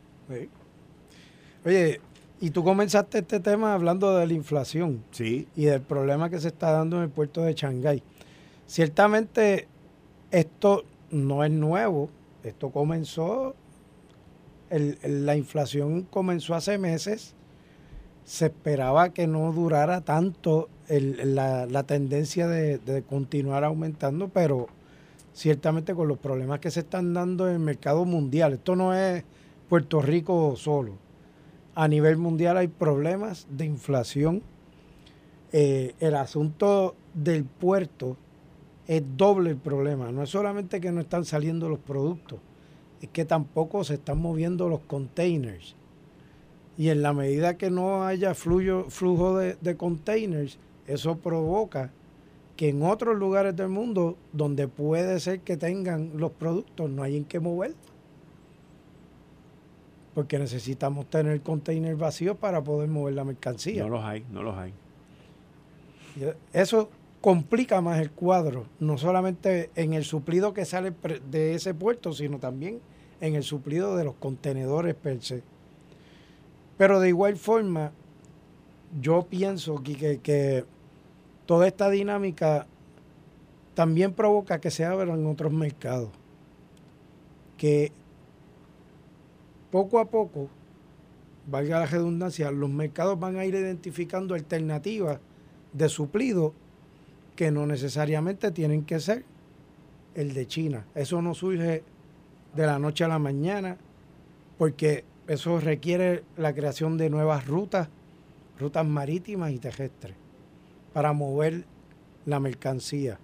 Oye, 1.65 2.01
y 2.41 2.51
tú 2.51 2.65
comenzaste 2.65 3.19
este 3.19 3.39
tema 3.39 3.73
hablando 3.73 4.17
de 4.17 4.27
la 4.27 4.33
inflación. 4.33 5.05
Sí. 5.13 5.47
Y 5.55 5.67
del 5.67 5.83
problema 5.83 6.31
que 6.31 6.41
se 6.41 6.49
está 6.49 6.73
dando 6.73 6.97
en 6.97 7.05
el 7.05 7.11
puerto 7.11 7.43
de 7.43 7.55
Shanghái. 7.55 8.03
Ciertamente, 8.67 9.69
esto 10.33 10.85
no 11.13 11.45
es 11.45 11.53
nuevo. 11.53 12.11
Esto 12.43 12.71
comenzó, 12.71 13.55
la 14.71 15.37
inflación 15.37 16.03
comenzó 16.03 16.55
hace 16.55 16.79
meses. 16.79 17.35
Se 18.25 18.47
esperaba 18.47 19.11
que 19.11 19.27
no 19.27 19.53
durara 19.53 20.03
tanto 20.03 20.69
la, 20.89 21.83
tendencia 21.85 22.47
de 22.47 23.05
continuar 23.09 23.65
aumentando, 23.65 24.29
pero 24.29 24.69
ciertamente 25.39 25.95
con 25.95 26.09
los 26.09 26.19
problemas 26.19 26.59
que 26.59 26.71
se 26.71 26.81
están 26.81 27.15
dando 27.15 27.47
en 27.47 27.55
el 27.55 27.61
mercado 27.61 28.05
mundial. 28.05 28.55
Esto 28.55 28.75
no 28.75 28.93
es 28.93 29.25
Puerto 29.69 30.03
Rico 30.03 30.57
solo. 30.57 30.95
A 31.77 31.87
nivel 31.87 32.17
mundial 32.17 32.57
hay 32.57 32.67
problemas 32.67 33.47
de 33.49 33.65
inflación. 33.65 34.43
Eh, 35.53 35.95
el 36.01 36.17
asunto 36.17 36.97
del 37.15 37.45
puerto 37.45 38.17
es 38.89 39.03
doble 39.17 39.51
el 39.51 39.59
problema. 39.59 40.11
No 40.11 40.25
es 40.25 40.31
solamente 40.31 40.81
que 40.81 40.91
no 40.91 41.01
están 41.01 41.25
saliendo 41.25 41.69
los 41.69 41.79
productos, 41.79 42.41
es 43.01 43.09
que 43.11 43.25
tampoco 43.25 43.85
se 43.85 43.95
están 43.95 44.21
moviendo 44.21 44.69
los 44.69 44.81
containers. 44.81 45.77
Y 46.77 46.91
en 46.91 47.03
la 47.03 47.13
medida 47.13 47.57
que 47.57 47.71
no 47.71 48.05
haya 48.05 48.35
flujo, 48.35 49.39
de, 49.39 49.57
de 49.61 49.77
containers, 49.77 50.59
eso 50.87 51.17
provoca 51.17 51.91
que 52.57 52.69
en 52.69 52.83
otros 52.83 53.17
lugares 53.17 53.55
del 53.57 53.69
mundo 53.69 54.17
donde 54.33 54.69
puede 54.69 55.21
ser 55.21 55.41
que 55.41 55.57
tengan 55.57 56.13
los 56.17 56.33
productos 56.33 56.91
no 56.91 57.03
hay 57.03 57.17
en 57.17 57.25
qué 57.25 57.41
mover. 57.41 57.75
Porque 60.15 60.39
necesitamos 60.39 61.07
tener 61.07 61.33
el 61.33 61.43
container 61.43 61.95
vacío 61.95 62.37
para 62.37 62.63
poder 62.63 62.89
mover 62.89 63.15
la 63.15 63.25
mercancía. 63.25 63.85
No 63.85 63.89
los 63.91 64.05
hay, 64.05 64.25
no 64.33 64.43
los 64.43 64.57
hay. 64.57 64.73
Eso 66.53 66.91
complica 67.21 67.81
más 67.81 68.01
el 68.01 68.11
cuadro, 68.11 68.67
no 68.79 68.97
solamente 68.99 69.71
en 69.75 69.93
el 69.93 70.05
suplido 70.05 70.53
que 70.53 70.65
sale 70.65 70.93
de 71.31 71.55
ese 71.55 71.75
puerto, 71.75 72.13
sino 72.13 72.39
también 72.39 72.81
en 73.21 73.35
el 73.35 73.43
suplido 73.43 73.97
de 73.97 74.05
los 74.05 74.15
contenedores 74.15 74.95
per 74.95 75.23
se. 75.23 75.43
Pero 76.77 77.01
de 77.01 77.09
igual 77.09 77.37
forma, 77.37 77.93
yo 79.01 79.27
pienso 79.29 79.83
que, 79.83 80.21
que 80.21 80.65
toda 81.47 81.67
esta 81.67 81.91
dinámica 81.91 82.67
también 83.75 84.13
provoca 84.13 84.61
que 84.61 84.71
se 84.71 84.85
abran 84.85 85.27
otros 85.27 85.53
mercados. 85.53 86.11
Que 87.57 87.91
poco 89.73 89.99
a 89.99 90.05
poco, 90.05 90.49
valga 91.49 91.81
la 91.81 91.87
redundancia, 91.87 92.53
los 92.53 92.71
mercados 92.71 93.19
van 93.19 93.37
a 93.37 93.45
ir 93.45 93.57
identificando 93.57 94.35
alternativas 94.35 95.19
de 95.73 95.89
suplido 95.89 96.55
que 97.39 97.53
no 97.53 97.67
necesariamente 97.67 98.51
tienen 98.51 98.85
que 98.85 98.99
ser 98.99 99.25
el 100.17 100.35
de 100.35 100.49
China. 100.49 100.87
Eso 100.97 101.23
no 101.23 101.35
surge 101.35 101.85
de 102.57 102.67
la 102.67 102.81
noche 102.81 103.05
a 103.05 103.09
la 103.09 103.21
mañana, 103.21 103.77
porque 104.59 105.05
eso 105.29 105.61
requiere 105.61 106.25
la 106.37 106.53
creación 106.53 106.97
de 106.97 107.11
nuevas 107.11 107.47
rutas, 107.47 107.91
rutas 108.59 108.85
marítimas 108.85 109.53
y 109.53 109.61
terrestres 109.61 110.17
para 110.93 111.13
mover 111.13 111.65
la 112.27 112.41
mercancía 112.41 113.21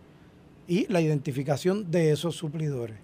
y 0.68 0.86
la 0.86 1.00
identificación 1.00 1.90
de 1.90 2.12
esos 2.12 2.36
suplidores. 2.36 2.98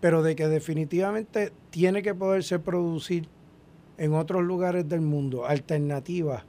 Pero 0.00 0.24
de 0.24 0.34
que 0.34 0.48
definitivamente 0.48 1.52
tiene 1.70 2.02
que 2.02 2.16
poderse 2.16 2.58
producir 2.58 3.28
en 3.96 4.12
otros 4.12 4.42
lugares 4.42 4.88
del 4.88 5.02
mundo 5.02 5.46
alternativas 5.46 6.42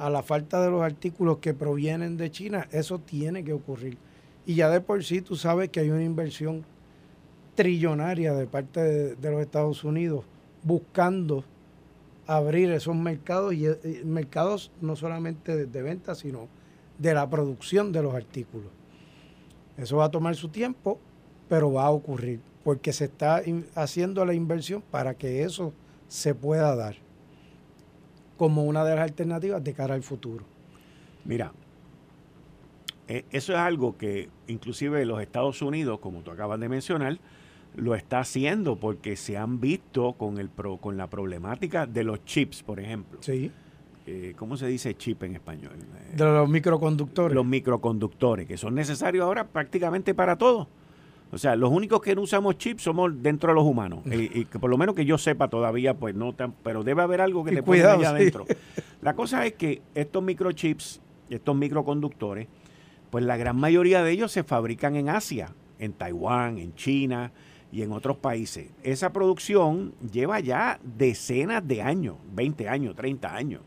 a 0.00 0.08
la 0.08 0.22
falta 0.22 0.62
de 0.62 0.70
los 0.70 0.82
artículos 0.82 1.38
que 1.38 1.52
provienen 1.52 2.16
de 2.16 2.30
China, 2.30 2.66
eso 2.72 2.98
tiene 2.98 3.44
que 3.44 3.52
ocurrir. 3.52 3.98
Y 4.46 4.54
ya 4.54 4.70
de 4.70 4.80
por 4.80 5.04
sí 5.04 5.20
tú 5.20 5.36
sabes 5.36 5.68
que 5.68 5.80
hay 5.80 5.90
una 5.90 6.02
inversión 6.02 6.64
trillonaria 7.54 8.32
de 8.32 8.46
parte 8.46 8.80
de, 9.14 9.30
los 9.30 9.42
Estados 9.42 9.84
Unidos 9.84 10.24
buscando 10.62 11.44
abrir 12.26 12.70
esos 12.70 12.96
mercados 12.96 13.52
y, 13.52 13.66
eh, 13.66 14.02
mercados 14.06 14.72
no 14.80 14.96
solamente 14.96 15.54
de, 15.54 15.66
de 15.66 15.82
venta, 15.82 16.14
sino 16.14 16.48
de 16.98 17.12
la 17.12 17.28
producción 17.28 17.92
de 17.92 18.02
los 18.02 18.14
artículos. 18.14 18.68
Eso 19.76 19.98
va 19.98 20.06
a 20.06 20.10
tomar 20.10 20.34
su 20.34 20.48
tiempo, 20.48 20.98
pero 21.46 21.74
va 21.74 21.84
a 21.84 21.90
ocurrir, 21.90 22.40
porque 22.64 22.94
se 22.94 23.04
está 23.04 23.42
haciendo 23.74 24.24
la 24.24 24.32
inversión 24.32 24.82
para 24.90 25.12
que 25.12 25.42
eso 25.42 25.74
se 26.08 26.34
pueda 26.34 26.74
dar 26.74 26.96
como 28.40 28.64
una 28.64 28.86
de 28.86 28.94
las 28.94 29.04
alternativas 29.04 29.62
de 29.62 29.74
cara 29.74 29.92
al 29.92 30.02
futuro. 30.02 30.46
Mira, 31.26 31.52
e, 33.06 33.26
eso 33.32 33.52
es 33.52 33.58
algo 33.58 33.98
que 33.98 34.30
inclusive 34.46 35.04
los 35.04 35.20
Estados 35.20 35.60
Unidos, 35.60 35.98
como 36.00 36.22
tú 36.22 36.30
acabas 36.30 36.58
de 36.58 36.70
mencionar, 36.70 37.18
lo 37.76 37.94
está 37.94 38.20
haciendo 38.20 38.76
porque 38.76 39.16
se 39.16 39.36
han 39.36 39.60
visto 39.60 40.14
con, 40.14 40.38
el 40.38 40.48
con 40.48 40.96
la 40.96 41.10
problemática 41.10 41.86
de 41.86 42.02
los 42.02 42.24
chips, 42.24 42.62
por 42.62 42.80
ejemplo. 42.80 43.18
Sí 43.20 43.52
eh, 44.06 44.32
¿cómo 44.36 44.56
se 44.56 44.66
dice 44.66 44.96
chip 44.96 45.22
en 45.22 45.34
español? 45.34 45.72
De 46.16 46.24
los 46.24 46.48
microconductores. 46.48 47.34
Los 47.34 47.44
microconductores, 47.44 48.48
que 48.48 48.56
son 48.56 48.74
necesarios 48.74 49.22
ahora 49.22 49.46
prácticamente 49.48 50.14
para 50.14 50.36
todo. 50.36 50.66
O 51.32 51.38
sea, 51.38 51.54
los 51.54 51.70
únicos 51.70 52.00
que 52.00 52.14
no 52.14 52.22
usamos 52.22 52.58
chips 52.58 52.82
somos 52.82 53.22
dentro 53.22 53.50
de 53.50 53.54
los 53.54 53.64
humanos. 53.64 54.00
y, 54.06 54.44
que 54.46 54.58
por 54.58 54.68
lo 54.68 54.76
menos 54.76 54.94
que 54.94 55.04
yo 55.04 55.16
sepa 55.16 55.48
todavía, 55.48 55.94
pues 55.94 56.14
no 56.14 56.34
tan, 56.34 56.52
pero 56.64 56.82
debe 56.82 57.02
haber 57.02 57.20
algo 57.20 57.44
que 57.44 57.52
te 57.52 57.62
pueda 57.62 57.92
allá 57.92 58.10
adentro. 58.10 58.46
La 59.00 59.14
cosa 59.14 59.46
es 59.46 59.54
que 59.54 59.82
estos 59.94 60.22
microchips, 60.22 61.00
estos 61.30 61.56
microconductores, 61.56 62.48
pues 63.10 63.24
la 63.24 63.36
gran 63.36 63.56
mayoría 63.56 64.02
de 64.02 64.10
ellos 64.10 64.32
se 64.32 64.42
fabrican 64.42 64.96
en 64.96 65.08
Asia, 65.08 65.54
en 65.78 65.92
Taiwán, 65.92 66.58
en 66.58 66.74
China 66.74 67.32
y 67.72 67.82
en 67.82 67.92
otros 67.92 68.16
países. 68.16 68.70
Esa 68.82 69.12
producción 69.12 69.94
lleva 70.12 70.40
ya 70.40 70.80
decenas 70.82 71.66
de 71.66 71.82
años, 71.82 72.16
20 72.32 72.68
años, 72.68 72.96
30 72.96 73.34
años. 73.34 73.62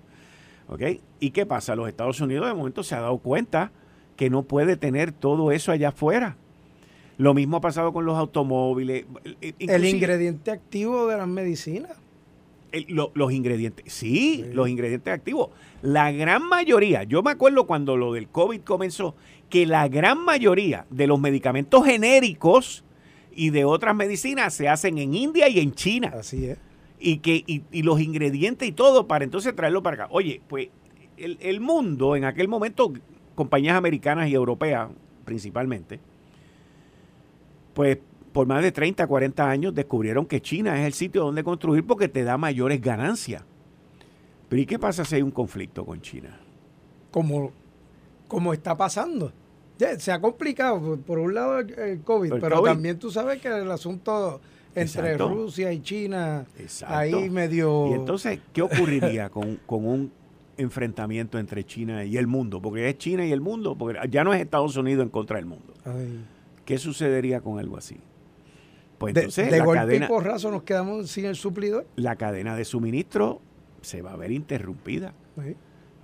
¿Ok? 0.68 0.82
¿Y 1.20 1.32
qué 1.32 1.46
pasa? 1.46 1.76
Los 1.76 1.88
Estados 1.88 2.20
Unidos 2.22 2.48
de 2.48 2.54
momento 2.54 2.84
se 2.84 2.96
ha 2.96 3.02
dado 3.02 3.18
cuenta 3.18 3.72
que 4.16 4.30
no 4.30 4.44
puede 4.44 4.78
tener 4.78 5.12
todo 5.12 5.52
eso 5.52 5.72
allá 5.72 5.90
afuera. 5.90 6.38
Lo 7.18 7.34
mismo 7.34 7.58
ha 7.58 7.62
pasado 7.62 7.94
con 7.94 8.06
los 8.06 8.18
automóviles. 8.18 9.06
el 9.42 9.86
ingrediente 9.86 10.52
activo 10.52 11.08
de 11.08 11.18
las 11.18 11.28
medicinas. 11.28 11.92
los 12.88 13.32
ingredientes, 13.32 13.94
sí, 13.94 14.46
los 14.52 14.68
ingredientes 14.68 15.14
activos. 15.14 15.50
La 15.82 16.12
gran 16.12 16.48
mayoría, 16.48 17.04
yo 17.04 17.22
me 17.22 17.32
acuerdo 17.32 17.68
cuando 17.68 17.98
lo 17.98 18.14
del 18.14 18.28
COVID 18.28 18.62
comenzó, 18.62 19.16
que 19.50 19.68
la 19.68 19.88
gran 19.88 20.24
mayoría 20.24 20.88
de 20.90 21.06
los 21.06 21.20
medicamentos 21.20 21.86
genéricos 21.86 22.84
y 23.36 23.52
de 23.52 23.66
otras 23.66 23.96
medicinas 23.96 24.54
se 24.54 24.68
hacen 24.68 24.98
en 24.98 25.14
India 25.14 25.48
y 25.50 25.60
en 25.60 25.74
China. 25.74 26.14
Así 26.18 26.46
es. 26.46 26.58
Y, 27.00 27.18
que, 27.18 27.44
y, 27.46 27.84
los 27.84 28.00
ingredientes 28.00 28.68
y 28.68 28.72
todo 28.72 29.08
para 29.08 29.26
entonces 29.26 29.54
traerlo 29.56 29.84
para 29.84 30.06
acá. 30.06 30.08
Oye, 30.12 30.42
pues 30.48 30.70
el, 31.18 31.38
el 31.42 31.60
mundo 31.60 32.16
en 32.16 32.24
aquel 32.24 32.48
momento, 32.48 32.94
compañías 33.36 33.76
americanas 33.76 34.30
y 34.30 34.34
europeas 34.34 34.90
principalmente, 35.26 36.00
pues 37.74 38.00
por 38.34 38.48
más 38.48 38.64
de 38.64 38.72
30, 38.72 39.06
40 39.06 39.50
años 39.50 39.76
descubrieron 39.76 40.26
que 40.26 40.42
China 40.42 40.80
es 40.80 40.88
el 40.88 40.94
sitio 40.94 41.24
donde 41.24 41.44
construir 41.44 41.86
porque 41.86 42.10
te 42.10 42.24
da 42.24 42.38
mayores 42.38 42.82
ganancias. 42.82 43.44
Pero 44.50 44.62
¿y 44.62 44.66
qué 44.66 44.80
pasa 44.80 45.06
si 45.06 45.16
hay 45.16 45.22
un 45.22 45.32
conflicto 45.32 45.86
con 45.86 46.02
China? 46.02 46.38
Como, 47.12 47.52
como 48.28 48.54
está 48.54 48.76
pasando. 48.76 49.32
se 49.98 50.12
ha 50.12 50.20
complicado, 50.20 50.98
por, 50.98 51.20
un 51.20 51.34
lado 51.34 51.60
el, 51.60 52.02
COVID, 52.02 52.34
pero 52.42 52.62
también 52.64 52.98
tú 53.00 53.12
sabes 53.12 53.40
que 53.40 53.48
el 53.48 53.72
asunto 53.72 54.42
entre 54.76 55.18
Rusia 55.18 55.72
y 55.72 55.82
China, 55.82 56.46
ahí 56.88 57.30
medio... 57.30 57.90
Y 57.92 57.94
entonces, 57.94 58.40
¿qué 58.52 58.64
ocurriría 58.64 59.30
con, 59.30 59.58
con 59.68 59.86
un 59.86 60.12
enfrentamiento 60.58 61.38
entre 61.38 61.64
China 61.64 62.04
y 62.04 62.18
el 62.18 62.26
mundo? 62.26 62.60
Porque 62.60 62.90
es 62.90 62.98
China 62.98 63.26
y 63.26 63.32
el 63.32 63.42
mundo, 63.42 63.76
porque 63.78 64.00
ya 64.10 64.24
no 64.24 64.34
es 64.34 64.42
Estados 64.42 64.76
Unidos 64.76 65.04
en 65.04 65.10
contra 65.10 65.38
del 65.38 65.46
mundo. 65.46 65.74
Ay. 65.86 66.26
¿Qué 66.66 66.78
sucedería 66.78 67.42
con 67.42 67.60
algo 67.60 67.78
así? 67.78 67.98
Pues 68.98 69.16
entonces, 69.16 69.52
de, 69.52 69.58
la 69.58 69.66
cadena, 69.66 70.06
y 70.06 70.08
porrazo 70.08 70.50
nos 70.50 70.64
quedamos 70.64 71.10
sin 71.10 71.26
el 71.26 71.36
suplidor. 71.36 71.86
La 71.96 72.16
cadena 72.16 72.56
de 72.56 72.64
suministro 72.64 73.42
se 73.82 74.02
va 74.02 74.14
a 74.14 74.16
ver 74.16 74.32
interrumpida. 74.32 75.14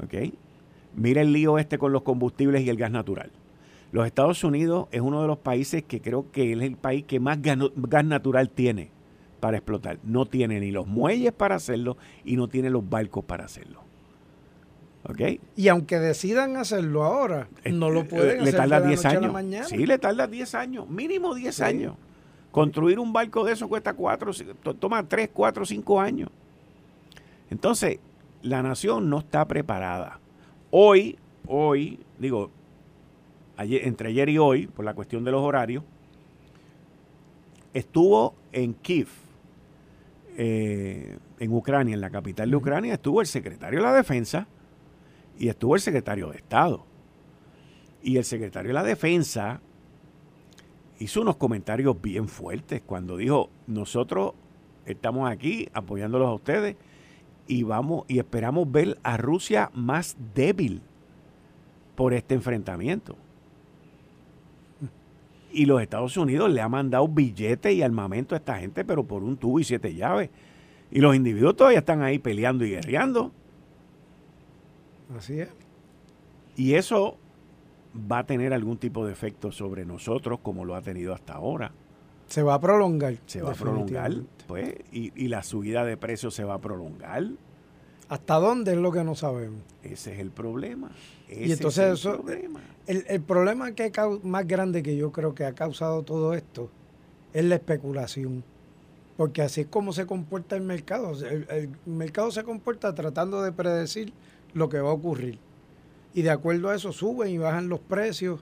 ¿Ok? 0.04 0.34
Mira 0.96 1.22
el 1.22 1.32
lío 1.32 1.58
este 1.60 1.78
con 1.78 1.92
los 1.94 2.02
combustibles 2.02 2.62
y 2.64 2.70
el 2.70 2.78
gas 2.78 2.92
natural. 2.92 3.32
Los 3.92 4.06
Estados 4.06 4.44
Unidos 4.44 4.88
es 4.92 5.02
uno 5.02 5.22
de 5.22 5.28
los 5.28 5.38
países 5.40 5.84
que 5.84 6.02
creo 6.02 6.32
que 6.32 6.54
es 6.54 6.62
el 6.62 6.78
país 6.78 7.06
que 7.06 7.20
más 7.20 7.40
gas 7.42 8.06
natural 8.06 8.50
tiene 8.50 8.92
para 9.40 9.58
explotar. 9.58 10.00
No 10.04 10.26
tiene 10.26 10.60
ni 10.60 10.72
los 10.72 10.86
muelles 10.86 11.32
para 11.32 11.56
hacerlo 11.56 11.98
y 12.24 12.36
no 12.36 12.50
tiene 12.50 12.70
los 12.70 12.88
barcos 12.88 13.24
para 13.26 13.46
hacerlo. 13.46 13.89
Y 15.56 15.68
aunque 15.70 15.98
decidan 16.00 16.58
hacerlo 16.58 17.04
ahora, 17.04 17.48
no 17.72 17.90
lo 17.90 18.06
pueden 18.06 18.44
le 18.44 18.52
tarda 18.52 18.82
10 18.82 19.06
años. 19.06 19.68
Sí, 19.68 19.86
le 19.86 19.98
tarda 19.98 20.28
10 20.28 20.56
años, 20.56 20.90
mínimo 20.90 21.34
10 21.34 21.62
años. 21.62 21.96
Construir 22.52 23.00
un 23.00 23.14
barco 23.14 23.44
de 23.44 23.54
eso 23.54 23.68
cuesta 23.70 23.94
4, 23.94 24.32
toma 24.80 25.08
3, 25.08 25.30
4, 25.34 25.66
5 25.66 26.02
años. 26.02 26.30
Entonces, 27.50 28.00
la 28.42 28.62
nación 28.62 29.10
no 29.10 29.20
está 29.20 29.46
preparada. 29.48 30.20
Hoy, 30.72 31.18
hoy, 31.48 32.00
digo, 32.18 32.52
entre 33.58 34.10
ayer 34.10 34.30
y 34.30 34.38
hoy, 34.38 34.68
por 34.68 34.86
la 34.86 34.94
cuestión 34.94 35.24
de 35.24 35.32
los 35.32 35.42
horarios, 35.42 35.84
estuvo 37.74 38.36
en 38.52 38.74
Kiev, 38.74 39.08
eh, 40.38 41.18
en 41.40 41.54
Ucrania, 41.54 41.94
en 41.94 42.02
la 42.02 42.10
capital 42.10 42.50
de 42.50 42.56
Ucrania, 42.56 42.94
estuvo 42.94 43.22
el 43.22 43.28
secretario 43.28 43.80
de 43.80 43.86
la 43.86 43.94
Defensa, 43.94 44.48
y 45.40 45.48
estuvo 45.48 45.74
el 45.74 45.82
secretario 45.82 46.30
de 46.30 46.38
Estado. 46.38 46.86
Y 48.04 48.18
el 48.18 48.26
secretario 48.26 48.70
de 48.70 48.74
la 48.74 48.84
Defensa 48.84 49.62
hizo 51.00 51.22
unos 51.22 51.38
comentarios 51.38 52.00
bien 52.00 52.28
fuertes 52.28 52.82
cuando 52.86 53.18
dijo, 53.18 53.50
nosotros 53.66 54.34
estamos 54.86 55.30
aquí 55.30 55.70
apoyándolos 55.74 56.28
a 56.28 56.34
ustedes 56.34 56.76
y 57.48 57.64
vamos 57.64 58.04
y 58.08 58.20
esperamos 58.20 58.70
ver 58.70 59.00
a 59.02 59.18
Rusia 59.18 59.72
más 59.74 60.18
débil 60.36 60.82
por 61.96 62.14
este 62.14 62.36
enfrentamiento. 62.36 63.16
Y 65.52 65.66
los 65.66 65.82
Estados 65.82 66.16
Unidos 66.16 66.52
le 66.52 66.62
ha 66.62 66.70
mandado 66.70 67.08
billetes 67.08 67.74
y 67.74 67.82
armamento 67.82 68.36
a 68.36 68.38
esta 68.38 68.60
gente, 68.60 68.86
pero 68.86 69.04
por 69.04 69.24
un 69.24 69.36
tubo 69.36 69.60
y 69.60 69.64
siete 69.64 69.96
llaves. 69.96 70.30
Y 70.92 71.00
los 71.00 71.16
individuos 71.16 71.56
todavía 71.56 71.80
están 71.80 72.04
ahí 72.04 72.20
peleando 72.20 72.66
y 72.66 72.72
guerreando. 72.72 73.32
Así 75.16 75.40
es. 75.40 75.50
Y 76.56 76.76
eso 76.76 77.18
va 77.96 78.20
a 78.20 78.26
tener 78.26 78.54
algún 78.54 78.78
tipo 78.78 79.06
de 79.06 79.14
efecto 79.14 79.52
sobre 79.52 79.86
nosotros 79.86 80.40
como 80.42 80.66
lo 80.66 80.76
ha 80.76 80.82
tenido 80.82 81.14
hasta 81.14 81.34
ahora. 81.34 81.72
Se 82.28 82.44
va 82.44 82.56
a 82.56 82.60
prolongar. 82.60 83.16
Se 83.26 83.42
va 83.42 83.52
a 83.52 83.56
prolongar, 83.56 84.14
pues, 84.48 84.76
y, 84.92 85.28
la 85.30 85.42
subida 85.42 85.84
de 85.84 85.98
precios 85.98 86.36
se 86.36 86.44
va 86.44 86.56
a 86.56 86.62
prolongar. 86.62 87.24
¿Hasta 88.08 88.36
dónde 88.36 88.74
es 88.74 88.78
lo 88.78 88.92
que 88.92 89.04
no 89.04 89.16
sabemos? 89.16 89.62
Ese 89.84 90.14
es 90.14 90.20
el 90.20 90.32
problema. 90.32 90.92
y 91.28 91.52
entonces 91.52 91.86
el 91.86 91.94
eso, 91.94 92.18
problema. 92.18 92.60
El, 92.86 93.22
problema 93.22 93.72
que 93.72 93.92
más 94.24 94.48
grande 94.48 94.84
que 94.84 94.96
yo 94.96 95.12
creo 95.12 95.34
que 95.34 95.46
ha 95.46 95.54
causado 95.54 96.04
todo 96.04 96.34
esto 96.34 96.70
es 97.34 97.46
la 97.46 97.56
especulación. 97.56 98.44
Porque 99.18 99.42
así 99.42 99.62
es 99.62 99.68
como 99.68 99.92
se 99.92 100.06
comporta 100.06 100.56
el 100.56 100.64
mercado. 100.64 101.14
el 101.24 101.70
mercado 101.86 102.32
se 102.32 102.44
comporta 102.44 102.94
tratando 102.94 103.42
de 103.42 103.52
predecir 103.52 104.14
lo 104.54 104.70
que 104.70 104.80
va 104.80 104.90
a 104.90 104.94
ocurrir. 104.94 105.40
Y 106.14 106.22
de 106.22 106.32
acuerdo 106.32 106.70
a 106.70 106.76
eso 106.76 106.92
suben 106.92 107.30
y 107.30 107.38
bajan 107.38 107.70
los 107.70 107.80
precios, 107.80 108.42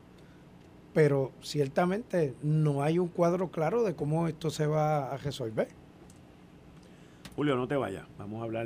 pero 0.93 1.31
ciertamente 1.41 2.33
no 2.41 2.81
hay 2.81 2.97
un 2.97 3.07
cuadro 3.07 3.49
claro 3.49 3.83
de 3.83 3.95
cómo 3.95 4.27
esto 4.27 4.49
se 4.49 4.65
va 4.65 5.11
a 5.11 5.17
resolver. 5.17 5.67
Julio, 7.35 7.55
no 7.55 7.67
te 7.67 7.75
vayas. 7.75 8.03
Vamos 8.17 8.41
a 8.41 8.45
hablar. 8.45 8.65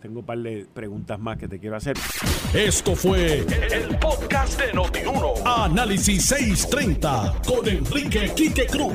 Tengo 0.00 0.20
un 0.20 0.26
par 0.26 0.38
de 0.38 0.66
preguntas 0.72 1.18
más 1.18 1.36
que 1.36 1.48
te 1.48 1.58
quiero 1.58 1.76
hacer. 1.76 1.96
Esto 2.52 2.94
fue 2.94 3.38
el, 3.38 3.98
podcast 3.98 4.60
de 4.60 4.72
Notiuno. 4.72 5.32
Análisis 5.44 6.26
630 6.26 7.40
con 7.44 7.66
Enrique 7.66 8.30
Quique 8.36 8.66
Cruz. 8.66 8.94